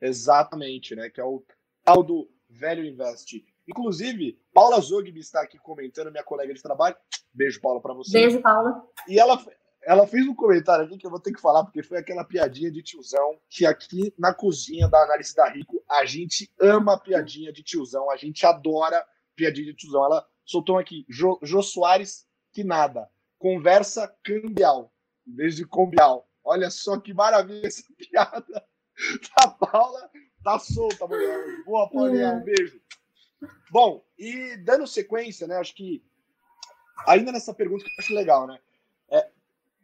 Exatamente, 0.00 0.94
né? 0.94 1.10
Que 1.10 1.20
é 1.20 1.24
o 1.24 1.42
tal 1.84 2.04
do 2.04 2.28
velho 2.48 2.84
investe. 2.84 3.44
Inclusive, 3.66 4.38
Paula 4.52 4.80
Zogby 4.80 5.18
está 5.20 5.42
aqui 5.42 5.58
comentando, 5.58 6.10
minha 6.10 6.24
colega 6.24 6.52
de 6.52 6.62
trabalho. 6.62 6.96
Beijo, 7.32 7.60
Paula, 7.60 7.80
para 7.80 7.94
você. 7.94 8.12
Beijo, 8.12 8.40
Paula. 8.40 8.86
E 9.08 9.18
ela, 9.18 9.42
ela 9.82 10.06
fez 10.06 10.26
um 10.26 10.34
comentário 10.34 10.84
aqui 10.84 10.98
que 10.98 11.06
eu 11.06 11.10
vou 11.10 11.20
ter 11.20 11.32
que 11.32 11.40
falar, 11.40 11.64
porque 11.64 11.82
foi 11.82 11.98
aquela 11.98 12.24
piadinha 12.24 12.70
de 12.70 12.82
tiozão, 12.82 13.38
que 13.48 13.66
aqui 13.66 14.14
na 14.18 14.32
cozinha 14.34 14.88
da 14.88 15.02
análise 15.02 15.34
da 15.34 15.48
Rico, 15.48 15.82
a 15.88 16.04
gente 16.04 16.50
ama 16.60 16.98
piadinha 16.98 17.52
de 17.52 17.62
tiozão, 17.62 18.10
a 18.10 18.16
gente 18.16 18.44
adora 18.46 19.04
piadinha 19.34 19.66
de 19.66 19.74
tiozão. 19.74 20.04
Ela 20.04 20.26
soltou 20.44 20.78
aqui, 20.78 21.04
Jô, 21.08 21.38
Jô 21.42 21.62
Soares, 21.62 22.26
que 22.52 22.62
nada. 22.62 23.08
Conversa 23.38 24.14
cambial, 24.22 24.92
em 25.26 25.34
vez 25.34 25.56
de 25.56 25.66
combial. 25.66 26.28
Olha 26.42 26.70
só 26.70 26.98
que 26.98 27.14
maravilha 27.14 27.66
essa 27.66 27.82
piada. 27.96 28.64
A 29.42 29.48
Paula 29.48 30.10
tá 30.42 30.58
solta, 30.58 31.06
mulher. 31.06 31.64
Boa, 31.64 31.90
Paulinha, 31.90 32.34
um 32.34 32.44
beijo. 32.44 32.80
Bom, 33.70 34.04
e 34.18 34.56
dando 34.58 34.86
sequência, 34.86 35.46
né? 35.46 35.56
Acho 35.56 35.74
que 35.74 36.02
ainda 37.06 37.32
nessa 37.32 37.52
pergunta 37.52 37.84
que 37.84 37.90
eu 37.90 37.94
acho 37.98 38.14
legal, 38.14 38.46
né? 38.46 38.58
É, 39.10 39.28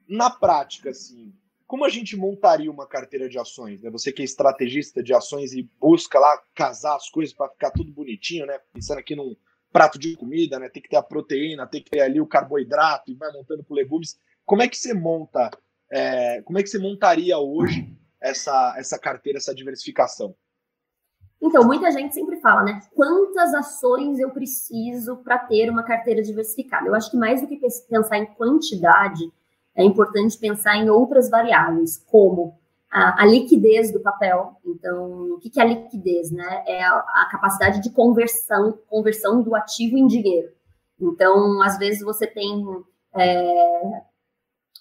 na 0.09 0.31
prática, 0.31 0.91
assim, 0.91 1.33
como 1.67 1.85
a 1.85 1.89
gente 1.89 2.17
montaria 2.17 2.71
uma 2.71 2.87
carteira 2.87 3.29
de 3.29 3.39
ações? 3.39 3.81
Né? 3.81 3.91
Você 3.91 4.13
que 4.13 4.23
é 4.23 4.25
estrategista 4.25 5.03
de 5.03 5.15
ações 5.15 5.53
e 5.53 5.63
busca 5.81 6.19
lá 6.19 6.43
casar 6.53 6.97
as 6.97 7.09
coisas 7.09 7.33
para 7.33 7.49
ficar 7.49 7.71
tudo 7.71 7.93
bonitinho, 7.93 8.45
né? 8.45 8.59
Pensando 8.73 8.99
aqui 8.99 9.15
num 9.15 9.37
prato 9.73 9.99
de 9.99 10.17
comida, 10.17 10.59
né? 10.59 10.69
Tem 10.69 10.83
que 10.83 10.89
ter 10.89 10.97
a 10.97 11.03
proteína, 11.03 11.67
tem 11.67 11.83
que 11.83 11.91
ter 11.91 12.01
ali 12.01 12.21
o 12.21 12.27
carboidrato 12.27 13.11
e 13.11 13.15
vai 13.15 13.31
montando 13.33 13.63
com 13.63 13.73
legumes. 13.73 14.19
Como 14.45 14.63
é 14.63 14.69
que 14.69 14.77
você 14.77 14.93
monta? 14.93 15.49
É, 15.89 16.43
como 16.43 16.59
é 16.59 16.63
que 16.63 16.69
você 16.69 16.79
montaria 16.79 17.39
hoje 17.39 17.97
essa, 18.21 18.75
essa 18.77 18.99
carteira, 18.99 19.39
essa 19.39 19.55
diversificação? 19.55 20.35
Então, 21.43 21.65
muita 21.65 21.91
gente 21.91 22.15
sempre 22.15 22.39
fala, 22.41 22.63
né? 22.63 22.81
Quantas 22.95 23.55
ações 23.55 24.19
eu 24.19 24.31
preciso 24.31 25.17
para 25.17 25.39
ter 25.39 25.71
uma 25.71 25.83
carteira 25.83 26.23
diversificada? 26.23 26.87
Eu 26.87 26.95
acho 26.95 27.11
que 27.11 27.17
mais 27.17 27.41
do 27.41 27.47
que 27.47 27.59
pensar 27.89 28.19
em 28.19 28.27
quantidade, 28.27 29.33
é 29.75 29.83
importante 29.83 30.39
pensar 30.39 30.77
em 30.77 30.91
outras 30.91 31.31
variáveis, 31.31 31.97
como 32.11 32.59
a, 32.91 33.23
a 33.23 33.27
liquidez 33.27 33.91
do 33.91 34.01
papel. 34.01 34.57
Então, 34.67 35.33
o 35.33 35.39
que, 35.39 35.49
que 35.49 35.59
é 35.59 35.63
a 35.63 35.67
liquidez, 35.67 36.31
né? 36.31 36.65
É 36.67 36.85
a, 36.85 36.93
a, 36.95 37.29
capacidade 37.31 37.83
de 37.83 37.91
conversão, 37.91 38.79
conversão 38.89 39.43
do 39.43 39.55
ativo 39.55 39.97
em 39.97 40.07
dinheiro. 40.07 40.53
Então, 41.01 41.63
às 41.63 41.79
vezes 41.79 42.03
você 42.03 42.27
tem 42.27 42.67
é, 43.17 44.03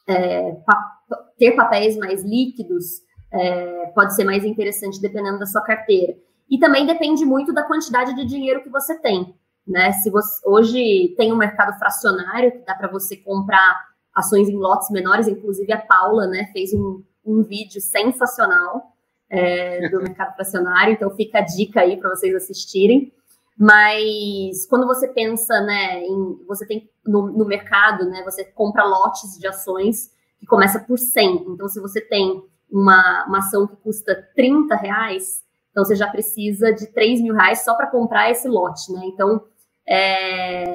é, 0.08 0.52
pa, 0.66 1.00
ter 1.38 1.56
papéis 1.56 1.96
mais 1.96 2.24
líquidos 2.24 3.08
é, 3.32 3.86
pode 3.88 4.16
ser 4.16 4.24
mais 4.24 4.44
interessante 4.44 5.00
dependendo 5.00 5.40
da 5.40 5.46
sua 5.46 5.62
carteira. 5.62 6.18
E 6.50 6.58
também 6.58 6.86
depende 6.86 7.24
muito 7.26 7.54
da 7.54 7.64
quantidade 7.64 8.16
de 8.16 8.26
dinheiro 8.26 8.64
que 8.64 8.70
você 8.70 8.98
tem. 9.00 9.36
Né? 9.68 9.92
Se 9.92 10.10
você 10.10 10.42
hoje 10.46 11.14
tem 11.16 11.32
um 11.32 11.38
mercado 11.38 11.78
fracionário 11.78 12.52
que 12.52 12.66
dá 12.66 12.74
para 12.74 12.90
você 12.90 13.16
comprar 13.16 13.88
ações 14.16 14.50
em 14.50 14.56
lotes 14.56 14.90
menores, 14.90 15.28
inclusive 15.28 15.72
a 15.72 15.78
Paula 15.78 16.26
né, 16.28 16.50
fez 16.52 16.74
um, 16.74 17.04
um 17.24 17.44
vídeo 17.44 17.80
sensacional 17.80 18.94
é, 19.30 19.88
do 19.90 20.02
mercado 20.04 20.34
fracionário, 20.36 20.94
então 20.94 21.10
fica 21.12 21.38
a 21.38 21.46
dica 21.46 21.82
aí 21.82 21.98
para 21.98 22.10
vocês 22.10 22.34
assistirem. 22.34 23.14
Mas 23.56 24.66
quando 24.68 24.88
você 24.88 25.08
pensa, 25.10 25.60
né, 25.62 26.02
em 26.02 26.46
você 26.48 26.66
tem 26.66 26.90
no, 27.06 27.28
no, 27.28 27.46
mercado, 27.46 28.06
né, 28.10 28.24
você 28.24 28.46
compra 28.46 28.86
lotes 28.86 29.38
de 29.38 29.46
ações 29.48 30.12
que 30.40 30.46
começa 30.46 30.80
por 30.80 30.98
100. 30.98 31.46
Então, 31.50 31.68
se 31.68 31.82
você 31.82 32.00
tem 32.00 32.42
uma, 32.72 33.26
uma 33.28 33.40
ação 33.40 33.68
que 33.68 33.76
custa 33.76 34.16
30 34.34 34.76
reais, 34.76 35.44
então, 35.80 35.86
você 35.86 35.96
já 35.96 36.10
precisa 36.10 36.74
de 36.74 36.88
3 36.88 37.22
mil 37.22 37.34
reais 37.34 37.64
só 37.64 37.74
para 37.74 37.88
comprar 37.88 38.30
esse 38.30 38.50
lote, 38.50 38.92
né? 38.92 39.02
Então, 39.06 39.42
é, 39.88 40.66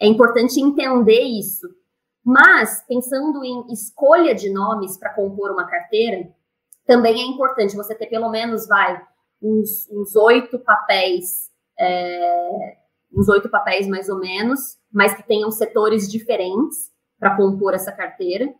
é 0.00 0.06
importante 0.06 0.58
entender 0.58 1.20
isso. 1.20 1.68
Mas, 2.24 2.82
pensando 2.88 3.44
em 3.44 3.70
escolha 3.70 4.34
de 4.34 4.50
nomes 4.50 4.96
para 4.96 5.12
compor 5.12 5.50
uma 5.50 5.66
carteira, 5.66 6.30
também 6.86 7.20
é 7.20 7.26
importante 7.26 7.76
você 7.76 7.94
ter 7.94 8.06
pelo 8.06 8.30
menos, 8.30 8.66
vai, 8.66 9.02
uns 9.42 10.16
oito 10.16 10.58
papéis, 10.60 11.50
é, 11.78 12.78
uns 13.12 13.28
oito 13.28 13.50
papéis 13.50 13.86
mais 13.86 14.08
ou 14.08 14.18
menos, 14.18 14.78
mas 14.90 15.14
que 15.14 15.22
tenham 15.22 15.50
setores 15.50 16.10
diferentes 16.10 16.90
para 17.18 17.36
compor 17.36 17.74
essa 17.74 17.92
carteira. 17.92 18.54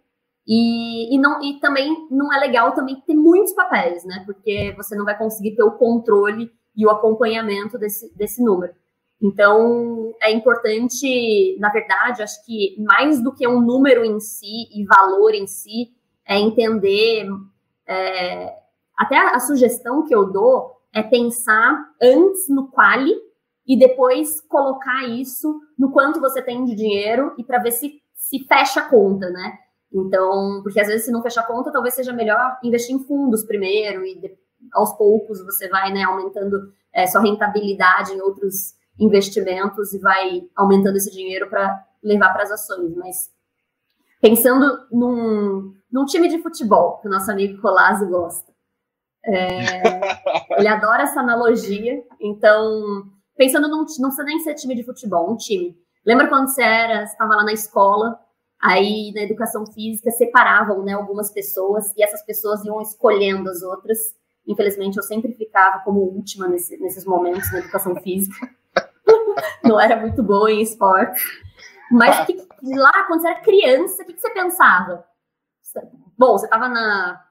E, 0.48 1.14
e, 1.14 1.18
não, 1.18 1.42
e 1.42 1.60
também 1.60 2.08
não 2.10 2.32
é 2.32 2.38
legal 2.38 2.72
também 2.72 3.02
ter 3.06 3.14
muitos 3.14 3.52
papéis, 3.52 4.02
né? 4.06 4.22
Porque 4.24 4.72
você 4.78 4.96
não 4.96 5.04
vai 5.04 5.16
conseguir 5.16 5.54
ter 5.54 5.62
o 5.62 5.72
controle 5.72 6.50
e 6.74 6.86
o 6.86 6.90
acompanhamento 6.90 7.76
desse, 7.76 8.10
desse 8.16 8.42
número. 8.42 8.72
Então, 9.20 10.14
é 10.22 10.32
importante, 10.32 11.54
na 11.58 11.68
verdade, 11.68 12.22
acho 12.22 12.42
que 12.46 12.76
mais 12.78 13.20
do 13.22 13.34
que 13.34 13.46
um 13.46 13.60
número 13.60 14.02
em 14.04 14.18
si 14.20 14.68
e 14.72 14.86
valor 14.86 15.34
em 15.34 15.46
si, 15.46 15.92
é 16.24 16.38
entender. 16.38 17.26
É, 17.86 18.54
até 18.96 19.18
a, 19.18 19.32
a 19.32 19.40
sugestão 19.40 20.06
que 20.06 20.14
eu 20.14 20.32
dou 20.32 20.78
é 20.94 21.02
pensar 21.02 21.90
antes 22.00 22.48
no 22.48 22.68
quali 22.68 23.12
e 23.66 23.78
depois 23.78 24.40
colocar 24.40 25.04
isso 25.04 25.60
no 25.78 25.90
quanto 25.90 26.20
você 26.20 26.40
tem 26.40 26.64
de 26.64 26.74
dinheiro 26.74 27.34
e 27.36 27.44
para 27.44 27.58
ver 27.58 27.72
se, 27.72 28.00
se 28.14 28.38
fecha 28.46 28.80
a 28.80 28.88
conta, 28.88 29.28
né? 29.28 29.58
Então, 29.92 30.60
porque 30.62 30.80
às 30.80 30.86
vezes 30.86 31.06
se 31.06 31.12
não 31.12 31.22
fechar 31.22 31.46
conta, 31.46 31.72
talvez 31.72 31.94
seja 31.94 32.12
melhor 32.12 32.58
investir 32.62 32.94
em 32.94 33.04
fundos 33.04 33.44
primeiro 33.44 34.04
e 34.04 34.20
de, 34.20 34.38
aos 34.72 34.92
poucos 34.92 35.42
você 35.44 35.68
vai 35.68 35.92
né, 35.92 36.02
aumentando 36.02 36.72
é, 36.92 37.06
sua 37.06 37.22
rentabilidade 37.22 38.12
em 38.12 38.20
outros 38.20 38.74
investimentos 38.98 39.92
e 39.94 39.98
vai 39.98 40.42
aumentando 40.56 40.96
esse 40.96 41.10
dinheiro 41.10 41.48
para 41.48 41.84
levar 42.02 42.32
para 42.32 42.42
as 42.42 42.50
ações. 42.50 42.94
Mas 42.96 43.30
pensando 44.20 44.86
num, 44.90 45.72
num, 45.90 46.04
time 46.04 46.28
de 46.28 46.42
futebol, 46.42 46.98
que 46.98 47.08
o 47.08 47.10
nosso 47.10 47.30
amigo 47.30 47.60
Colazzi 47.60 48.06
gosta. 48.06 48.52
É, 49.24 50.58
ele 50.58 50.68
adora 50.68 51.04
essa 51.04 51.20
analogia. 51.20 52.02
Então, 52.20 53.04
pensando 53.36 53.68
num, 53.68 53.78
não 53.78 54.08
precisa 54.08 54.24
nem 54.24 54.40
ser 54.40 54.54
time 54.54 54.74
de 54.74 54.84
futebol, 54.84 55.32
um 55.32 55.36
time. 55.36 55.78
Lembra 56.04 56.28
quando 56.28 56.48
você 56.48 56.62
era, 56.62 57.04
estava 57.04 57.36
lá 57.36 57.44
na 57.44 57.52
escola 57.52 58.18
Aí, 58.60 59.12
na 59.14 59.22
educação 59.22 59.64
física, 59.66 60.10
separavam 60.10 60.82
né, 60.82 60.92
algumas 60.92 61.30
pessoas 61.30 61.94
e 61.96 62.02
essas 62.02 62.22
pessoas 62.22 62.64
iam 62.64 62.80
escolhendo 62.80 63.48
as 63.48 63.62
outras. 63.62 63.98
Infelizmente, 64.46 64.96
eu 64.96 65.02
sempre 65.02 65.32
ficava 65.34 65.84
como 65.84 66.00
última 66.00 66.48
nesse, 66.48 66.76
nesses 66.78 67.04
momentos 67.04 67.50
na 67.52 67.58
educação 67.60 67.94
física. 67.96 68.50
Não 69.62 69.78
era 69.78 69.96
muito 69.96 70.22
boa 70.22 70.50
em 70.50 70.60
esporte. 70.60 71.20
Mas 71.90 72.26
que, 72.26 72.36
lá, 72.62 73.04
quando 73.04 73.20
você 73.20 73.28
era 73.28 73.40
criança, 73.40 74.02
o 74.02 74.06
que, 74.06 74.12
que 74.12 74.20
você 74.20 74.30
pensava? 74.30 75.04
Bom, 76.18 76.32
você 76.36 76.46
estava 76.46 76.68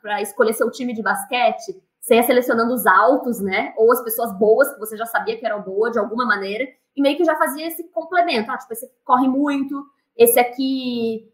para 0.01 0.21
escolher 0.21 0.53
seu 0.53 0.71
time 0.71 0.93
de 0.93 1.03
basquete, 1.03 1.75
você 1.99 2.15
ia 2.15 2.23
selecionando 2.23 2.73
os 2.73 2.85
altos, 2.87 3.41
né? 3.41 3.73
Ou 3.75 3.91
as 3.91 4.01
pessoas 4.01 4.31
boas, 4.37 4.71
que 4.71 4.79
você 4.79 4.95
já 4.95 5.05
sabia 5.05 5.37
que 5.37 5.45
eram 5.45 5.61
boas 5.61 5.91
de 5.91 5.99
alguma 5.99 6.25
maneira, 6.25 6.65
e 6.95 7.01
meio 7.01 7.17
que 7.17 7.25
já 7.25 7.35
fazia 7.35 7.67
esse 7.67 7.83
complemento. 7.89 8.49
Ah, 8.49 8.57
tipo, 8.57 8.71
esse 8.71 8.89
corre 9.03 9.27
muito, 9.27 9.85
esse 10.17 10.39
aqui 10.39 11.31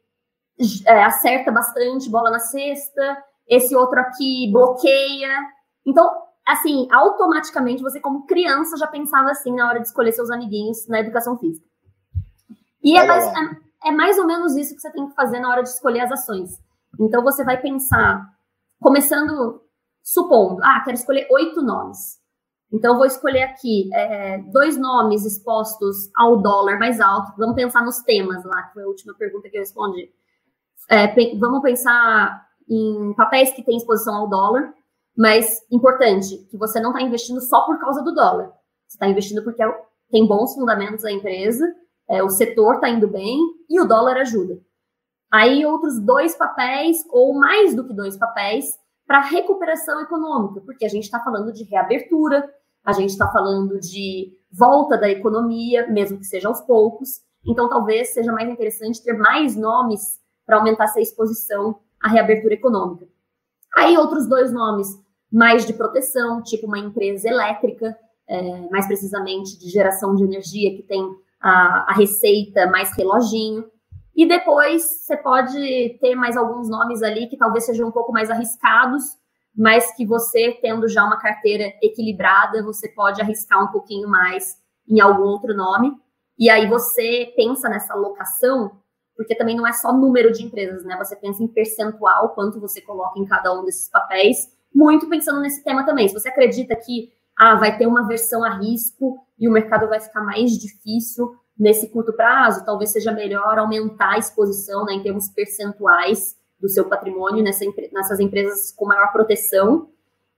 é, 0.85 1.03
acerta 1.03 1.51
bastante 1.51 2.09
bola 2.09 2.29
na 2.29 2.39
cesta, 2.39 3.23
esse 3.47 3.75
outro 3.75 3.99
aqui 3.99 4.49
bloqueia. 4.51 5.39
Então, 5.85 6.09
assim, 6.45 6.87
automaticamente 6.91 7.81
você, 7.81 7.99
como 7.99 8.25
criança, 8.25 8.77
já 8.77 8.87
pensava 8.87 9.31
assim 9.31 9.55
na 9.55 9.67
hora 9.67 9.79
de 9.79 9.87
escolher 9.87 10.11
seus 10.11 10.29
amiguinhos 10.29 10.87
na 10.87 10.99
educação 10.99 11.37
física. 11.37 11.65
E 12.83 12.97
é 12.97 13.05
mais, 13.05 13.25
é, 13.25 13.89
é 13.89 13.91
mais 13.91 14.17
ou 14.17 14.27
menos 14.27 14.55
isso 14.55 14.75
que 14.75 14.81
você 14.81 14.91
tem 14.91 15.07
que 15.07 15.15
fazer 15.15 15.39
na 15.39 15.49
hora 15.49 15.63
de 15.63 15.69
escolher 15.69 16.01
as 16.01 16.11
ações. 16.11 16.61
Então, 16.99 17.23
você 17.23 17.43
vai 17.43 17.59
pensar, 17.59 18.29
começando, 18.79 19.61
supondo, 20.03 20.61
ah, 20.63 20.81
quero 20.83 20.97
escolher 20.97 21.27
oito 21.31 21.61
nomes. 21.61 22.21
Então, 22.73 22.97
vou 22.97 23.05
escolher 23.05 23.43
aqui 23.43 23.87
é, 23.93 24.39
dois 24.51 24.75
nomes 24.75 25.25
expostos 25.25 26.09
ao 26.15 26.41
dólar 26.41 26.79
mais 26.79 26.99
alto. 26.99 27.31
Vamos 27.37 27.55
pensar 27.55 27.85
nos 27.85 27.99
temas 27.99 28.43
lá, 28.43 28.63
que 28.63 28.73
foi 28.73 28.83
a 28.83 28.87
última 28.87 29.13
pergunta 29.13 29.47
que 29.47 29.55
eu 29.55 29.61
respondi. 29.61 30.11
É, 30.89 31.07
pe 31.07 31.37
vamos 31.39 31.61
pensar 31.61 32.47
em 32.67 33.13
papéis 33.15 33.51
que 33.51 33.63
têm 33.63 33.77
exposição 33.77 34.15
ao 34.15 34.27
dólar, 34.27 34.73
mas 35.15 35.59
importante, 35.71 36.35
que 36.49 36.57
você 36.57 36.79
não 36.79 36.89
está 36.89 37.03
investindo 37.03 37.39
só 37.41 37.63
por 37.65 37.79
causa 37.79 38.01
do 38.01 38.13
dólar. 38.13 38.51
Você 38.87 38.95
está 38.95 39.07
investindo 39.07 39.43
porque 39.43 39.61
é 39.61 39.67
tem 40.09 40.27
bons 40.27 40.53
fundamentos 40.53 41.03
a 41.05 41.11
empresa, 41.11 41.65
é, 42.07 42.21
o 42.21 42.29
setor 42.29 42.75
está 42.75 42.89
indo 42.89 43.07
bem 43.07 43.39
e 43.67 43.81
o 43.81 43.85
dólar 43.85 44.17
ajuda. 44.17 44.59
Aí, 45.31 45.65
outros 45.65 45.99
dois 45.99 46.35
papéis, 46.35 46.97
ou 47.09 47.33
mais 47.33 47.75
do 47.75 47.87
que 47.87 47.93
dois 47.93 48.15
papéis, 48.15 48.65
para 49.07 49.21
recuperação 49.21 49.99
econômica, 50.01 50.61
porque 50.61 50.85
a 50.85 50.89
gente 50.89 51.05
está 51.05 51.19
falando 51.19 51.51
de 51.51 51.63
reabertura, 51.63 52.47
a 52.83 52.91
gente 52.91 53.11
está 53.11 53.31
falando 53.31 53.79
de 53.79 54.33
volta 54.51 54.97
da 54.97 55.09
economia, 55.09 55.87
mesmo 55.87 56.19
que 56.19 56.25
seja 56.25 56.47
aos 56.47 56.61
poucos. 56.61 57.21
Então, 57.45 57.69
talvez 57.69 58.13
seja 58.13 58.31
mais 58.31 58.49
interessante 58.49 59.03
ter 59.03 59.13
mais 59.13 59.55
nomes 59.55 60.19
para 60.45 60.57
aumentar 60.57 60.85
essa 60.85 61.01
exposição 61.01 61.79
à 62.01 62.09
reabertura 62.09 62.53
econômica. 62.53 63.07
Aí, 63.75 63.97
outros 63.97 64.27
dois 64.27 64.51
nomes 64.51 64.87
mais 65.31 65.65
de 65.65 65.73
proteção, 65.73 66.43
tipo 66.43 66.67
uma 66.67 66.77
empresa 66.77 67.27
elétrica, 67.27 67.97
é, 68.27 68.69
mais 68.69 68.85
precisamente 68.85 69.57
de 69.57 69.67
geração 69.69 70.15
de 70.15 70.23
energia, 70.23 70.75
que 70.75 70.83
tem 70.83 71.03
a, 71.41 71.91
a 71.91 71.93
receita 71.93 72.67
mais 72.67 72.95
reloginho. 72.95 73.65
E 74.15 74.27
depois 74.27 74.83
você 74.83 75.17
pode 75.17 75.97
ter 75.99 76.13
mais 76.13 76.37
alguns 76.37 76.69
nomes 76.69 77.01
ali 77.01 77.27
que 77.27 77.37
talvez 77.37 77.65
sejam 77.65 77.87
um 77.87 77.91
pouco 77.91 78.11
mais 78.11 78.29
arriscados, 78.29 79.03
mas 79.55 79.95
que 79.95 80.05
você, 80.05 80.57
tendo 80.61 80.87
já 80.87 81.03
uma 81.03 81.19
carteira 81.19 81.71
equilibrada, 81.81 82.63
você 82.63 82.89
pode 82.89 83.21
arriscar 83.21 83.63
um 83.63 83.71
pouquinho 83.71 84.09
mais 84.09 84.57
em 84.89 84.99
algum 84.99 85.23
outro 85.23 85.55
nome. 85.55 85.93
E 86.37 86.49
aí 86.49 86.67
você 86.67 87.31
pensa 87.35 87.69
nessa 87.69 87.93
locação, 87.93 88.71
porque 89.15 89.35
também 89.35 89.55
não 89.55 89.67
é 89.67 89.73
só 89.73 89.93
número 89.93 90.31
de 90.31 90.43
empresas, 90.43 90.83
né? 90.83 90.97
Você 90.97 91.15
pensa 91.15 91.43
em 91.43 91.47
percentual, 91.47 92.29
quanto 92.29 92.59
você 92.59 92.81
coloca 92.81 93.19
em 93.19 93.25
cada 93.25 93.53
um 93.53 93.63
desses 93.63 93.89
papéis, 93.89 94.37
muito 94.73 95.07
pensando 95.07 95.39
nesse 95.39 95.63
tema 95.63 95.85
também. 95.85 96.07
Se 96.07 96.13
você 96.15 96.29
acredita 96.29 96.75
que 96.75 97.11
ah, 97.37 97.55
vai 97.55 97.77
ter 97.77 97.85
uma 97.85 98.07
versão 98.07 98.43
a 98.43 98.57
risco 98.57 99.23
e 99.39 99.47
o 99.47 99.51
mercado 99.51 99.87
vai 99.87 99.99
ficar 99.99 100.21
mais 100.21 100.51
difícil 100.51 101.35
nesse 101.57 101.89
curto 101.89 102.13
prazo, 102.13 102.65
talvez 102.65 102.91
seja 102.91 103.11
melhor 103.11 103.59
aumentar 103.59 104.13
a 104.13 104.17
exposição 104.17 104.85
né, 104.85 104.93
em 104.93 105.03
termos 105.03 105.29
percentuais 105.29 106.35
do 106.63 106.69
seu 106.69 106.87
patrimônio 106.87 107.43
nessa, 107.43 107.65
nessas 107.91 108.21
empresas 108.21 108.71
com 108.71 108.85
maior 108.85 109.11
proteção. 109.11 109.89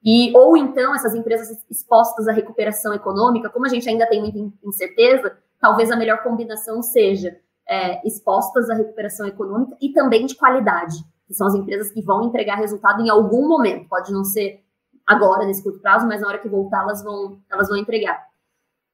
E, 0.03 0.36
ou 0.36 0.57
então, 0.57 0.95
essas 0.95 1.13
empresas 1.13 1.63
expostas 1.69 2.28
à 2.28 2.32
recuperação 2.32 2.95
econômica, 2.95 3.47
como 3.47 3.67
a 3.67 3.69
gente 3.69 3.88
ainda 3.88 4.07
tem 4.07 4.21
muita 4.21 4.39
incerteza, 4.63 5.38
talvez 5.61 5.91
a 5.91 5.95
melhor 5.95 6.23
combinação 6.23 6.82
seja 6.82 7.38
é, 7.69 8.05
expostas 8.07 8.71
à 8.71 8.73
recuperação 8.73 9.28
econômica 9.28 9.78
e 9.80 9.93
também 9.93 10.26
de 10.26 10.36
qualidade, 10.36 10.95
que 11.28 11.34
são 11.36 11.45
as 11.45 11.53
empresas 11.53 11.91
que 11.91 12.01
vão 12.01 12.23
entregar 12.23 12.55
resultado 12.55 13.03
em 13.03 13.09
algum 13.09 13.47
momento. 13.47 13.88
Pode 13.88 14.11
não 14.11 14.23
ser 14.23 14.63
agora, 15.05 15.45
nesse 15.45 15.61
curto 15.61 15.80
prazo, 15.80 16.07
mas 16.07 16.21
na 16.21 16.28
hora 16.28 16.39
que 16.39 16.49
voltar, 16.49 16.82
elas 16.82 17.03
vão, 17.03 17.39
elas 17.51 17.69
vão 17.69 17.78
entregar. 17.78 18.19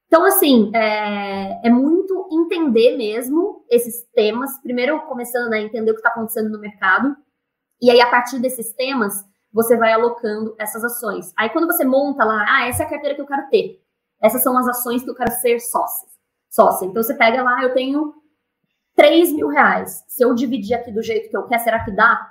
Então, 0.07 0.25
assim, 0.25 0.69
é, 0.75 1.65
é 1.65 1.69
muito 1.69 2.10
entender 2.31 2.97
mesmo 2.97 3.65
esses 3.69 4.03
temas. 4.13 4.57
Primeiro, 4.61 5.01
começando 5.07 5.49
né, 5.49 5.57
a 5.57 5.61
entender 5.61 5.91
o 5.91 5.93
que 5.93 5.99
está 5.99 6.09
acontecendo 6.09 6.49
no 6.49 6.59
mercado. 6.59 7.15
E 7.81 7.91
aí, 7.91 7.99
a 7.99 8.09
partir 8.09 8.39
desses 8.39 8.73
temas, 8.73 9.25
você 9.51 9.75
vai 9.75 9.91
alocando 9.91 10.55
essas 10.57 10.83
ações. 10.83 11.33
Aí, 11.37 11.49
quando 11.49 11.67
você 11.67 11.83
monta 11.83 12.23
lá, 12.23 12.45
ah, 12.47 12.67
essa 12.67 12.83
é 12.83 12.85
a 12.85 12.89
carteira 12.89 13.15
que 13.15 13.21
eu 13.21 13.27
quero 13.27 13.49
ter. 13.49 13.81
Essas 14.21 14.41
são 14.41 14.57
as 14.57 14.67
ações 14.67 15.03
que 15.03 15.09
eu 15.09 15.15
quero 15.15 15.31
ser 15.31 15.59
sócia. 15.59 16.07
sócia. 16.49 16.85
Então, 16.85 17.03
você 17.03 17.13
pega 17.13 17.43
lá, 17.43 17.61
eu 17.63 17.73
tenho 17.73 18.13
3 18.95 19.33
mil 19.33 19.47
reais. 19.47 20.03
Se 20.07 20.23
eu 20.23 20.33
dividir 20.33 20.75
aqui 20.75 20.91
do 20.91 21.01
jeito 21.01 21.29
que 21.29 21.35
eu 21.35 21.47
quero, 21.47 21.63
será 21.63 21.83
que 21.83 21.91
dá? 21.91 22.29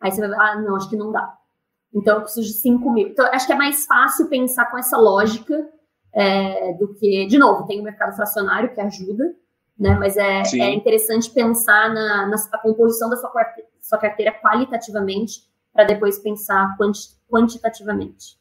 Aí 0.00 0.10
você 0.10 0.26
vai 0.26 0.36
ah, 0.38 0.60
não, 0.60 0.76
acho 0.76 0.90
que 0.90 0.96
não 0.96 1.12
dá. 1.12 1.36
Então, 1.94 2.16
eu 2.16 2.22
preciso 2.22 2.48
de 2.48 2.54
5 2.54 2.90
mil. 2.90 3.08
Então, 3.08 3.26
acho 3.26 3.46
que 3.46 3.52
é 3.52 3.56
mais 3.56 3.86
fácil 3.86 4.28
pensar 4.28 4.70
com 4.70 4.78
essa 4.78 4.96
lógica 4.96 5.75
é, 6.16 6.72
do 6.72 6.94
que, 6.94 7.26
de 7.26 7.38
novo, 7.38 7.66
tem 7.66 7.80
o 7.80 7.84
mercado 7.84 8.16
fracionário 8.16 8.72
que 8.72 8.80
ajuda, 8.80 9.34
né? 9.78 9.94
Mas 9.98 10.16
é, 10.16 10.42
é 10.58 10.74
interessante 10.74 11.30
pensar 11.30 11.92
na, 11.92 12.26
na, 12.26 12.36
na, 12.36 12.58
composição 12.58 13.10
da 13.10 13.16
sua, 13.16 13.30
sua 13.82 13.98
carteira 13.98 14.32
qualitativamente 14.32 15.42
para 15.72 15.84
depois 15.84 16.18
pensar 16.18 16.74
quanti, 16.78 17.10
quantitativamente. 17.30 18.38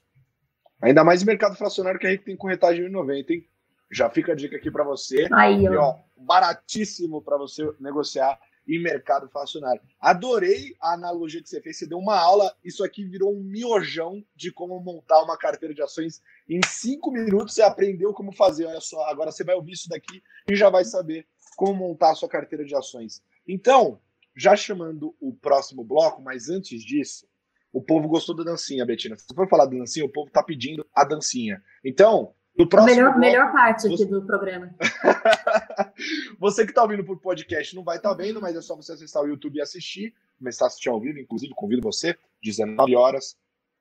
Ainda 0.82 1.04
mais 1.04 1.22
em 1.22 1.26
mercado 1.26 1.56
fracionário 1.56 2.00
que 2.00 2.08
a 2.08 2.12
gente 2.12 2.24
tem 2.24 2.38
corretagem 2.38 2.86
em 2.86 2.90
90, 2.90 3.34
hein? 3.34 3.46
Já 3.92 4.10
fica 4.10 4.32
a 4.32 4.36
dica 4.36 4.56
aqui 4.56 4.72
para 4.72 4.84
você. 4.84 5.28
Aí, 5.32 5.68
ó. 5.68 5.74
E, 5.74 5.78
ó 5.78 5.96
baratíssimo 6.18 7.22
para 7.22 7.38
você 7.38 7.70
negociar 7.80 8.40
em 8.68 8.82
mercado 8.82 9.30
fracionário. 9.30 9.82
Adorei 10.00 10.76
a 10.82 10.94
analogia 10.94 11.42
que 11.42 11.50
você 11.50 11.62
fez. 11.62 11.78
Você 11.78 11.88
deu 11.88 11.98
uma 11.98 12.18
aula. 12.18 12.54
Isso 12.64 12.84
aqui 12.84 13.06
virou 13.06 13.34
um 13.34 13.42
miojão 13.42 14.24
de 14.36 14.52
como 14.52 14.80
montar 14.80 15.22
uma 15.22 15.38
carteira 15.38 15.74
de 15.74 15.82
ações. 15.82 16.22
Em 16.50 16.60
cinco 16.66 17.12
minutos 17.12 17.54
você 17.54 17.62
aprendeu 17.62 18.14
como 18.14 18.32
fazer. 18.32 18.66
Olha 18.66 18.82
só, 18.82 19.06
agora 19.06 19.32
você 19.32 19.44
vai 19.44 19.56
ouvir 19.56 19.74
isso 19.74 19.90
daqui 19.90 20.24
e 20.50 20.56
já 20.56 20.70
vai 20.70 20.84
saber 20.84 21.28
como 21.56 21.74
montar 21.74 22.12
a 22.12 22.16
sua 22.16 22.30
carteira 22.30 22.66
de 22.66 22.76
ações. 22.76 23.24
Então, 23.48 24.00
já 24.36 24.56
chamando 24.56 25.16
o 25.20 25.34
próximo 25.34 25.84
bloco, 25.84 26.22
mas 26.22 26.50
antes 26.50 26.84
disso, 26.84 27.28
o 27.72 27.82
povo 27.82 28.08
gostou 28.08 28.36
da 28.36 28.44
dancinha, 28.44 28.86
Betina. 28.86 29.18
Se 29.18 29.34
for 29.34 29.48
falar 29.48 29.66
da 29.66 29.78
dancinha, 29.78 30.06
o 30.06 30.12
povo 30.12 30.30
tá 30.32 30.44
pedindo 30.44 30.86
a 30.94 31.04
dancinha. 31.04 31.62
Então, 31.84 32.34
no 32.58 32.68
próximo 32.68 32.96
melhor, 32.96 33.06
bloco, 33.12 33.20
melhor 33.20 33.52
parte 33.52 33.88
aqui 33.88 33.98
você... 33.98 34.06
do 34.06 34.26
programa. 34.26 34.74
você 36.40 36.64
que 36.64 36.72
está 36.72 36.84
ouvindo 36.84 37.04
por 37.04 37.20
podcast 37.20 37.76
não 37.76 37.84
vai 37.84 37.98
estar 37.98 38.10
tá 38.10 38.16
vendo, 38.16 38.42
mas 38.42 38.56
é 38.56 38.62
só 38.62 38.76
você 38.76 38.94
acessar 38.94 39.24
o 39.24 39.28
YouTube 39.28 39.58
e 39.58 39.62
assistir. 39.62 40.14
Começar 40.38 40.66
a 40.66 40.68
assistir 40.68 40.90
ao 40.90 41.00
vivo, 41.00 41.20
inclusive, 41.20 41.54
convido 41.54 41.82
você, 41.82 42.18
19 42.44 42.96
horas, 42.96 43.38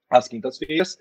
às 0.09 0.29
quintas-feiras. 0.29 0.97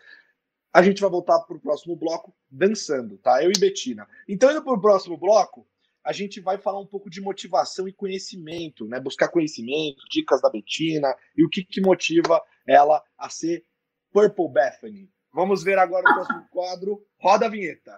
A 0.74 0.82
gente 0.82 1.02
vai 1.02 1.10
voltar 1.10 1.40
para 1.42 1.56
o 1.56 1.60
próximo 1.60 1.96
bloco 1.96 2.36
dançando, 2.50 3.18
tá? 3.20 3.44
Eu 3.44 3.52
e 3.52 3.60
Betina. 3.60 4.08
Então, 4.28 4.50
indo 4.50 4.64
para 4.64 4.74
o 4.74 4.82
próximo 4.82 5.16
bloco, 5.16 5.68
a 6.04 6.12
gente 6.12 6.42
vai 6.42 6.58
falar 6.58 6.80
um 6.80 6.88
pouco 6.88 7.10
de 7.10 7.22
motivação 7.22 7.88
e 7.88 7.94
conhecimento, 7.94 8.88
né? 8.88 9.00
Buscar 9.00 9.30
conhecimento, 9.30 10.04
dicas 10.10 10.42
da 10.42 10.50
Betina 10.50 11.16
e 11.38 11.46
o 11.46 11.50
que, 11.50 11.64
que 11.64 11.80
motiva 11.80 12.42
ela 12.68 13.04
a 13.18 13.30
ser 13.30 13.64
Purple 14.12 14.50
Bethany. 14.50 15.10
Vamos 15.32 15.64
ver 15.64 15.80
agora 15.80 16.10
o 16.10 16.14
próximo 16.14 16.48
quadro. 16.50 17.06
Roda 17.20 17.46
a 17.46 17.50
vinheta. 17.50 17.98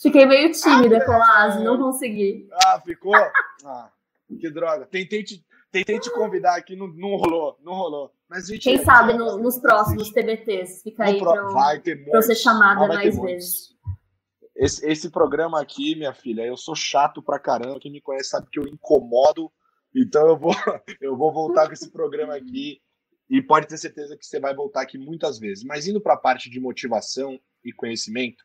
Fiquei 0.00 0.24
meio 0.24 0.50
tímida, 0.50 0.96
ah, 0.96 1.04
Colásio, 1.04 1.62
não 1.62 1.78
consegui. 1.78 2.48
Ah, 2.64 2.80
ficou? 2.80 3.14
Ah, 3.64 3.90
que 4.26 4.50
droga. 4.50 4.86
Tentei 4.86 5.22
te, 5.22 5.44
tentei 5.70 5.98
te 5.98 6.10
convidar 6.10 6.56
aqui, 6.56 6.74
não, 6.74 6.88
não 6.88 7.16
rolou, 7.16 7.58
não 7.62 7.74
rolou. 7.74 8.10
Mas, 8.26 8.46
gente, 8.46 8.62
Quem 8.62 8.82
sabe 8.82 9.12
no, 9.12 9.36
nos 9.36 9.58
próximos 9.58 10.10
TBTs, 10.10 10.82
fica 10.82 11.04
aí 11.04 11.18
pro, 11.18 11.30
pra, 11.30 11.42
vai 11.48 11.80
ter 11.80 12.02
pra 12.08 12.22
ser 12.22 12.34
chamada 12.34 12.86
mais 12.88 13.20
vezes. 13.20 13.74
Esse, 14.56 14.86
esse 14.86 15.10
programa 15.10 15.60
aqui, 15.60 15.94
minha 15.94 16.14
filha, 16.14 16.46
eu 16.46 16.56
sou 16.56 16.74
chato 16.74 17.22
pra 17.22 17.38
caramba. 17.38 17.80
Quem 17.80 17.92
me 17.92 18.00
conhece 18.00 18.30
sabe 18.30 18.48
que 18.50 18.58
eu 18.58 18.66
incomodo. 18.66 19.52
Então 19.94 20.26
eu 20.28 20.38
vou, 20.38 20.54
eu 21.00 21.16
vou 21.16 21.32
voltar 21.32 21.66
com 21.66 21.74
esse 21.74 21.90
programa 21.90 22.34
aqui. 22.34 22.80
E 23.28 23.42
pode 23.42 23.66
ter 23.66 23.76
certeza 23.76 24.16
que 24.16 24.24
você 24.24 24.40
vai 24.40 24.54
voltar 24.54 24.80
aqui 24.80 24.96
muitas 24.96 25.38
vezes. 25.38 25.62
Mas 25.62 25.86
indo 25.86 26.00
para 26.00 26.14
a 26.14 26.18
parte 26.18 26.48
de 26.48 26.58
motivação 26.58 27.38
e 27.64 27.72
conhecimento, 27.72 28.44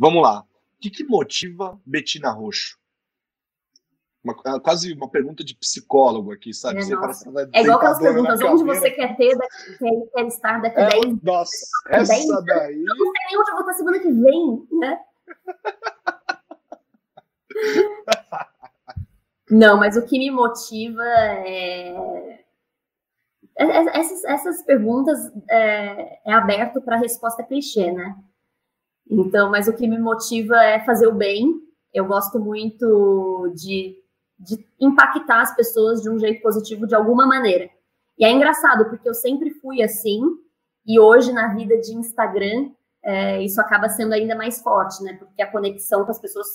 Vamos 0.00 0.22
lá. 0.22 0.40
O 0.40 0.80
que, 0.80 0.88
que 0.88 1.04
motiva 1.04 1.78
Betina 1.84 2.30
Roxo? 2.30 2.78
Uma, 4.24 4.34
é 4.46 4.58
quase 4.58 4.94
uma 4.94 5.10
pergunta 5.10 5.44
de 5.44 5.54
psicólogo 5.54 6.32
aqui, 6.32 6.54
sabe? 6.54 6.78
É, 6.78 6.82
é 6.82 6.84
igual 7.62 7.76
aquelas 7.76 7.98
perguntas, 7.98 8.40
onde 8.40 8.64
você 8.64 8.90
quer 8.90 9.14
ter, 9.14 9.36
daqui, 9.36 9.78
quer, 9.78 10.06
quer 10.14 10.26
estar 10.26 10.62
daqui 10.62 10.80
a 10.80 10.84
é, 10.84 10.88
10 11.00 11.22
Nossa, 11.22 11.66
essa 11.90 12.14
10, 12.14 12.44
daí... 12.46 12.82
Eu 12.82 12.96
não 12.96 13.12
sei 13.12 13.26
nem 13.28 13.38
onde 13.38 13.50
eu 13.50 13.54
vou 13.54 13.60
estar 13.60 13.74
semana 13.74 13.98
que 13.98 14.10
vem, 14.10 14.68
né? 14.72 15.00
não, 19.50 19.76
mas 19.78 19.98
o 19.98 20.06
que 20.06 20.18
me 20.18 20.30
motiva 20.30 21.04
é, 21.04 22.42
essas, 23.54 24.24
essas 24.24 24.62
perguntas 24.62 25.30
é, 25.50 26.30
é 26.30 26.32
aberto 26.32 26.80
para 26.80 26.96
resposta 26.96 27.42
clichê, 27.42 27.92
né? 27.92 28.16
Então, 29.10 29.50
mas 29.50 29.66
o 29.66 29.74
que 29.74 29.88
me 29.88 29.98
motiva 29.98 30.56
é 30.62 30.84
fazer 30.84 31.08
o 31.08 31.14
bem. 31.14 31.52
Eu 31.92 32.04
gosto 32.06 32.38
muito 32.38 33.52
de, 33.56 33.96
de 34.38 34.64
impactar 34.80 35.40
as 35.40 35.54
pessoas 35.56 36.00
de 36.00 36.08
um 36.08 36.18
jeito 36.18 36.40
positivo 36.40 36.86
de 36.86 36.94
alguma 36.94 37.26
maneira. 37.26 37.68
E 38.16 38.24
é 38.24 38.30
engraçado, 38.30 38.88
porque 38.88 39.08
eu 39.08 39.14
sempre 39.14 39.50
fui 39.50 39.82
assim, 39.82 40.20
e 40.86 41.00
hoje 41.00 41.32
na 41.32 41.54
vida 41.54 41.76
de 41.78 41.92
Instagram, 41.92 42.70
é, 43.02 43.42
isso 43.42 43.60
acaba 43.60 43.88
sendo 43.88 44.12
ainda 44.12 44.36
mais 44.36 44.62
forte, 44.62 45.02
né? 45.02 45.14
Porque 45.14 45.42
a 45.42 45.50
conexão 45.50 46.04
com 46.04 46.10
as 46.10 46.20
pessoas 46.20 46.46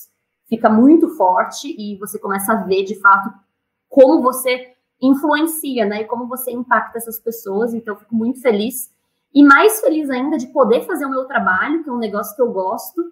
fica 0.48 0.70
muito 0.70 1.10
forte 1.10 1.76
e 1.78 1.98
você 1.98 2.20
começa 2.20 2.54
a 2.54 2.64
ver 2.64 2.84
de 2.84 3.00
fato 3.00 3.34
como 3.90 4.22
você 4.22 4.74
influencia, 5.02 5.86
né? 5.86 6.02
E 6.02 6.06
como 6.06 6.28
você 6.28 6.52
impacta 6.52 6.98
essas 6.98 7.20
pessoas. 7.20 7.74
Então, 7.74 7.96
eu 7.96 8.00
fico 8.00 8.16
muito 8.16 8.42
feliz. 8.42 8.92
E 9.36 9.44
mais 9.44 9.82
feliz 9.82 10.10
ainda 10.10 10.38
de 10.38 10.48
poder 10.48 10.86
fazer 10.86 11.06
o 11.06 11.10
meu 11.10 11.26
trabalho, 11.26 11.84
que 11.84 11.90
é 11.90 11.94
um 11.94 11.98
negócio 11.98 12.34
que 12.34 12.42
eu 12.42 12.54
gosto, 12.54 13.04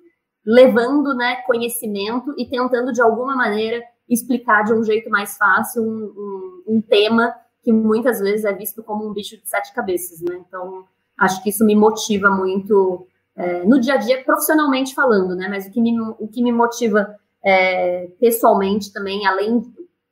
levando 0.46 1.14
né, 1.14 1.36
conhecimento 1.46 2.34
e 2.38 2.46
tentando, 2.50 2.94
de 2.94 3.02
alguma 3.02 3.36
maneira, 3.36 3.84
explicar 4.10 4.64
de 4.64 4.74
um 4.74 4.84
jeito 4.84 5.10
mais 5.10 5.36
fácil 5.38 5.84
um, 5.84 6.64
um, 6.68 6.76
um 6.78 6.82
tema 6.82 7.36
que 7.62 7.74
muitas 7.74 8.20
vezes 8.20 8.46
é 8.46 8.54
visto 8.54 8.82
como 8.82 9.06
um 9.06 9.14
bicho 9.14 9.38
de 9.38 9.48
sete 9.48 9.74
cabeças, 9.74 10.22
né? 10.22 10.42
Então, 10.48 10.86
acho 11.18 11.42
que 11.44 11.50
isso 11.50 11.66
me 11.66 11.76
motiva 11.76 12.30
muito 12.30 13.06
é, 13.36 13.64
no 13.66 13.80
dia 13.80 13.96
a 13.96 13.98
dia, 13.98 14.24
profissionalmente 14.24 14.94
falando, 14.94 15.36
né? 15.36 15.48
Mas 15.50 15.66
o 15.66 15.72
que 15.72 15.82
me, 15.82 15.98
o 16.20 16.28
que 16.28 16.42
me 16.42 16.52
motiva 16.52 17.16
é, 17.44 18.10
pessoalmente 18.20 18.92
também, 18.94 19.26
além, 19.26 19.62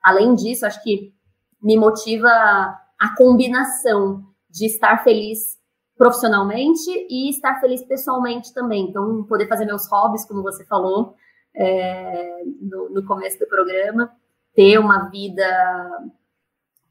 além 0.02 0.36
disso, 0.36 0.66
acho 0.66 0.82
que 0.84 1.14
me 1.62 1.78
motiva 1.78 2.30
a 2.30 3.16
combinação 3.18 4.24
de 4.50 4.66
estar 4.66 5.04
feliz 5.04 5.61
profissionalmente 6.02 6.90
e 7.12 7.30
estar 7.30 7.60
feliz 7.60 7.84
pessoalmente 7.84 8.52
também. 8.56 8.90
Então, 8.90 9.24
poder 9.26 9.48
fazer 9.48 9.66
meus 9.66 9.88
hobbies, 9.88 10.26
como 10.26 10.42
você 10.42 10.66
falou 10.66 11.14
é, 11.54 12.42
no, 12.60 12.90
no 12.90 13.06
começo 13.06 13.38
do 13.38 13.46
programa, 13.46 14.12
ter 14.56 14.80
uma 14.80 15.12
vida 15.12 15.46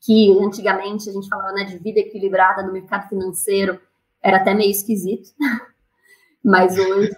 que 0.00 0.38
antigamente 0.38 1.10
a 1.10 1.12
gente 1.12 1.28
falava 1.28 1.50
né, 1.50 1.64
de 1.64 1.76
vida 1.78 1.98
equilibrada 1.98 2.62
no 2.62 2.72
mercado 2.72 3.08
financeiro, 3.08 3.80
era 4.22 4.36
até 4.36 4.54
meio 4.54 4.70
esquisito. 4.70 5.30
Mas 6.40 6.78
hoje, 6.78 7.10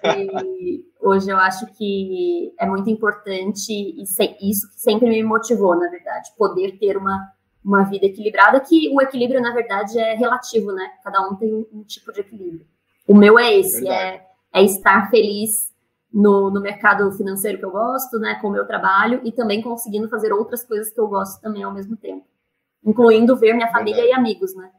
hoje 0.99 1.29
eu 1.29 1.37
acho 1.37 1.67
que 1.75 2.55
é 2.59 2.65
muito 2.65 2.89
importante 2.89 3.71
e 3.71 4.03
isso 4.51 4.67
sempre 4.77 5.11
me 5.11 5.23
motivou, 5.23 5.79
na 5.79 5.91
verdade, 5.91 6.31
poder 6.39 6.79
ter 6.79 6.97
uma 6.97 7.31
uma 7.65 7.85
vida 7.85 8.07
equilibrada, 8.07 8.61
que 8.61 8.89
o 8.93 9.01
equilíbrio, 9.01 9.41
na 9.41 9.53
verdade, 9.53 9.99
é 9.99 10.15
relativo, 10.15 10.73
né? 10.73 10.93
Cada 11.03 11.21
um 11.27 11.37
tem 11.37 11.53
um, 11.53 11.67
um 11.73 11.85
tipo 11.85 12.13
de 12.13 12.21
equilíbrio. 12.21 12.67
O 13.07 13.15
meu 13.15 13.39
é 13.39 13.55
esse, 13.55 13.89
é, 13.89 14.27
é, 14.53 14.63
estar 14.63 15.11
feliz 15.11 15.73
no, 16.13 16.51
no 16.51 16.61
mercado 16.61 17.11
financeiro 17.13 17.59
que 17.59 17.65
eu 17.65 17.71
gosto, 17.71 18.19
né? 18.19 18.37
Com 18.41 18.49
o 18.49 18.53
meu 18.53 18.67
trabalho 18.67 19.21
e 19.25 19.33
também 19.33 19.63
conseguindo 19.63 20.09
fazer 20.09 20.33
outras 20.33 20.65
coisas 20.65 20.91
que 20.91 21.01
eu 21.01 21.07
gosto 21.07 21.41
também 21.41 21.63
ao 21.63 21.73
mesmo 21.73 21.97
tempo. 21.97 22.27
Incluindo 22.85 23.37
ver 23.37 23.55
minha 23.55 23.71
família 23.71 24.03
verdade. 24.03 24.19
e 24.19 24.21
amigos, 24.21 24.55
né? 24.57 24.71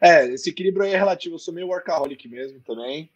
É, 0.00 0.26
esse 0.26 0.50
equilíbrio 0.50 0.84
aí 0.84 0.92
é 0.92 0.96
relativo. 0.96 1.34
Eu 1.34 1.38
sou 1.38 1.52
meio 1.52 1.68
workaholic 1.68 2.28
mesmo 2.28 2.60
também. 2.60 3.10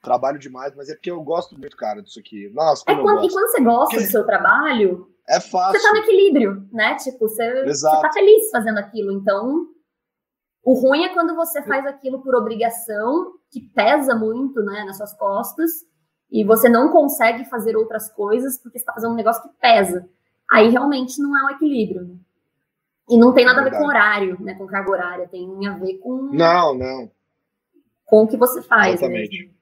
Trabalho 0.00 0.38
demais, 0.38 0.74
mas 0.76 0.90
é 0.90 0.94
porque 0.94 1.10
eu 1.10 1.20
gosto 1.22 1.58
muito, 1.58 1.76
cara, 1.76 2.02
disso 2.02 2.20
aqui. 2.20 2.50
Nossa, 2.50 2.84
é 2.86 2.94
quando, 2.94 3.24
E 3.24 3.32
quando 3.32 3.50
você 3.50 3.62
gosta 3.62 3.96
do 3.96 4.06
seu 4.06 4.24
trabalho, 4.26 5.13
é 5.28 5.40
fácil. 5.40 5.80
Você 5.80 5.86
tá 5.86 5.92
no 5.92 6.00
equilíbrio, 6.00 6.68
né? 6.72 6.96
Tipo, 6.96 7.28
você, 7.28 7.64
você 7.64 8.00
tá 8.00 8.12
feliz 8.12 8.50
fazendo 8.50 8.78
aquilo. 8.78 9.12
Então, 9.12 9.66
o 10.62 10.74
ruim 10.74 11.04
é 11.04 11.12
quando 11.12 11.34
você 11.34 11.62
faz 11.62 11.86
aquilo 11.86 12.22
por 12.22 12.34
obrigação, 12.34 13.34
que 13.50 13.60
pesa 13.60 14.14
muito, 14.14 14.62
né, 14.62 14.84
nas 14.84 14.96
suas 14.96 15.14
costas, 15.14 15.70
e 16.30 16.44
você 16.44 16.68
não 16.68 16.90
consegue 16.90 17.44
fazer 17.44 17.76
outras 17.76 18.10
coisas 18.10 18.58
porque 18.58 18.78
você 18.78 18.84
tá 18.84 18.92
fazendo 18.92 19.12
um 19.12 19.16
negócio 19.16 19.42
que 19.42 19.56
pesa. 19.60 20.08
Aí 20.50 20.68
realmente 20.68 21.20
não 21.20 21.36
é 21.36 21.44
um 21.44 21.50
equilíbrio. 21.50 22.18
E 23.08 23.18
não 23.18 23.34
tem 23.34 23.44
nada 23.44 23.60
a 23.60 23.64
ver 23.64 23.72
com 23.72 23.86
horário, 23.86 24.40
né, 24.40 24.54
com 24.54 24.66
carga 24.66 24.90
horária, 24.90 25.28
tem 25.28 25.66
a 25.66 25.76
ver 25.76 25.98
com 25.98 26.30
Não, 26.32 26.74
não. 26.74 27.10
Com 28.04 28.22
o 28.24 28.28
que 28.28 28.36
você 28.36 28.62
faz. 28.62 28.94
Exatamente. 28.94 29.38
Mesmo. 29.38 29.54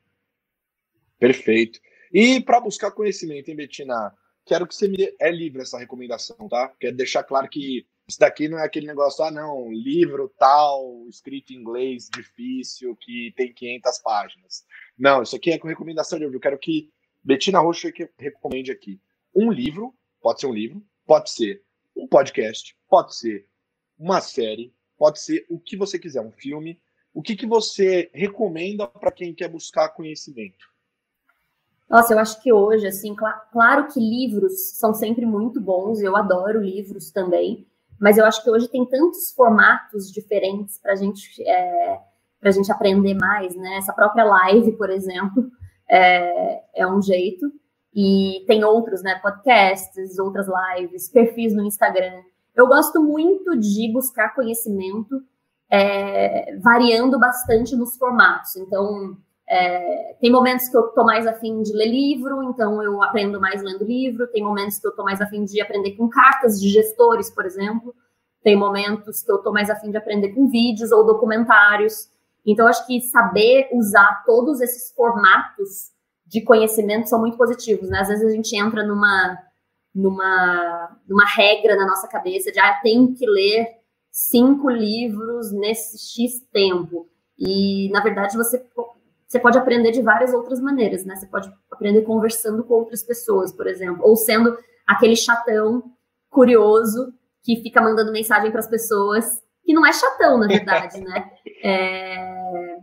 Perfeito. 1.19 1.81
E 2.13 2.41
para 2.41 2.61
buscar 2.61 2.91
conhecimento, 2.93 3.49
hein, 3.49 3.57
Betina? 3.57 4.13
Quero 4.45 4.67
que 4.67 4.75
você 4.75 4.89
me 4.89 4.97
dê. 4.97 5.17
É 5.21 5.31
livre 5.31 5.63
essa 5.63 5.79
recomendação, 5.79 6.49
tá? 6.49 6.69
Quero 6.81 6.97
deixar 6.97 7.23
claro 7.23 7.49
que 7.49 7.87
isso 8.09 8.19
daqui 8.19 8.49
não 8.49 8.59
é 8.59 8.65
aquele 8.65 8.87
negócio, 8.87 9.25
ah, 9.25 9.31
não, 9.31 9.73
livro 9.73 10.33
tal, 10.39 11.07
escrito 11.09 11.53
em 11.53 11.57
inglês 11.57 12.09
difícil, 12.13 12.97
que 12.97 13.33
tem 13.37 13.53
500 13.53 13.99
páginas. 13.99 14.65
Não, 14.99 15.23
isso 15.23 15.37
aqui 15.37 15.53
é 15.53 15.59
com 15.59 15.69
recomendação 15.69 16.19
de 16.19 16.25
livro. 16.25 16.37
Eu 16.37 16.41
quero 16.41 16.59
que 16.59 16.91
Betina 17.23 17.61
Rocha 17.61 17.93
recomende 18.19 18.73
aqui 18.73 19.01
um 19.35 19.51
livro, 19.51 19.95
pode 20.21 20.41
ser 20.41 20.47
um 20.47 20.53
livro, 20.53 20.85
pode 21.07 21.31
ser 21.31 21.63
um 21.97 22.07
podcast, 22.07 22.77
pode 22.89 23.15
ser 23.17 23.47
uma 23.99 24.21
série, 24.21 24.75
pode 24.99 25.21
ser 25.21 25.47
o 25.49 25.59
que 25.59 25.77
você 25.77 25.99
quiser, 25.99 26.21
um 26.21 26.33
filme. 26.33 26.81
O 27.15 27.23
que, 27.23 27.37
que 27.37 27.47
você 27.47 28.11
recomenda 28.13 28.89
para 28.89 29.13
quem 29.13 29.35
quer 29.35 29.49
buscar 29.49 29.91
conhecimento? 29.91 30.72
Nossa, 31.93 32.15
eu 32.15 32.19
acho 32.19 32.41
que 32.41 32.51
hoje, 32.51 32.87
assim, 32.87 33.15
cl 33.15 33.31
claro 33.53 33.87
que 33.89 34.01
livros 34.01 34.79
são 34.79 34.95
sempre 34.95 35.27
muito 35.27 35.61
bons, 35.61 36.01
eu 36.01 36.17
adoro 36.17 36.63
livros 36.63 37.11
também, 37.11 37.67
mas 38.01 38.17
eu 38.17 38.25
acho 38.25 38.43
que 38.43 38.51
hoje 38.51 38.67
tem 38.67 38.87
tantos 38.87 39.31
formatos 39.33 40.11
diferentes 40.11 40.79
para 40.79 40.97
gente, 40.97 41.47
é, 41.47 42.01
a 42.43 42.51
gente 42.51 42.73
aprender 42.73 43.13
mais, 43.13 43.55
né? 43.55 43.77
Essa 43.77 43.93
própria 43.93 44.25
live, 44.25 44.73
por 44.73 44.89
exemplo, 44.89 45.51
é, 45.87 46.81
é 46.81 46.87
um 46.87 47.03
jeito, 47.03 47.53
e 47.95 48.43
tem 48.47 48.65
outros, 48.65 49.03
né? 49.03 49.17
Podcasts, 49.23 50.19
outras 50.19 50.47
lives, 50.49 51.11
perfis 51.11 51.55
no 51.55 51.63
Instagram. 51.63 52.23
Eu 52.55 52.67
gosto 52.69 53.03
muito 53.03 53.55
de 53.55 53.93
buscar 53.93 54.35
conhecimento, 54.35 55.23
é, 55.71 56.57
variando 56.57 57.19
bastante 57.19 57.77
nos 57.77 57.99
formatos. 57.99 58.57
Então, 58.57 59.19
é, 59.53 60.17
tem 60.19 60.33
momentos 60.33 60.67
que 60.71 60.77
eu 60.77 60.87
estou 60.87 61.05
mais 61.05 61.27
afim 61.27 61.61
de 61.61 61.75
ler 61.75 61.89
livro, 61.89 62.43
então 62.45 62.83
eu 62.83 63.03
aprendo 63.03 63.39
mais 63.39 63.63
lendo 63.63 63.85
livro. 63.85 64.27
Tem 64.29 64.43
momentos 64.43 64.79
que 64.79 64.87
eu 64.87 64.91
estou 64.91 65.05
mais 65.05 65.21
afim 65.21 65.45
de 65.45 65.61
aprender 65.61 65.93
com 65.93 66.09
cartas 66.09 66.59
de 66.59 66.71
gestores, 66.71 67.29
por 67.29 67.45
exemplo. 67.45 67.95
Tem 68.43 68.57
momentos 68.57 69.23
que 69.23 69.31
eu 69.31 69.37
estou 69.37 69.53
mais 69.53 69.69
afim 69.69 69.91
de 69.91 69.99
aprender 69.99 70.31
com 70.31 70.49
vídeos 70.49 70.91
ou 70.91 71.05
documentários. 71.05 72.09
Então, 72.47 72.67
acho 72.67 72.87
que 72.87 73.03
saber 73.03 73.69
usar 73.75 74.23
todos 74.25 74.63
esses 74.63 74.91
formatos 74.95 75.93
de 76.27 76.41
conhecimento 76.41 77.11
são 77.11 77.21
muito 77.21 77.37
positivos, 77.37 77.91
né? 77.91 78.01
Às 78.01 78.09
vezes 78.09 78.25
a 78.25 78.35
gente 78.35 78.57
entra 78.57 78.83
numa, 78.87 79.39
numa, 79.95 80.97
numa 81.07 81.27
regra 81.27 81.77
na 81.77 81.87
nossa 81.87 82.09
cabeça 82.09 82.51
de, 82.51 82.59
ah, 82.59 82.81
tem 82.83 83.13
que 83.13 83.27
ler 83.27 83.69
cinco 84.11 84.71
livros 84.71 85.53
nesse 85.53 85.99
X 85.99 86.41
tempo. 86.51 87.07
E, 87.39 87.91
na 87.91 88.03
verdade, 88.03 88.35
você 88.35 88.59
você 89.33 89.41
pode 89.41 89.57
aprender 89.57 89.93
de 89.93 90.03
várias 90.03 90.35
outras 90.35 90.61
maneiras, 90.61 91.07
né? 91.07 91.17
Você 91.17 91.27
pode 91.27 91.51
aprender 91.71 92.03
conversando 92.03 92.63
com 92.65 92.75
outras 92.75 93.03
pessoas, 93.03 93.51
por 93.51 93.67
exemplo, 93.67 94.07
ou 94.07 94.15
sendo 94.15 94.59
aquele 94.87 95.17
chatão 95.17 95.83
curioso 96.29 97.15
que 97.43 97.57
fica 97.63 97.81
mandando 97.81 98.13
mensagem 98.13 98.51
para 98.51 98.61
as 98.61 98.69
pessoas, 98.69 99.43
que 99.65 99.73
não 99.73 99.87
é 99.87 99.93
chatão, 99.95 100.37
na 100.37 100.47
verdade, 100.47 101.01
né? 101.01 101.31
É, 101.65 102.79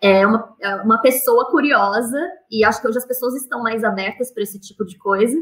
é 0.00 0.26
uma, 0.26 0.56
é 0.60 0.74
uma 0.76 1.00
pessoa 1.02 1.50
curiosa, 1.50 2.18
e 2.50 2.64
acho 2.64 2.80
que 2.80 2.88
hoje 2.88 2.98
as 2.98 3.06
pessoas 3.06 3.34
estão 3.34 3.62
mais 3.62 3.84
abertas 3.84 4.32
para 4.32 4.42
esse 4.42 4.58
tipo 4.58 4.84
de 4.84 4.96
coisa. 4.96 5.36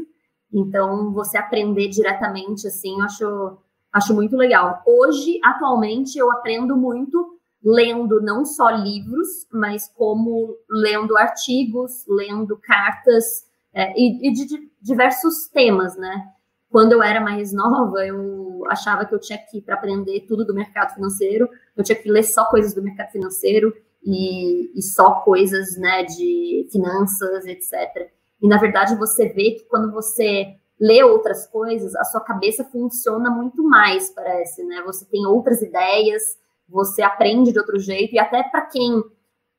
Então, 0.53 1.13
você 1.13 1.37
aprender 1.37 1.87
diretamente, 1.87 2.67
assim, 2.67 2.99
eu 2.99 3.05
acho, 3.05 3.57
acho 3.93 4.13
muito 4.13 4.35
legal. 4.35 4.83
Hoje, 4.85 5.39
atualmente, 5.43 6.17
eu 6.17 6.29
aprendo 6.29 6.75
muito 6.75 7.39
lendo 7.63 8.21
não 8.21 8.43
só 8.43 8.69
livros, 8.69 9.47
mas 9.51 9.87
como 9.95 10.57
lendo 10.69 11.17
artigos, 11.17 12.05
lendo 12.07 12.57
cartas 12.57 13.45
é, 13.73 13.93
e, 13.95 14.29
e, 14.29 14.33
de 14.33 14.69
diversos 14.81 15.47
temas, 15.47 15.95
né? 15.95 16.27
Quando 16.69 16.93
eu 16.93 17.03
era 17.03 17.21
mais 17.21 17.53
nova, 17.53 18.05
eu 18.05 18.63
achava 18.67 19.05
que 19.05 19.13
eu 19.13 19.19
tinha 19.19 19.37
que, 19.37 19.61
para 19.61 19.75
aprender 19.75 20.25
tudo 20.27 20.45
do 20.45 20.53
mercado 20.53 20.93
financeiro, 20.93 21.47
eu 21.75 21.83
tinha 21.83 21.95
que 21.95 22.09
ler 22.09 22.23
só 22.23 22.45
coisas 22.45 22.73
do 22.73 22.81
mercado 22.81 23.11
financeiro 23.11 23.73
e, 24.03 24.71
e 24.77 24.81
só 24.81 25.21
coisas, 25.21 25.77
né, 25.77 26.03
de 26.03 26.67
finanças, 26.71 27.45
etc. 27.45 28.09
E, 28.41 28.47
na 28.47 28.57
verdade, 28.57 28.95
você 28.95 29.29
vê 29.29 29.51
que 29.51 29.65
quando 29.65 29.91
você 29.91 30.55
lê 30.79 31.03
outras 31.03 31.45
coisas, 31.45 31.95
a 31.95 32.03
sua 32.05 32.21
cabeça 32.21 32.63
funciona 32.63 33.29
muito 33.29 33.63
mais, 33.63 34.09
parece, 34.09 34.63
né? 34.63 34.81
Você 34.85 35.05
tem 35.05 35.25
outras 35.27 35.61
ideias, 35.61 36.23
você 36.71 37.01
aprende 37.01 37.51
de 37.51 37.59
outro 37.59 37.77
jeito, 37.79 38.15
e 38.15 38.19
até 38.19 38.41
para 38.43 38.61
quem 38.61 39.03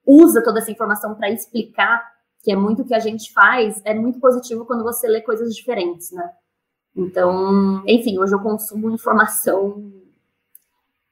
usa 0.04 0.42
toda 0.42 0.58
essa 0.58 0.72
informação 0.72 1.14
para 1.14 1.30
explicar, 1.30 2.02
que 2.42 2.50
é 2.50 2.56
muito 2.56 2.82
o 2.82 2.84
que 2.84 2.94
a 2.94 2.98
gente 2.98 3.32
faz, 3.32 3.80
é 3.84 3.94
muito 3.94 4.18
positivo 4.18 4.64
quando 4.64 4.82
você 4.82 5.06
lê 5.06 5.20
coisas 5.20 5.54
diferentes, 5.54 6.10
né? 6.10 6.32
Então, 6.96 7.82
enfim, 7.86 8.18
hoje 8.18 8.34
eu 8.34 8.40
consumo 8.40 8.90
informação 8.90 9.92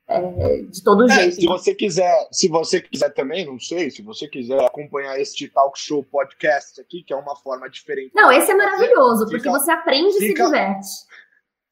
é, 0.07 0.63
de 0.63 0.83
todo 0.83 1.05
é, 1.05 1.15
jeito. 1.15 1.37
Se 1.37 1.47
você 1.47 1.75
quiser, 1.75 2.29
se 2.33 2.49
você 2.49 2.81
quiser 2.81 3.11
também, 3.11 3.47
não 3.47 3.61
sei, 3.61 3.91
se 3.91 4.03
você 4.03 4.27
quiser 4.27 4.63
acompanhar 4.65 5.19
este 5.21 5.49
talk 5.49 5.79
show 5.79 6.03
podcast 6.03 6.81
aqui, 6.81 7.03
que 7.03 7.13
é 7.13 7.17
uma 7.17 7.37
forma 7.37 7.71
diferente. 7.71 8.13
Não, 8.15 8.31
esse 8.33 8.51
é 8.51 8.55
maravilhoso, 8.55 9.27
fica, 9.27 9.39
porque 9.39 9.51
você 9.51 9.71
aprende 9.71 10.17
e 10.17 10.19
se 10.19 10.35
diverte. 10.35 10.89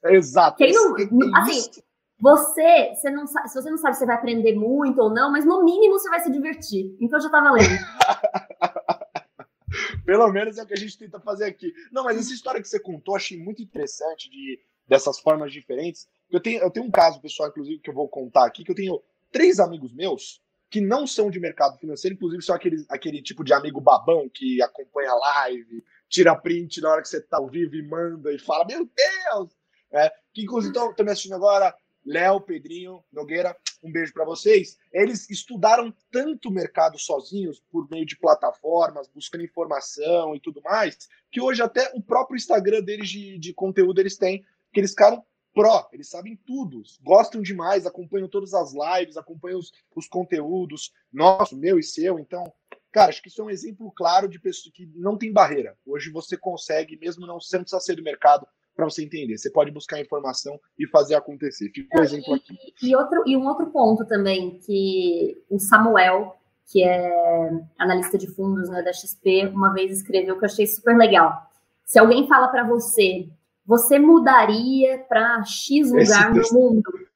Exato. 0.05 0.57
Quem 0.57 0.73
não, 0.73 0.95
assim, 1.37 1.83
você, 2.21 2.95
você 2.95 3.11
não 3.11 3.27
sabe, 3.27 3.49
se 3.49 3.55
você 3.55 3.71
não 3.71 3.79
sabe 3.79 3.97
se 3.97 4.07
vai 4.07 4.17
aprender 4.17 4.55
muito 4.55 5.01
ou 5.01 5.11
não, 5.11 5.31
mas 5.31 5.45
no 5.45 5.65
mínimo 5.65 5.99
você 5.99 6.09
vai 6.09 6.21
se 6.21 6.31
divertir. 6.31 6.97
Então 7.01 7.21
já 7.21 7.31
tá 7.31 7.41
valendo. 7.41 7.69
Pelo 10.05 10.33
menos 10.33 10.59
é 10.59 10.63
o 10.63 10.67
que 10.67 10.75
a 10.75 10.79
gente 10.79 10.99
tenta 10.99 11.21
fazer 11.21 11.45
aqui. 11.45 11.73
Não, 11.93 12.03
mas 12.03 12.19
essa 12.19 12.33
história 12.33 12.61
que 12.61 12.69
você 12.69 12.81
contou, 12.81 13.15
achei 13.15 13.39
muito 13.39 13.63
interessante 13.63 14.31
de 14.31 14.59
dessas 14.89 15.21
formas 15.21 15.53
diferentes. 15.53 16.09
Eu 16.31 16.41
tenho, 16.41 16.63
eu 16.63 16.71
tenho 16.71 16.87
um 16.87 16.91
caso, 16.91 17.21
pessoal, 17.21 17.51
inclusive, 17.51 17.79
que 17.79 17.91
eu 17.91 17.95
vou 17.95 18.09
contar 18.09 18.47
aqui, 18.47 18.65
que 18.65 18.71
eu 18.71 18.75
tenho 18.75 19.01
três 19.31 19.61
amigos 19.61 19.93
meus 19.93 20.41
que 20.71 20.81
não 20.81 21.07
são 21.07 21.31
de 21.31 21.41
mercado 21.41 21.79
financeiro, 21.79 22.15
inclusive 22.15 22.43
são 22.43 22.55
aquele, 22.55 22.85
aquele 22.89 23.23
tipo 23.23 23.43
de 23.43 23.55
amigo 23.55 23.81
babão 23.81 24.29
que 24.29 24.61
acompanha 24.63 25.11
a 25.11 25.15
live, 25.15 25.85
tira 26.09 26.37
print 26.37 26.81
na 26.81 26.91
hora 26.91 27.03
que 27.03 27.09
você 27.09 27.21
tá 27.21 27.39
ao 27.39 27.49
vivo 27.49 27.75
e 27.75 27.83
manda 27.83 28.33
e 28.33 28.39
fala, 28.39 28.67
meu 28.67 28.85
Deus! 28.85 29.57
É, 29.91 30.13
que 30.35 30.43
inclusive 30.43 30.77
estão 30.77 31.05
me 31.05 31.11
assistindo 31.11 31.35
agora, 31.35 31.75
Léo, 32.05 32.41
Pedrinho, 32.41 33.03
Nogueira, 33.13 33.57
um 33.83 33.93
beijo 33.93 34.13
para 34.13 34.25
vocês. 34.25 34.79
Eles 34.93 35.29
estudaram 35.31 35.95
tanto 36.11 36.49
o 36.49 36.53
mercado 36.53 36.99
sozinhos, 36.99 37.63
por 37.71 37.89
meio 37.91 38.07
de 38.07 38.19
plataformas, 38.19 39.09
buscando 39.09 39.45
informação 39.45 40.35
e 40.35 40.41
tudo 40.41 40.63
mais, 40.63 41.09
que 41.31 41.41
hoje 41.41 41.63
até 41.63 41.91
o 41.95 42.03
próprio 42.03 42.37
Instagram 42.37 42.83
deles 42.83 43.09
de, 43.09 43.39
de 43.39 43.53
conteúdo 43.53 44.01
eles 44.01 44.17
têm 44.17 44.45
que 44.73 44.81
eles 44.81 44.91
ficaram 44.91 45.25
pró, 45.55 45.89
eles 45.93 46.09
sabem 46.09 46.37
tudo, 46.47 46.83
gostam 47.03 47.43
demais, 47.43 47.87
acompanham 47.87 48.29
todas 48.29 48.55
as 48.55 48.73
lives, 48.73 49.17
acompanham 49.17 49.59
os, 49.59 49.73
os 49.95 50.07
conteúdos, 50.07 50.93
nosso, 51.13 51.57
meu 51.57 51.79
e 51.79 51.83
seu. 51.83 52.19
Então, 52.19 52.45
cara, 52.93 53.09
acho 53.09 53.23
que 53.23 53.29
isso 53.29 53.41
é 53.41 53.45
um 53.45 53.51
exemplo 53.51 53.91
claro 53.91 54.29
de 54.29 54.39
pessoa 54.39 54.73
que 54.73 54.87
não 54.95 55.17
tem 55.17 55.33
barreira. 55.33 55.77
Hoje 55.85 56.11
você 56.11 56.37
consegue, 56.37 56.97
mesmo 56.97 57.27
não 57.27 57.41
sendo 57.41 57.69
ser 57.69 57.97
do 57.97 58.03
mercado, 58.03 58.47
para 58.79 58.89
você 58.89 59.03
entender. 59.05 59.37
Você 59.37 59.51
pode 59.51 59.73
buscar 59.73 60.01
informação 60.01 60.57
e 60.79 60.87
fazer 60.87 61.17
acontecer. 61.17 61.69
Fica 61.75 61.99
um 61.99 62.03
exemplo 62.05 62.35
aqui. 62.35 62.57
E, 62.81 62.95
outro, 62.95 63.25
e 63.27 63.37
um 63.37 63.45
outro 63.49 63.67
ponto 63.67 64.07
também, 64.07 64.61
que 64.61 65.43
o 65.51 65.59
Samuel, 65.59 66.37
que 66.71 66.85
é 66.85 67.51
analista 67.77 68.17
de 68.17 68.29
fundos 68.29 68.69
né, 68.69 68.81
da 68.81 68.93
XP, 68.93 69.49
uma 69.53 69.73
vez 69.73 69.91
escreveu 69.91 70.39
que 70.39 70.45
eu 70.45 70.49
achei 70.49 70.65
super 70.65 70.97
legal. 70.97 71.43
Se 71.85 71.99
alguém 71.99 72.29
fala 72.29 72.47
para 72.47 72.63
você 72.69 73.29
você 73.67 73.99
mudaria 73.99 74.99
para 75.07 75.45
X 75.45 75.93
lugar 75.93 76.33
no 76.33 76.43
mundo? 76.53 76.83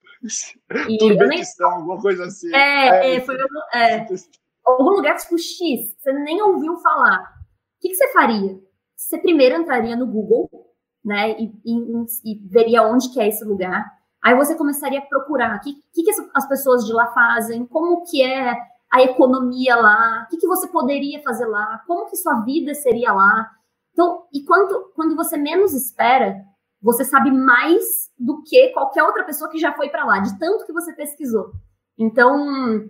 E 0.89 0.99
Turbequistão, 0.99 1.69
nem... 1.69 1.79
alguma 1.81 2.01
coisa 2.01 2.27
assim. 2.27 2.55
É, 2.55 2.89
é, 2.89 3.15
é 3.17 3.21
foi 3.23 3.37
é, 3.75 4.07
algum 4.65 4.91
lugar 4.91 5.17
tipo 5.17 5.37
X, 5.37 5.97
você 5.99 6.13
nem 6.13 6.41
ouviu 6.41 6.77
falar. 6.77 7.19
O 7.19 7.81
que, 7.81 7.89
que 7.89 7.97
você 7.97 8.13
faria? 8.13 8.57
Você 8.97 9.19
primeiro 9.19 9.57
entraria 9.57 9.97
no 9.97 10.07
Google, 10.07 10.72
né, 11.05 11.33
e, 11.33 11.53
e, 11.65 12.07
e, 12.25 12.49
veria 12.49 12.83
onde 12.83 13.13
que 13.13 13.21
é 13.21 13.29
esse 13.29 13.45
lugar. 13.45 13.85
Aí 14.23 14.37
você 14.37 14.55
começaria 14.55 15.01
a 15.01 15.07
procurar 15.07 15.57
o 15.57 15.61
que, 15.61 15.75
que, 15.93 16.03
que 16.03 16.11
as 16.35 16.49
pessoas 16.49 16.85
de 16.87 16.93
lá 16.93 17.07
fazem, 17.09 17.67
como 17.67 18.05
que 18.05 18.23
é 18.23 18.57
a 18.93 19.03
economia 19.03 19.75
lá, 19.75 20.25
o 20.25 20.31
que, 20.31 20.37
que 20.37 20.47
você 20.47 20.69
poderia 20.69 21.23
fazer 21.23 21.47
lá, 21.47 21.83
como 21.87 22.09
que 22.09 22.17
sua 22.17 22.41
vida 22.43 22.75
seria 22.75 23.13
lá. 23.13 23.51
Então, 23.93 24.25
e 24.33 24.45
quando, 24.45 24.93
quando 24.95 25.17
você 25.17 25.37
menos 25.37 25.73
espera, 25.75 26.37
você 26.81 27.05
sabe 27.05 27.31
mais 27.31 28.11
do 28.19 28.43
que 28.43 28.69
qualquer 28.69 29.03
outra 29.03 29.25
pessoa 29.25 29.51
que 29.51 29.59
já 29.59 29.73
foi 29.73 29.89
para 29.89 30.05
lá, 30.05 30.19
de 30.21 30.39
tanto 30.39 30.67
que 30.67 30.73
você 30.73 30.93
pesquisou. 30.93 31.53
Então, 31.99 32.85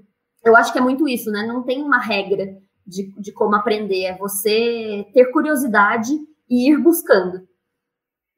eu 0.45 0.57
acho 0.57 0.73
que 0.73 0.79
é 0.79 0.83
muito 0.83 1.09
isso, 1.09 1.31
né? 1.31 1.47
Não 1.47 1.63
tem 1.63 1.83
uma 1.83 1.99
regra 1.99 2.47
de, 2.87 3.13
de 3.21 3.33
como 3.33 3.55
aprender, 3.55 4.05
é 4.05 4.19
você 4.19 5.07
ter 5.15 5.27
curiosidade 5.27 6.13
e 6.49 6.71
ir 6.71 6.79
buscando. 6.79 7.47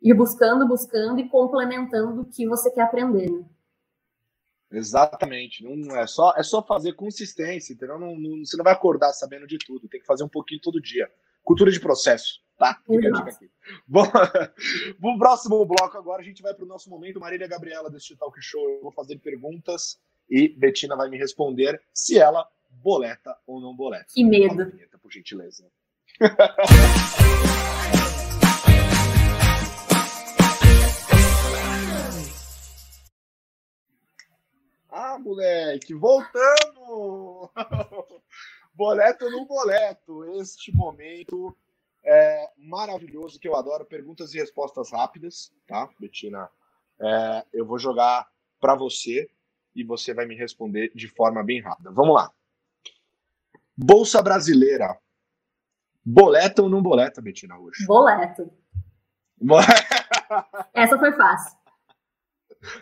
Ir 0.05 0.15
buscando, 0.15 0.69
buscando 0.69 1.19
e 1.19 1.29
complementando 1.29 2.21
o 2.21 2.25
que 2.27 2.47
você 2.47 2.71
quer 2.71 2.83
aprender. 2.83 3.31
Né? 3.31 3.43
Exatamente. 4.71 5.65
Não 5.65 5.97
é 5.97 6.07
só 6.07 6.35
é 6.37 6.43
só 6.43 6.63
fazer 6.63 6.93
consistência, 6.93 7.73
entendeu? 7.73 7.99
Não, 7.99 8.15
não, 8.15 8.45
você 8.45 8.57
não 8.57 8.65
vai 8.65 8.75
acordar 8.75 9.15
sabendo 9.15 9.47
de 9.47 9.57
tudo. 9.59 9.89
Tem 9.89 10.01
que 10.01 10.07
fazer 10.07 10.23
um 10.23 10.29
pouquinho 10.29 10.61
todo 10.61 10.81
dia. 10.81 11.11
Cultura 11.43 11.71
de 11.71 11.81
processo. 11.81 12.43
Tá? 12.59 12.79
Fica 12.87 13.17
a 13.17 13.21
aqui. 13.21 13.51
Bom, 13.87 14.05
no 15.01 15.19
próximo 15.19 15.65
bloco 15.65 15.97
agora 15.97 16.21
a 16.21 16.25
gente 16.25 16.43
vai 16.43 16.53
para 16.53 16.65
o 16.65 16.69
nosso 16.69 16.91
momento. 16.91 17.19
Marília 17.19 17.49
Gabriela 17.49 17.91
deste 17.91 18.15
Talk 18.17 18.37
Show. 18.43 18.69
Eu 18.69 18.83
vou 18.83 18.93
fazer 18.93 19.19
perguntas 19.19 19.99
e 20.29 20.49
Betina 20.49 20.97
vai 20.97 21.09
me 21.09 21.17
responder 21.17 21.81
se 21.93 22.19
ela 22.19 22.47
boleta 22.71 23.37
ou 23.47 23.61
não 23.61 23.75
boleta. 23.75 24.07
Que 24.13 24.23
medo. 24.23 24.71
Vinheta, 24.71 24.99
por 24.99 25.11
gentileza. 25.11 25.67
ah, 34.95 35.19
moleque, 35.19 35.93
voltamos! 35.93 37.51
boleto 38.73 39.29
não 39.29 39.45
boleto? 39.45 40.25
Este 40.41 40.73
momento 40.73 41.57
é, 42.05 42.49
maravilhoso 42.57 43.41
que 43.41 43.49
eu 43.49 43.57
adoro, 43.57 43.85
perguntas 43.85 44.33
e 44.33 44.39
respostas 44.39 44.93
rápidas, 44.93 45.53
tá, 45.67 45.89
Betina? 45.99 46.49
É, 47.01 47.45
eu 47.53 47.67
vou 47.67 47.77
jogar 47.77 48.29
para 48.61 48.77
você 48.77 49.29
e 49.75 49.83
você 49.83 50.15
vai 50.15 50.27
me 50.27 50.37
responder 50.37 50.93
de 50.95 51.09
forma 51.09 51.43
bem 51.43 51.61
rápida. 51.61 51.91
Vamos 51.91 52.15
lá. 52.15 52.33
Bolsa 53.77 54.23
brasileira. 54.23 54.97
Boleta 56.05 56.63
ou 56.63 56.69
não 56.69 56.81
boleta, 56.81 57.21
Betina, 57.21 57.59
hoje? 57.59 57.85
Boleto. 57.85 58.49
Essa 60.73 60.97
foi 60.97 61.13
fácil. 61.13 61.59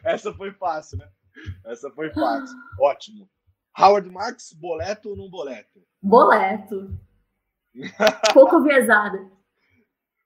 Essa 0.04 0.34
foi 0.34 0.52
fácil, 0.52 0.98
né? 0.98 1.08
Essa 1.64 1.90
foi 1.90 2.12
fácil. 2.12 2.56
Ótimo. 2.80 3.28
Howard 3.78 4.10
Marks, 4.10 4.52
boleto 4.52 5.10
ou 5.10 5.16
não 5.16 5.30
boleto? 5.30 5.82
Boleto. 6.00 6.98
Pouco 8.34 8.62
viesada. 8.62 9.30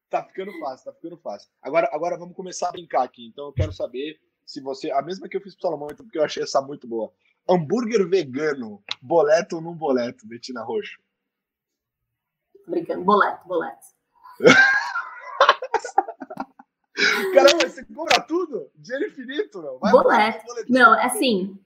Tá 0.09 0.25
ficando 0.25 0.53
fácil, 0.59 0.85
tá 0.85 0.93
ficando 0.93 1.19
fácil. 1.19 1.51
Agora, 1.63 1.89
agora 1.93 2.19
vamos 2.19 2.35
começar 2.35 2.69
a 2.69 2.73
brincar 2.73 3.03
aqui. 3.03 3.27
Então 3.27 3.47
eu 3.47 3.53
quero 3.53 3.73
saber 3.73 4.19
se 4.45 4.61
você. 4.61 4.91
A 4.91 5.03
mesma 5.03 5.29
que 5.29 5.37
eu 5.37 5.41
fiz 5.41 5.55
pro 5.55 5.63
Salomão, 5.63 5.89
então, 5.91 6.05
porque 6.07 6.19
eu 6.19 6.25
achei 6.25 6.43
essa 6.43 6.61
muito 6.61 6.87
boa. 6.87 7.13
Hambúrguer 7.49 8.09
vegano, 8.09 8.83
boleto 9.01 9.57
ou 9.57 9.63
não 9.63 9.75
boleto, 9.75 10.27
Betina 10.27 10.63
Roxo? 10.63 10.99
Brincando, 12.67 13.05
boleto, 13.05 13.47
boleto. 13.47 13.87
Caramba, 17.35 17.69
você 17.69 17.85
compra 17.85 18.21
tudo? 18.21 18.71
Dinheiro 18.75 19.09
infinito, 19.09 19.61
não? 19.61 19.79
Vai 19.79 19.93
boleto. 19.93 20.45
Não, 20.69 20.93
assim, 20.95 21.59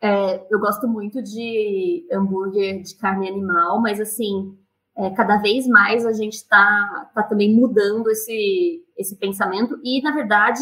é, 0.00 0.46
eu 0.50 0.58
gosto 0.58 0.86
muito 0.86 1.22
de 1.22 2.06
hambúrguer 2.12 2.82
de 2.82 2.94
carne 2.96 3.28
animal, 3.28 3.80
mas 3.80 4.00
assim, 4.00 4.56
é, 4.96 5.10
cada 5.10 5.38
vez 5.38 5.66
mais 5.66 6.04
a 6.04 6.12
gente 6.12 6.34
está 6.34 7.10
tá 7.14 7.22
também 7.22 7.54
mudando 7.54 8.10
esse, 8.10 8.84
esse 8.96 9.16
pensamento. 9.16 9.80
E, 9.82 10.02
na 10.02 10.12
verdade, 10.12 10.60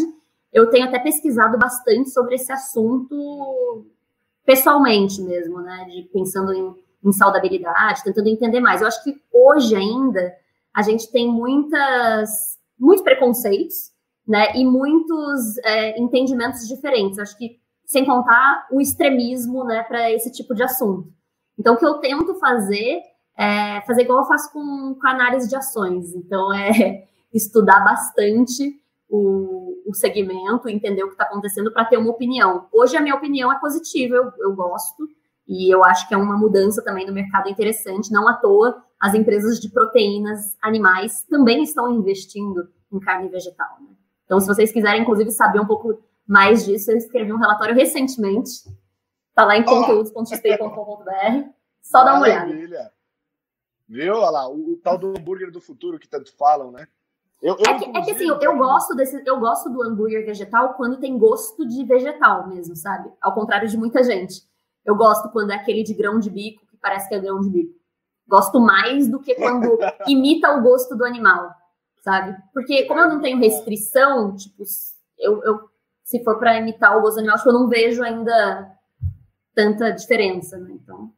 eu 0.53 0.71
tenho 0.71 0.87
até 0.87 0.99
pesquisado 0.99 1.59
bastante 1.59 2.11
sobre 2.11 2.35
esse 2.35 2.53
assunto 2.53 3.87
pessoalmente 4.45 5.21
mesmo, 5.23 5.61
né? 5.61 5.87
De, 5.91 6.03
pensando 6.13 6.53
em, 6.53 6.75
em 7.05 7.13
saudabilidade, 7.13 8.05
tentando 8.05 8.29
entender 8.29 8.61
mais. 8.61 8.81
Eu 8.81 8.89
acho 8.89 9.03
que 9.03 9.21
hoje 9.33 9.75
ainda 9.75 10.35
a 10.73 10.83
gente 10.83 11.11
tem 11.11 11.27
muitas, 11.31 12.59
muitos 12.79 13.03
preconceitos, 13.03 13.93
né? 14.27 14.55
E 14.57 14.65
muitos 14.65 15.59
é, 15.59 15.99
entendimentos 16.01 16.67
diferentes. 16.67 17.19
Acho 17.19 17.37
que 17.37 17.59
sem 17.85 18.05
contar 18.05 18.67
o 18.71 18.81
extremismo, 18.81 19.65
né, 19.65 19.85
para 19.85 20.11
esse 20.11 20.33
tipo 20.33 20.55
de 20.55 20.63
assunto. 20.63 21.09
Então, 21.57 21.75
o 21.75 21.79
que 21.79 21.87
eu 21.87 21.99
tento 21.99 22.35
fazer 22.35 23.01
é, 23.37 23.83
fazer 23.83 24.03
igual 24.03 24.21
eu 24.21 24.25
faço 24.25 24.51
com, 24.53 24.97
com 25.01 25.07
análise 25.07 25.49
de 25.49 25.55
ações. 25.55 26.15
Então, 26.15 26.53
é 26.55 27.07
estudar 27.33 27.85
bastante 27.85 28.81
o, 29.09 29.83
o 29.87 29.95
segmento, 29.95 30.69
entender 30.69 31.05
o 31.05 31.09
que 31.09 31.15
está 31.15 31.25
acontecendo 31.25 31.73
para 31.73 31.85
ter 31.85 31.99
uma 31.99 32.11
opinião. 32.11 32.67
Hoje, 32.73 32.97
a 32.97 33.03
minha 33.03 33.15
opinião 33.15 33.53
é 33.53 33.59
positiva, 33.59 34.15
eu, 34.15 34.33
eu 34.39 34.55
gosto, 34.55 35.07
e 35.47 35.73
eu 35.73 35.85
acho 35.85 36.09
que 36.09 36.15
é 36.15 36.17
uma 36.17 36.37
mudança 36.37 36.83
também 36.83 37.07
no 37.07 37.13
mercado 37.13 37.49
interessante. 37.49 38.13
Não 38.13 38.29
à 38.29 38.35
toa, 38.35 38.83
as 39.01 39.15
empresas 39.15 39.61
de 39.61 39.69
proteínas 39.71 40.57
animais 40.61 41.23
também 41.31 41.63
estão 41.63 41.93
investindo 41.93 42.69
em 42.93 42.99
carne 42.99 43.29
vegetal. 43.29 43.77
Né? 43.81 43.95
Então, 44.25 44.41
se 44.41 44.47
vocês 44.47 44.73
quiserem, 44.73 45.03
inclusive, 45.03 45.31
saber 45.31 45.61
um 45.61 45.67
pouco 45.67 46.03
mais 46.27 46.65
disso, 46.65 46.91
eu 46.91 46.97
escrevi 46.97 47.33
um 47.33 47.39
relatório 47.39 47.75
recentemente. 47.75 48.51
Está 49.29 49.45
lá 49.45 49.57
em 49.57 49.63
oh. 49.63 49.67
conteúdos.xp.com.br. 49.67 51.49
Só 51.81 52.03
dá 52.03 52.15
uma 52.15 52.23
olhada. 52.23 52.53
Viu? 53.89 54.15
Olha 54.15 54.31
lá, 54.31 54.49
o, 54.49 54.73
o, 54.73 54.77
tal 54.83 54.99
do 54.99 55.11
hambúrguer 55.11 55.53
do 55.53 55.61
futuro 55.61 55.99
que 55.99 56.09
tanto 56.09 56.37
falam, 56.37 56.73
né? 56.73 56.89
Eu, 57.41 57.55
eu, 57.55 57.71
é, 57.71 57.79
que, 57.79 57.85
é 57.85 58.03
que 58.03 58.11
assim, 58.11 58.27
eu, 58.27 58.41
eu, 58.41 58.57
gosto 58.57 58.97
desse, 58.97 59.23
eu 59.25 59.39
gosto 59.39 59.71
do 59.71 59.83
hambúrguer 59.83 60.25
vegetal 60.25 60.75
quando 60.75 60.99
tem 60.99 61.17
gosto 61.17 61.65
de 61.69 61.85
vegetal 61.85 62.49
mesmo, 62.49 62.75
sabe? 62.75 63.13
Ao 63.21 63.33
contrário 63.33 63.69
de 63.69 63.77
muita 63.77 64.03
gente. 64.03 64.43
Eu 64.87 64.97
gosto 64.97 65.29
quando 65.31 65.51
é 65.51 65.57
aquele 65.57 65.83
de 65.83 65.93
grão 65.93 66.19
de 66.19 66.31
bico, 66.31 66.65
que 66.67 66.77
parece 66.77 67.09
que 67.09 67.15
é 67.15 67.19
grão 67.19 67.41
de 67.41 67.51
bico. 67.51 67.75
Gosto 68.29 68.61
mais 68.61 69.09
do 69.09 69.21
que 69.21 69.35
quando 69.35 69.77
imita 70.07 70.57
o 70.57 70.63
gosto 70.63 70.97
do 70.97 71.05
animal, 71.05 71.51
sabe? 72.01 72.37
Porque 72.55 72.85
como 72.85 73.01
eu 73.01 73.09
não 73.09 73.21
tenho 73.21 73.39
restrição, 73.39 74.37
tipo, 74.37 74.63
eu, 75.19 75.43
eu 75.43 75.69
se 76.05 76.23
for 76.23 76.39
para 76.39 76.57
imitar 76.57 76.97
o 76.97 77.01
gosto 77.01 77.17
do 77.17 77.19
animal, 77.19 77.35
acho 77.35 77.45
que 77.45 77.51
eu 77.51 77.55
não 77.55 77.69
vejo 77.69 78.03
ainda 78.03 78.73
tanta 79.53 79.91
diferença, 79.91 80.57
né? 80.57 80.71
Então. 80.71 81.13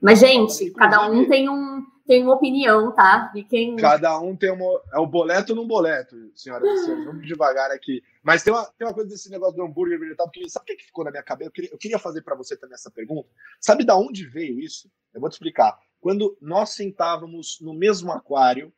Mas, 0.00 0.20
gente, 0.20 0.70
cada 0.70 1.10
um 1.10 1.28
tem 1.28 1.48
um 1.48 1.84
tem 2.08 2.24
uma 2.24 2.36
opinião, 2.36 2.90
tá? 2.92 3.30
E 3.34 3.44
quem... 3.44 3.76
Cada 3.76 4.18
um 4.18 4.34
tem 4.34 4.50
uma. 4.50 4.82
É 4.94 4.98
o 4.98 5.06
boleto 5.06 5.54
no 5.54 5.66
boleto, 5.66 6.16
senhora. 6.34 6.64
Vamos 7.04 7.26
devagar 7.26 7.70
aqui. 7.70 8.02
Mas 8.22 8.42
tem 8.42 8.50
uma, 8.50 8.64
tem 8.64 8.88
uma 8.88 8.94
coisa 8.94 9.10
desse 9.10 9.30
negócio 9.30 9.54
do 9.54 9.62
hambúrguer 9.62 10.00
vegetal, 10.00 10.26
porque 10.26 10.48
sabe 10.48 10.72
o 10.72 10.76
que 10.76 10.84
ficou 10.84 11.04
na 11.04 11.10
minha 11.10 11.22
cabeça? 11.22 11.48
Eu 11.48 11.52
queria, 11.52 11.70
eu 11.70 11.76
queria 11.76 11.98
fazer 11.98 12.22
para 12.22 12.34
você 12.34 12.56
também 12.56 12.74
essa 12.74 12.90
pergunta. 12.90 13.28
Sabe 13.60 13.84
da 13.84 13.94
onde 13.94 14.26
veio 14.26 14.58
isso? 14.58 14.90
Eu 15.12 15.20
vou 15.20 15.28
te 15.28 15.34
explicar. 15.34 15.78
Quando 16.00 16.34
nós 16.40 16.70
sentávamos 16.70 17.58
no 17.60 17.74
mesmo 17.74 18.10
aquário, 18.10 18.72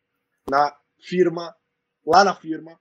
na 0.50 0.76
firma, 0.98 1.54
lá 2.04 2.24
na 2.24 2.34
firma, 2.34 2.80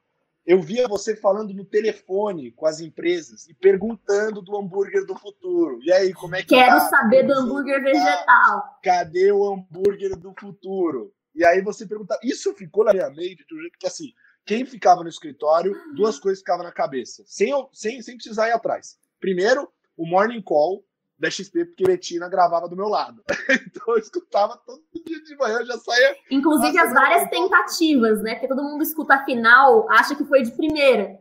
eu 0.49 0.59
via 0.59 0.87
você 0.87 1.15
falando 1.15 1.53
no 1.53 1.63
telefone 1.63 2.51
com 2.53 2.65
as 2.65 2.79
empresas 2.79 3.47
e 3.47 3.53
perguntando 3.53 4.41
do 4.41 4.57
hambúrguer 4.57 5.05
do 5.05 5.15
futuro. 5.15 5.79
E 5.83 5.93
aí, 5.93 6.11
como 6.11 6.35
é 6.35 6.41
que 6.41 6.47
Quero 6.47 6.79
tá? 6.79 6.89
saber 6.89 7.21
do 7.21 7.33
hambúrguer 7.33 7.83
vegetal. 7.83 8.79
Cadê 8.83 9.31
o 9.31 9.45
hambúrguer 9.45 10.17
do 10.17 10.33
futuro? 10.33 11.13
E 11.35 11.45
aí 11.45 11.61
você 11.61 11.85
pergunta, 11.85 12.17
isso 12.23 12.51
ficou 12.55 12.83
na 12.83 12.93
minha 12.93 13.11
mente 13.11 13.45
do 13.47 13.61
jeito 13.61 13.77
que 13.77 13.85
assim, 13.85 14.11
quem 14.43 14.65
ficava 14.65 15.03
no 15.03 15.09
escritório, 15.09 15.71
duas 15.95 16.17
coisas 16.17 16.39
ficavam 16.39 16.63
na 16.65 16.71
cabeça, 16.71 17.23
sem, 17.27 17.51
sem, 17.71 18.01
sem 18.01 18.15
precisar 18.15 18.47
ir 18.47 18.53
atrás. 18.53 18.97
Primeiro, 19.19 19.71
o 19.95 20.03
morning 20.03 20.41
call 20.41 20.83
da 21.19 21.29
XP, 21.29 21.65
porque 21.65 21.83
Betina 21.83 22.29
gravava 22.29 22.69
do 22.69 22.75
meu 22.75 22.87
lado. 22.87 23.21
então 23.67 23.93
eu 23.93 23.97
escutava 23.97 24.57
todo 24.65 24.81
dia 25.05 25.21
de 25.21 25.35
manhã, 25.35 25.63
já 25.65 25.77
saía. 25.77 26.15
Inclusive 26.31 26.77
as 26.79 26.93
várias 26.93 27.29
tentativas, 27.29 28.21
né? 28.21 28.35
Porque 28.35 28.47
todo 28.47 28.63
mundo 28.63 28.81
escuta 28.81 29.15
a 29.15 29.25
final, 29.25 29.89
acha 29.91 30.15
que 30.15 30.25
foi 30.25 30.43
de 30.43 30.51
primeira. 30.51 31.19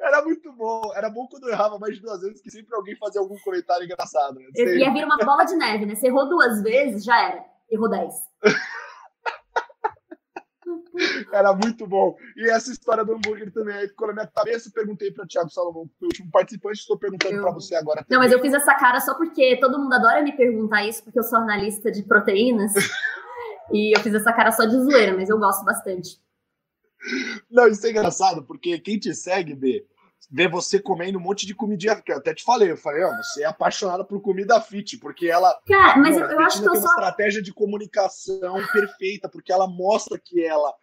Era 0.00 0.22
muito 0.22 0.52
bom. 0.52 0.92
Era 0.94 1.10
bom 1.10 1.26
quando 1.26 1.48
eu 1.48 1.52
errava 1.52 1.78
mais 1.78 1.96
de 1.96 2.00
duas 2.00 2.20
vezes, 2.20 2.40
que 2.40 2.50
sempre 2.50 2.74
alguém 2.74 2.96
fazia 2.96 3.20
algum 3.20 3.36
comentário 3.40 3.84
engraçado. 3.84 4.36
Né? 4.36 4.46
Ia 4.54 4.92
vir 4.92 5.04
uma 5.04 5.18
bola 5.18 5.44
de 5.44 5.56
neve, 5.56 5.84
né? 5.84 5.94
Você 5.94 6.06
errou 6.06 6.28
duas 6.28 6.62
vezes, 6.62 7.04
já 7.04 7.20
era. 7.20 7.44
Errou 7.70 7.90
dez. 7.90 8.14
Era 11.32 11.52
muito 11.54 11.86
bom. 11.86 12.16
E 12.36 12.50
essa 12.50 12.70
história 12.70 13.04
do 13.04 13.14
hambúrguer 13.14 13.52
também 13.52 13.74
aí 13.74 13.88
ficou 13.88 14.08
na 14.08 14.14
minha 14.14 14.26
cabeça. 14.26 14.70
Perguntei 14.74 15.10
para 15.10 15.24
o 15.24 15.26
Thiago 15.26 15.50
Salomão, 15.50 15.88
o 16.00 16.04
último 16.04 16.30
participante, 16.30 16.80
estou 16.80 16.98
perguntando 16.98 17.36
eu... 17.36 17.42
para 17.42 17.52
você 17.52 17.74
agora. 17.74 18.04
Não, 18.08 18.18
mas 18.18 18.32
eu 18.32 18.40
fiz 18.40 18.52
essa 18.52 18.74
cara 18.74 19.00
só 19.00 19.14
porque 19.14 19.58
todo 19.58 19.78
mundo 19.78 19.94
adora 19.94 20.22
me 20.22 20.36
perguntar 20.36 20.84
isso, 20.84 21.02
porque 21.02 21.18
eu 21.18 21.22
sou 21.22 21.38
analista 21.38 21.90
de 21.90 22.02
proteínas. 22.02 22.72
e 23.72 23.96
eu 23.96 24.00
fiz 24.00 24.14
essa 24.14 24.32
cara 24.32 24.52
só 24.52 24.64
de 24.64 24.78
zoeira, 24.78 25.16
mas 25.16 25.28
eu 25.28 25.38
gosto 25.38 25.64
bastante. 25.64 26.20
Não, 27.50 27.66
isso 27.66 27.86
é 27.86 27.90
engraçado, 27.90 28.44
porque 28.44 28.78
quem 28.78 28.98
te 28.98 29.14
segue, 29.14 29.54
B, 29.54 29.84
ver 30.30 30.48
você 30.48 30.80
comendo 30.80 31.18
um 31.18 31.22
monte 31.22 31.46
de 31.46 31.54
comidinha. 31.54 32.00
Que 32.00 32.12
eu 32.12 32.16
até 32.16 32.34
te 32.34 32.44
falei, 32.44 32.70
eu 32.70 32.76
falei, 32.76 33.04
você 33.16 33.42
é 33.42 33.46
apaixonada 33.46 34.04
por 34.04 34.20
comida 34.20 34.60
fit, 34.60 34.98
porque 34.98 35.26
ela. 35.28 35.58
Cara, 35.66 35.96
mas 35.98 36.16
eu, 36.16 36.24
eu 36.24 36.40
acho 36.40 36.60
que 36.60 36.68
eu 36.68 36.72
tem 36.72 36.80
só... 36.80 36.86
uma 36.86 36.94
estratégia 36.94 37.42
de 37.42 37.52
comunicação 37.52 38.54
perfeita, 38.72 39.28
porque 39.28 39.52
ela 39.52 39.66
mostra 39.66 40.18
que 40.18 40.44
ela, 40.44 40.74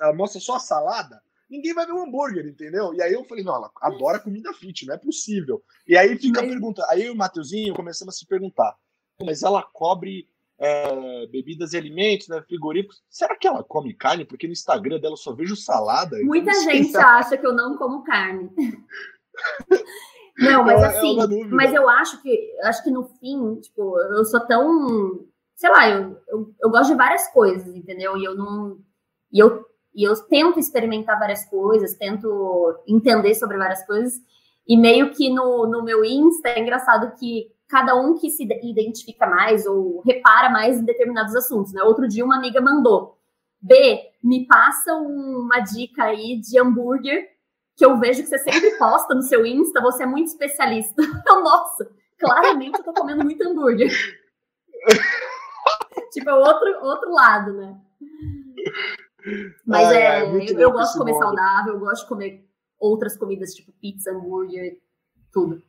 ela 0.00 0.14
mostra 0.14 0.40
só 0.40 0.56
a 0.56 0.60
salada. 0.60 1.20
Ninguém 1.48 1.74
vai 1.74 1.86
ver 1.86 1.92
o 1.92 1.96
um 1.96 2.04
hambúrguer, 2.04 2.44
entendeu? 2.46 2.92
E 2.92 3.00
aí 3.00 3.12
eu 3.12 3.24
falei, 3.24 3.44
não, 3.44 3.54
ela 3.54 3.70
adora 3.80 4.18
comida 4.18 4.52
fit, 4.52 4.84
não 4.84 4.94
é 4.94 4.98
possível. 4.98 5.62
E 5.86 5.96
aí 5.96 6.18
fica 6.18 6.40
a 6.40 6.44
pergunta. 6.44 6.84
Aí 6.90 7.08
o 7.08 7.14
Mateuzinho 7.14 7.72
começamos 7.72 8.14
a 8.14 8.18
se 8.18 8.26
perguntar, 8.26 8.76
mas 9.24 9.44
ela 9.44 9.62
cobre 9.62 10.28
é, 10.58 11.26
bebidas 11.26 11.72
e 11.72 11.76
alimentos, 11.76 12.28
né, 12.28 12.42
frigoríficos. 12.42 13.02
Será 13.08 13.36
que 13.36 13.46
ela 13.46 13.62
come 13.62 13.94
carne? 13.94 14.24
Porque 14.24 14.46
no 14.46 14.52
Instagram 14.52 14.98
dela 14.98 15.12
eu 15.12 15.18
só 15.18 15.34
vejo 15.34 15.56
salada. 15.56 16.16
Muita 16.22 16.52
gente 16.62 16.96
acha 16.96 17.36
que 17.36 17.46
eu 17.46 17.52
não 17.52 17.76
como 17.76 18.02
carne. 18.02 18.50
não, 20.38 20.64
mas 20.64 20.82
é 20.82 20.86
assim, 20.86 21.20
é 21.20 21.44
mas 21.48 21.74
eu 21.74 21.88
acho 21.88 22.22
que 22.22 22.56
acho 22.62 22.82
que 22.82 22.90
no 22.90 23.04
fim, 23.04 23.56
tipo, 23.60 23.98
eu 24.00 24.24
sou 24.24 24.40
tão, 24.46 25.26
sei 25.54 25.70
lá, 25.70 25.88
eu, 25.90 26.18
eu, 26.28 26.54
eu 26.62 26.70
gosto 26.70 26.90
de 26.90 26.96
várias 26.96 27.28
coisas, 27.28 27.74
entendeu? 27.74 28.16
E 28.16 28.24
eu 28.24 28.34
não 28.34 28.78
e 29.32 29.38
eu 29.38 29.64
e 29.94 30.04
eu 30.04 30.14
tento 30.26 30.58
experimentar 30.58 31.18
várias 31.18 31.46
coisas, 31.46 31.94
tento 31.94 32.82
entender 32.86 33.34
sobre 33.34 33.56
várias 33.56 33.84
coisas. 33.86 34.20
E 34.68 34.76
meio 34.76 35.10
que 35.12 35.30
no, 35.30 35.66
no 35.66 35.82
meu 35.82 36.04
Insta 36.04 36.50
é 36.50 36.60
engraçado 36.60 37.16
que 37.18 37.50
cada 37.68 37.96
um 37.96 38.16
que 38.16 38.30
se 38.30 38.44
identifica 38.44 39.26
mais 39.26 39.66
ou 39.66 40.00
repara 40.00 40.50
mais 40.50 40.78
em 40.78 40.84
determinados 40.84 41.34
assuntos, 41.34 41.72
né? 41.72 41.82
Outro 41.82 42.06
dia 42.06 42.24
uma 42.24 42.36
amiga 42.36 42.60
mandou, 42.60 43.18
B, 43.60 44.00
me 44.22 44.46
passa 44.46 44.94
uma 44.94 45.60
dica 45.60 46.04
aí 46.04 46.40
de 46.40 46.58
hambúrguer 46.58 47.36
que 47.76 47.84
eu 47.84 47.98
vejo 47.98 48.22
que 48.22 48.28
você 48.28 48.38
sempre 48.38 48.70
posta 48.78 49.14
no 49.14 49.22
seu 49.22 49.44
Insta, 49.44 49.82
você 49.82 50.04
é 50.04 50.06
muito 50.06 50.28
especialista. 50.28 51.02
Então, 51.20 51.42
nossa, 51.42 51.90
claramente 52.18 52.78
eu 52.78 52.84
tô 52.84 52.92
comendo 52.94 53.24
muito 53.24 53.46
hambúrguer. 53.46 53.90
tipo, 56.12 56.30
é 56.30 56.34
outro, 56.34 56.68
outro 56.82 57.12
lado, 57.12 57.52
né? 57.52 57.80
Mas 59.66 59.90
é, 59.92 60.00
é, 60.00 60.18
é 60.20 60.50
eu, 60.52 60.60
eu 60.60 60.70
gosto 60.70 60.92
de 60.92 60.98
comer 60.98 61.12
modo. 61.12 61.24
saudável, 61.24 61.74
eu 61.74 61.80
gosto 61.80 62.02
de 62.02 62.08
comer 62.08 62.48
outras 62.78 63.16
comidas, 63.16 63.54
tipo 63.54 63.72
pizza, 63.72 64.12
hambúrguer, 64.12 64.78
tudo. 65.32 65.62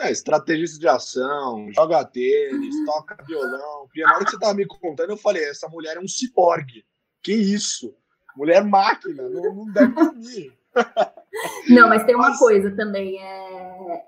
É, 0.00 0.10
estrategista 0.10 0.78
de 0.78 0.88
ação, 0.88 1.68
joga 1.74 2.04
tênis, 2.04 2.74
toca 2.84 3.22
violão. 3.24 3.88
E 3.94 4.02
na 4.02 4.14
hora 4.14 4.24
que 4.24 4.30
você 4.30 4.38
tava 4.38 4.54
me 4.54 4.66
contando, 4.66 5.10
eu 5.10 5.16
falei, 5.16 5.44
essa 5.44 5.68
mulher 5.68 5.96
é 5.96 6.00
um 6.00 6.08
ciborgue. 6.08 6.84
Que 7.22 7.32
isso? 7.32 7.94
Mulher 8.36 8.64
máquina, 8.64 9.28
não, 9.28 9.54
não 9.54 9.72
deve 9.72 9.92
dormir. 9.92 10.58
Não, 11.68 11.88
mas 11.88 12.04
tem 12.04 12.14
uma 12.14 12.30
mas... 12.30 12.38
coisa 12.38 12.70
também, 12.74 13.18
é... 13.20 14.04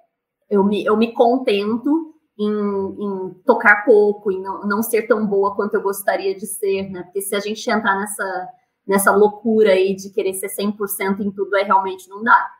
eu, 0.51 0.63
me, 0.63 0.85
eu 0.85 0.97
me 0.97 1.13
contento 1.13 2.15
em, 2.39 2.47
em 2.51 3.35
tocar 3.47 3.85
pouco, 3.85 4.31
em 4.31 4.41
não, 4.41 4.67
não 4.67 4.83
ser 4.83 5.03
tão 5.03 5.27
boa 5.27 5.55
quanto 5.55 5.75
eu 5.75 5.83
gostaria 5.83 6.35
de 6.35 6.47
ser, 6.47 6.91
né? 6.91 7.03
Porque 7.05 7.21
se 7.21 7.35
a 7.35 7.41
gente 7.41 7.69
entrar 7.71 7.99
nessa, 7.99 8.49
nessa 8.87 9.13
loucura 9.15 9.71
aí 9.71 9.95
de 9.95 10.11
querer 10.11 10.35
ser 10.35 10.49
100% 10.49 11.21
em 11.21 11.31
tudo, 11.31 11.55
aí 11.55 11.65
realmente 11.65 12.09
não 12.09 12.23
dá. 12.23 12.51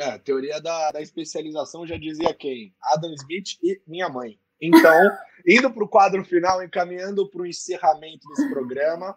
É, 0.00 0.16
teoria 0.16 0.58
da, 0.62 0.92
da 0.92 1.02
especialização 1.02 1.86
já 1.86 1.98
dizia 1.98 2.32
quem? 2.32 2.74
Adam 2.82 3.12
Smith 3.12 3.58
e 3.62 3.82
minha 3.86 4.08
mãe. 4.08 4.40
Então, 4.58 4.98
indo 5.46 5.70
para 5.70 5.84
o 5.84 5.88
quadro 5.88 6.24
final, 6.24 6.64
encaminhando 6.64 7.28
para 7.28 7.42
o 7.42 7.46
encerramento 7.46 8.26
desse 8.30 8.48
programa, 8.48 9.14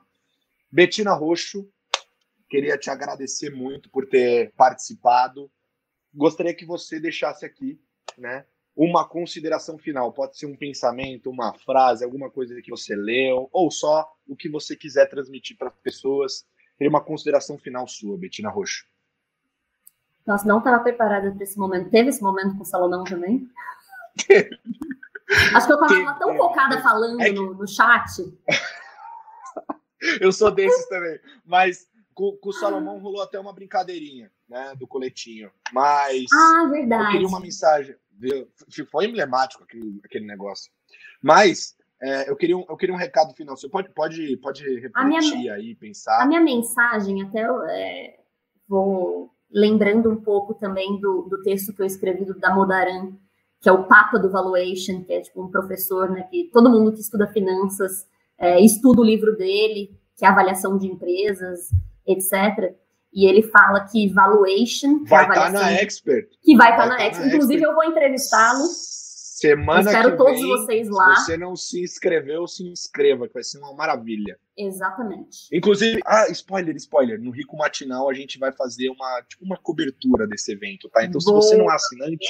Betina 0.69 1.13
Roxo, 1.13 1.71
queria 2.49 2.77
te 2.77 2.89
agradecer 2.89 3.49
muito 3.49 3.89
por 3.89 4.09
ter 4.09 4.51
participado. 4.57 5.49
Gostaria 6.13 6.53
que 6.53 6.65
você 6.65 6.99
deixasse 6.99 7.45
aqui, 7.45 7.79
né, 8.17 8.45
uma 8.75 9.07
consideração 9.07 9.77
final. 9.77 10.11
Pode 10.11 10.37
ser 10.37 10.47
um 10.47 10.57
pensamento, 10.57 11.29
uma 11.29 11.53
frase, 11.53 12.03
alguma 12.03 12.29
coisa 12.29 12.61
que 12.61 12.69
você 12.69 12.93
leu, 12.93 13.47
ou 13.53 13.71
só 13.71 14.05
o 14.27 14.35
que 14.35 14.49
você 14.49 14.75
quiser 14.75 15.07
transmitir 15.07 15.55
para 15.55 15.69
as 15.69 15.77
pessoas. 15.77 16.45
Queria 16.77 16.89
uma 16.89 17.01
consideração 17.01 17.57
final 17.57 17.87
sua, 17.87 18.17
Betina 18.17 18.49
Roxo. 18.49 18.83
Nossa, 20.25 20.47
não 20.47 20.59
estava 20.59 20.81
preparada 20.81 21.31
para 21.31 21.43
esse 21.43 21.57
momento. 21.57 21.89
Teve 21.89 22.09
esse 22.09 22.21
momento 22.21 22.55
com 22.55 22.63
o 22.63 22.65
Salomão 22.65 23.03
também? 23.03 23.47
Acho 25.55 25.67
que 25.67 25.73
eu 25.73 25.81
estava 25.83 26.19
tão 26.19 26.37
focada 26.37 26.81
falando 26.81 27.21
é 27.21 27.25
que... 27.25 27.33
no, 27.33 27.53
no 27.53 27.67
chat. 27.67 28.21
eu 30.21 30.31
sou 30.31 30.51
desses 30.51 30.87
também. 30.87 31.19
Mas 31.45 31.87
com, 32.13 32.37
com, 32.37 32.49
o 32.49 32.53
Salomão 32.53 32.99
rolou 32.99 33.21
até 33.21 33.39
uma 33.39 33.53
brincadeirinha, 33.53 34.31
né? 34.47 34.73
Do 34.77 34.87
coletinho. 34.87 35.51
Mas. 35.71 36.25
Ah, 36.33 36.67
verdade. 36.69 37.03
Eu 37.03 37.11
queria 37.11 37.27
uma 37.27 37.39
mensagem. 37.39 37.95
Foi 38.91 39.05
emblemático 39.05 39.63
aquele, 39.63 39.99
aquele 40.05 40.25
negócio. 40.25 40.71
Mas 41.21 41.75
é, 42.01 42.29
eu, 42.29 42.35
queria 42.35 42.57
um, 42.57 42.65
eu 42.69 42.77
queria 42.77 42.93
um 42.93 42.97
recado 42.97 43.33
final. 43.33 43.57
Você 43.57 43.67
pode, 43.67 43.89
pode, 43.89 44.37
pode 44.37 44.63
refletir 44.79 45.31
minha, 45.31 45.53
aí, 45.53 45.75
pensar. 45.75 46.21
A 46.21 46.25
minha 46.25 46.41
mensagem, 46.41 47.23
até 47.23 47.41
é, 47.69 48.19
vou 48.67 49.32
lembrando 49.53 50.09
um 50.09 50.15
pouco 50.15 50.53
também 50.53 50.99
do, 50.99 51.23
do 51.29 51.41
texto 51.41 51.73
que 51.73 51.81
eu 51.81 51.85
escrevi 51.85 52.25
do 52.25 52.39
Damodaran, 52.39 53.11
que 53.61 53.69
é 53.69 53.71
o 53.71 53.83
Papa 53.83 54.17
do 54.19 54.29
Valuation, 54.29 55.03
que 55.03 55.13
é 55.13 55.21
tipo 55.21 55.41
um 55.41 55.49
professor, 55.49 56.09
né, 56.09 56.23
que 56.23 56.49
todo 56.51 56.69
mundo 56.69 56.91
que 56.91 56.99
estuda 56.99 57.27
finanças 57.27 58.05
é, 58.37 58.59
estuda 58.59 59.01
o 59.01 59.05
livro 59.05 59.37
dele, 59.37 59.97
que 60.17 60.25
é 60.25 60.27
avaliação 60.27 60.77
de 60.77 60.87
empresas, 60.87 61.69
etc. 62.05 62.75
E 63.13 63.25
ele 63.25 63.43
fala 63.43 63.85
que 63.85 64.11
valuation, 64.11 65.03
que 65.03 65.09
vai 65.09 65.29
estar 65.29 65.45
tá 65.45 65.49
na 65.51 65.71
expert, 65.73 66.27
que 66.41 66.55
vai 66.57 66.71
estar 66.71 66.83
tá 66.83 66.89
na, 66.89 66.97
tá 66.97 67.03
expert. 67.03 67.27
Inclusive 67.27 67.63
eu 67.63 67.73
vou 67.73 67.83
entrevistá-lo. 67.83 68.63
Semana 69.47 69.91
espero 69.91 70.11
que 70.11 70.17
todos 70.17 70.39
vem, 70.39 70.49
vocês 70.49 70.89
lá. 70.89 71.15
Se 71.15 71.25
você 71.25 71.37
não 71.37 71.55
se 71.55 71.83
inscreveu, 71.83 72.47
se 72.47 72.63
inscreva, 72.65 73.27
que 73.27 73.33
vai 73.33 73.43
ser 73.43 73.57
uma 73.59 73.73
maravilha. 73.73 74.39
Exatamente. 74.57 75.47
Inclusive, 75.51 75.99
ah, 76.05 76.27
spoiler, 76.29 76.75
spoiler. 76.77 77.21
No 77.21 77.29
Rico 77.31 77.57
Matinal 77.57 78.09
a 78.09 78.13
gente 78.13 78.39
vai 78.39 78.53
fazer 78.53 78.89
uma, 78.89 79.21
tipo, 79.27 79.43
uma 79.43 79.57
cobertura 79.57 80.25
desse 80.25 80.53
evento, 80.53 80.89
tá? 80.89 81.03
Então, 81.03 81.19
Boa. 81.19 81.41
se 81.41 81.47
você 81.49 81.57
não 81.57 81.69
é 81.69 81.75
assinante, 81.75 82.25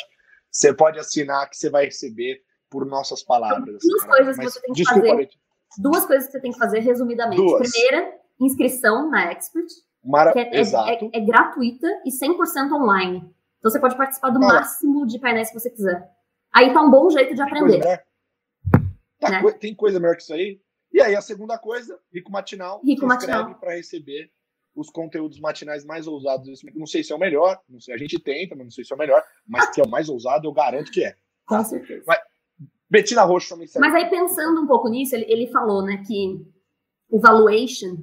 você 0.50 0.74
pode 0.74 0.98
assinar 1.00 1.50
que 1.50 1.56
você 1.58 1.70
vai 1.70 1.86
receber 1.86 2.42
por 2.70 2.86
nossas 2.86 3.22
palavras. 3.24 3.78
Duas 3.84 4.04
cara. 4.04 4.16
coisas 4.16 4.36
que 4.38 4.44
Mas, 4.44 4.54
você 4.54 4.62
tem 4.62 4.74
que 4.74 4.82
desculpa, 4.82 5.08
fazer. 5.08 5.18
Letícia. 5.18 5.42
Duas 5.78 6.06
coisas 6.06 6.26
que 6.26 6.32
você 6.32 6.40
tem 6.40 6.52
que 6.52 6.58
fazer 6.60 6.80
resumidamente. 6.80 7.42
Duas. 7.42 7.72
Primeira, 7.72 8.12
inscrição 8.40 9.10
na 9.12 9.32
Expert, 9.32 9.68
Mara... 10.04 10.34
que 10.34 10.40
é, 10.40 10.56
é- 10.56 10.60
Exato. 10.60 10.90
é- 11.14 11.18
é 11.18 11.20
gratuita 11.20 11.88
e 12.06 12.12
100% 12.12 12.72
online. 12.74 13.18
Então 13.60 13.72
você 13.72 13.80
pode 13.80 13.96
participar 13.96 14.30
do 14.32 14.40
Olha. 14.40 14.48
máximo 14.56 15.06
de 15.06 15.20
painéis 15.20 15.50
que 15.50 15.60
você 15.60 15.70
quiser. 15.70 16.12
Aí 16.54 16.74
tá 16.74 16.82
um 16.82 16.92
bom 16.92 17.10
jeito 17.10 17.34
de 17.34 17.42
Tem 17.44 17.50
coisa 17.50 17.66
aprender. 17.66 17.80
melhor? 17.80 18.04
Tá, 19.20 19.30
Né? 19.30 19.42
coi- 19.42 19.54
Tem 19.54 19.74
coisa 19.76 20.00
melhor 20.00 20.16
que 20.16 20.24
isso 20.24 20.34
aí? 20.34 20.62
E 20.92 21.02
aí, 21.02 21.16
a 21.16 21.22
segunda 21.22 21.58
coisa, 21.58 22.00
Rico 22.14 22.32
Matinal. 22.32 22.82
Rico 22.84 23.06
Matinal. 23.08 23.56
para 23.56 23.76
receber 23.76 24.30
os 24.76 24.90
conteúdos 24.90 25.40
matinais 25.40 25.84
mais 25.86 26.08
ousados. 26.08 26.62
Não 26.76 26.86
sei 26.86 27.04
se 27.04 27.12
é 27.12 27.16
o 27.16 27.20
melhor, 27.20 27.60
não 27.70 27.80
sei, 27.80 27.94
a 27.94 27.98
gente 27.98 28.20
tenta, 28.20 28.56
mas 28.56 28.66
não 28.66 28.72
sei 28.72 28.84
se 28.84 28.92
é 28.92 28.96
o 28.96 29.00
melhor, 29.00 29.24
mas 29.48 29.70
que 29.72 29.80
é 29.82 29.84
o 29.84 29.90
mais 29.90 30.10
ousado, 30.10 30.48
eu 30.48 30.52
garanto 30.54 30.92
que 30.92 31.04
é. 31.04 31.16
Com 31.46 31.64
certeza. 31.64 32.04
Betina 32.90 33.24
Roxo 33.24 33.50
também 33.50 33.68
serve. 33.68 33.88
Mas 33.88 33.96
aí, 33.96 34.10
pensando 34.10 34.62
um 34.62 34.68
pouco 34.68 34.88
nisso, 34.90 35.16
ele, 35.16 35.26
ele 35.28 35.48
falou 35.48 35.84
né, 35.84 36.04
que 36.06 36.40
o 37.10 37.20
valuation, 37.20 37.98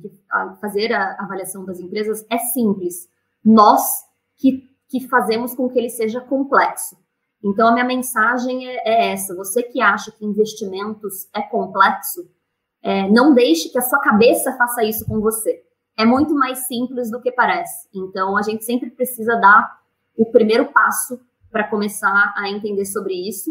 fazer 0.61 0.93
a 0.93 1.17
avaliação 1.21 1.65
das 1.65 1.79
empresas, 1.81 2.25
é 2.31 2.39
simples. 2.39 3.09
Nós 3.45 3.83
que, 4.37 4.69
que 4.89 5.07
fazemos 5.09 5.55
com 5.55 5.69
que 5.69 5.79
ele 5.79 5.91
seja 5.91 6.21
complexo. 6.21 6.97
Então, 7.43 7.69
a 7.69 7.73
minha 7.73 7.85
mensagem 7.85 8.67
é, 8.69 8.83
é 8.85 9.13
essa: 9.13 9.35
você 9.35 9.63
que 9.63 9.81
acha 9.81 10.13
que 10.13 10.25
investimentos 10.25 11.29
é 11.35 11.43
complexo, 11.43 12.29
é, 12.83 13.09
não 13.09 13.35
deixe 13.35 13.69
que 13.69 13.79
a 13.79 13.83
sua 13.83 14.01
cabeça 14.01 14.57
faça 14.57 14.85
isso 14.85 15.07
com 15.07 15.21
você. 15.21 15.63
É 15.99 16.05
muito 16.05 16.35
mais 16.35 16.67
simples 16.67 17.11
do 17.11 17.21
que 17.21 17.33
parece. 17.33 17.89
Então, 17.95 18.37
a 18.37 18.43
gente 18.43 18.65
sempre 18.65 18.91
precisa 18.91 19.37
dar 19.37 19.81
o 20.17 20.31
primeiro 20.31 20.67
passo 20.67 21.21
para 21.51 21.69
começar 21.69 22.33
a 22.37 22.49
entender 22.49 22.85
sobre 22.85 23.15
isso 23.29 23.51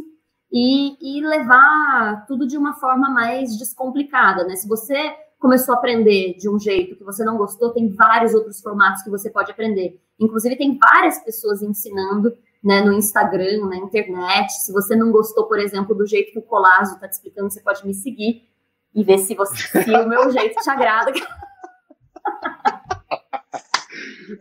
e, 0.52 0.98
e 1.02 1.22
levar 1.22 2.26
tudo 2.28 2.48
de 2.48 2.58
uma 2.58 2.74
forma 2.76 3.10
mais 3.10 3.58
descomplicada, 3.58 4.46
né? 4.46 4.56
Se 4.56 4.68
você 4.68 5.16
começou 5.38 5.76
a 5.76 5.78
aprender 5.78 6.36
de 6.38 6.50
um 6.50 6.60
jeito 6.60 6.96
que 6.96 7.04
você 7.04 7.24
não 7.24 7.38
gostou, 7.38 7.72
tem 7.72 7.90
vários 7.90 8.34
outros 8.34 8.60
formatos 8.62 9.04
que 9.04 9.10
você 9.10 9.30
pode 9.30 9.52
aprender. 9.52 10.00
Inclusive, 10.20 10.58
tem 10.58 10.78
várias 10.78 11.20
pessoas 11.24 11.62
ensinando 11.62 12.36
né, 12.64 12.82
no 12.82 12.94
Instagram, 12.94 13.66
na 13.68 13.78
internet. 13.78 14.52
Se 14.52 14.72
você 14.72 14.96
não 14.96 15.12
gostou, 15.12 15.48
por 15.48 15.60
exemplo, 15.60 15.96
do 15.96 16.06
jeito 16.06 16.32
que 16.32 16.40
o 16.40 16.44
Colazo 16.44 16.96
está 16.96 17.08
te 17.08 17.14
explicando, 17.14 17.50
você 17.50 17.62
pode 17.62 17.86
me 17.86 17.94
seguir 17.94 18.48
e 18.94 19.04
ver 19.04 19.20
se, 19.20 19.36
você, 19.36 19.56
se 19.84 19.92
o 19.92 20.08
meu 20.08 20.32
jeito 20.32 20.62
te 20.62 20.70
agrada. 20.70 21.12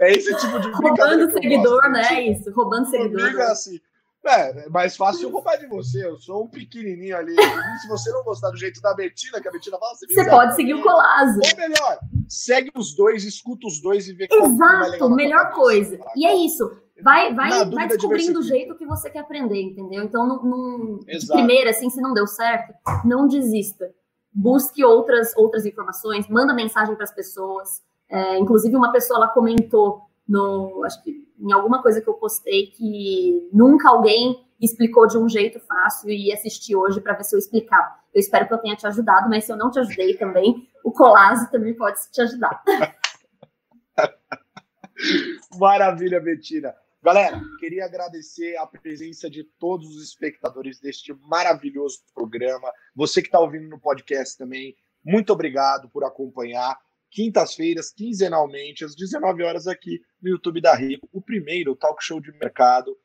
É 0.01 0.13
esse 0.13 0.37
tipo 0.37 0.61
de 0.61 0.71
Roubando 0.71 1.33
seguidor, 1.33 1.81
gosto. 1.81 1.91
né? 1.91 2.23
Isso, 2.23 2.53
roubando 2.53 2.91
seguidor. 2.91 3.41
É 3.41 3.43
assim. 3.45 3.81
É, 4.27 4.67
é 4.67 4.69
mais 4.69 4.97
fácil 4.97 5.29
eu 5.29 5.31
roubar 5.33 5.57
de 5.57 5.67
você. 5.67 6.05
Eu 6.05 6.17
sou 6.19 6.45
um 6.45 6.49
pequenininho 6.49 7.17
ali. 7.17 7.35
Se 7.81 7.89
você 7.89 8.11
não 8.11 8.23
gostar 8.25 8.51
do 8.51 8.57
jeito 8.57 8.81
da 8.83 8.93
Betina, 8.93 9.41
que 9.41 9.49
a 9.49 9.51
Betina 9.51 9.79
fala, 9.79 9.95
você, 9.95 10.07
Você 10.07 10.29
pode 10.29 10.55
seguir 10.55 10.75
o. 10.75 10.83
Colazo. 10.83 11.41
Ou 11.51 11.57
melhor, 11.57 11.99
segue 12.29 12.71
os 12.77 12.95
dois, 12.95 13.25
escuta 13.25 13.67
os 13.67 13.81
dois 13.81 14.07
e 14.09 14.13
vê 14.13 14.29
como 14.29 14.59
vai 14.59 14.91
legal 14.91 14.95
Exato, 14.97 15.11
melhor 15.15 15.51
coisa. 15.53 15.99
E 16.15 16.27
é 16.27 16.37
isso. 16.37 16.71
Vai, 17.03 17.33
vai, 17.35 17.51
vai 17.71 17.87
descobrindo 17.89 18.41
o 18.41 18.43
jeito 18.43 18.75
que 18.77 18.87
você 18.87 19.09
quer 19.11 19.21
aprender, 19.21 19.61
entendeu? 19.63 20.03
Então, 20.03 20.27
não, 20.27 20.43
não- 20.43 20.99
de 20.99 21.27
primeira, 21.29 21.71
assim, 21.71 21.89
se 21.91 22.01
não 22.01 22.13
deu 22.13 22.27
certo, 22.27 22.75
não 23.05 23.27
desista. 23.29 23.93
Busque 24.33 24.85
outras, 24.85 25.37
outras 25.37 25.65
informações, 25.65 26.29
manda 26.29 26.53
mensagem 26.55 26.95
para 26.95 27.05
as 27.05 27.15
pessoas. 27.15 27.83
É, 28.09 28.39
inclusive, 28.39 28.75
uma 28.77 28.93
pessoa 28.93 29.19
ela 29.19 29.29
comentou 29.29 30.03
no, 30.27 30.83
acho 30.85 31.03
que 31.03 31.27
em 31.39 31.53
alguma 31.53 31.81
coisa 31.83 32.01
que 32.01 32.09
eu 32.09 32.15
postei 32.15 32.67
que 32.67 33.49
nunca 33.53 33.89
alguém 33.89 34.45
explicou 34.61 35.07
de 35.07 35.17
um 35.17 35.29
jeito 35.29 35.61
fácil 35.61 36.11
e 36.11 36.33
assisti 36.33 36.75
hoje 36.75 37.01
para 37.01 37.15
ver 37.15 37.25
se 37.25 37.35
eu 37.35 37.39
explicava. 37.39 37.95
Eu 38.13 38.19
espero 38.21 38.47
que 38.49 38.55
eu 38.55 38.59
tenha 38.59 38.75
te 38.75 38.87
ajudado, 38.87 39.29
mas 39.29 39.45
se 39.45 39.53
eu 39.53 39.57
não 39.57 39.71
te 39.71 39.79
ajudei 39.79 40.15
também, 40.17 40.69
o 40.85 40.91
Colase 40.91 41.51
também 41.51 41.75
pode 41.75 41.99
te 42.11 42.21
ajudar. 42.21 42.63
Maravilha, 45.59 46.21
Betina. 46.21 46.75
Galera, 47.01 47.41
queria 47.61 47.85
agradecer 47.85 48.57
a 48.57 48.67
presença 48.67 49.31
de 49.31 49.45
todos 49.45 49.89
os 49.97 50.03
espectadores 50.03 50.81
deste 50.81 51.15
maravilhoso 51.15 52.01
programa. 52.13 52.73
Você 52.95 53.23
que 53.23 53.29
está 53.29 53.39
ouvindo 53.39 53.69
no 53.69 53.79
podcast 53.79 54.37
também, 54.37 54.77
muito 55.05 55.33
obrigado 55.33 55.89
por 55.89 56.05
acompanhar. 56.05 56.77
Quintas-feiras, 57.11 57.93
quinzenalmente, 57.93 58.85
às 58.85 58.97
19 58.97 59.45
horas, 59.45 59.67
aqui 59.69 60.01
no 60.21 60.29
YouTube 60.29 60.61
da 60.61 60.75
Rico, 60.75 61.09
o 61.13 61.23
primeiro 61.23 61.77
talk 61.77 62.03
show 62.05 62.21
de 62.21 62.33
mercado, 62.33 62.99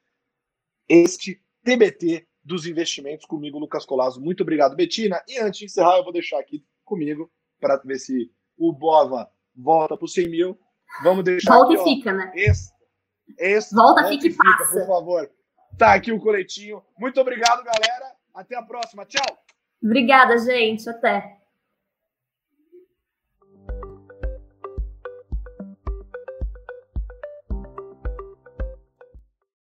este 0.89 1.39
TBT 1.63 2.27
dos 2.43 2.65
investimentos 2.65 3.25
comigo, 3.25 3.59
Lucas 3.59 3.85
Colasso. 3.85 4.19
Muito 4.19 4.41
obrigado, 4.41 4.75
Betina. 4.75 5.23
E 5.27 5.39
antes 5.39 5.59
de 5.59 5.65
encerrar, 5.65 5.97
eu 5.97 6.03
vou 6.03 6.11
deixar 6.11 6.39
aqui 6.39 6.65
comigo 6.83 7.31
para 7.59 7.77
ver 7.77 7.99
se 7.99 8.31
o 8.57 8.73
Bova 8.73 9.29
volta 9.55 9.95
para 9.95 10.05
os 10.05 10.13
100 10.13 10.29
mil. 10.29 10.59
Vamos 11.03 11.23
deixar 11.23 11.55
Volta 11.55 11.73
e 11.73 11.83
fica, 11.83 12.11
né? 12.11 12.31
Esse, 13.37 13.73
Volta, 13.75 14.07
fica 14.07 14.27
e 14.27 14.33
passa. 14.33 14.79
por 14.79 14.87
favor. 14.87 15.29
Tá 15.77 15.93
aqui 15.93 16.11
o 16.11 16.19
coletinho. 16.19 16.83
Muito 16.97 17.19
obrigado, 17.19 17.63
galera. 17.63 18.13
Até 18.33 18.55
a 18.55 18.61
próxima. 18.63 19.05
Tchau. 19.05 19.25
Obrigada, 19.83 20.37
gente. 20.37 20.87
Até. 20.89 21.42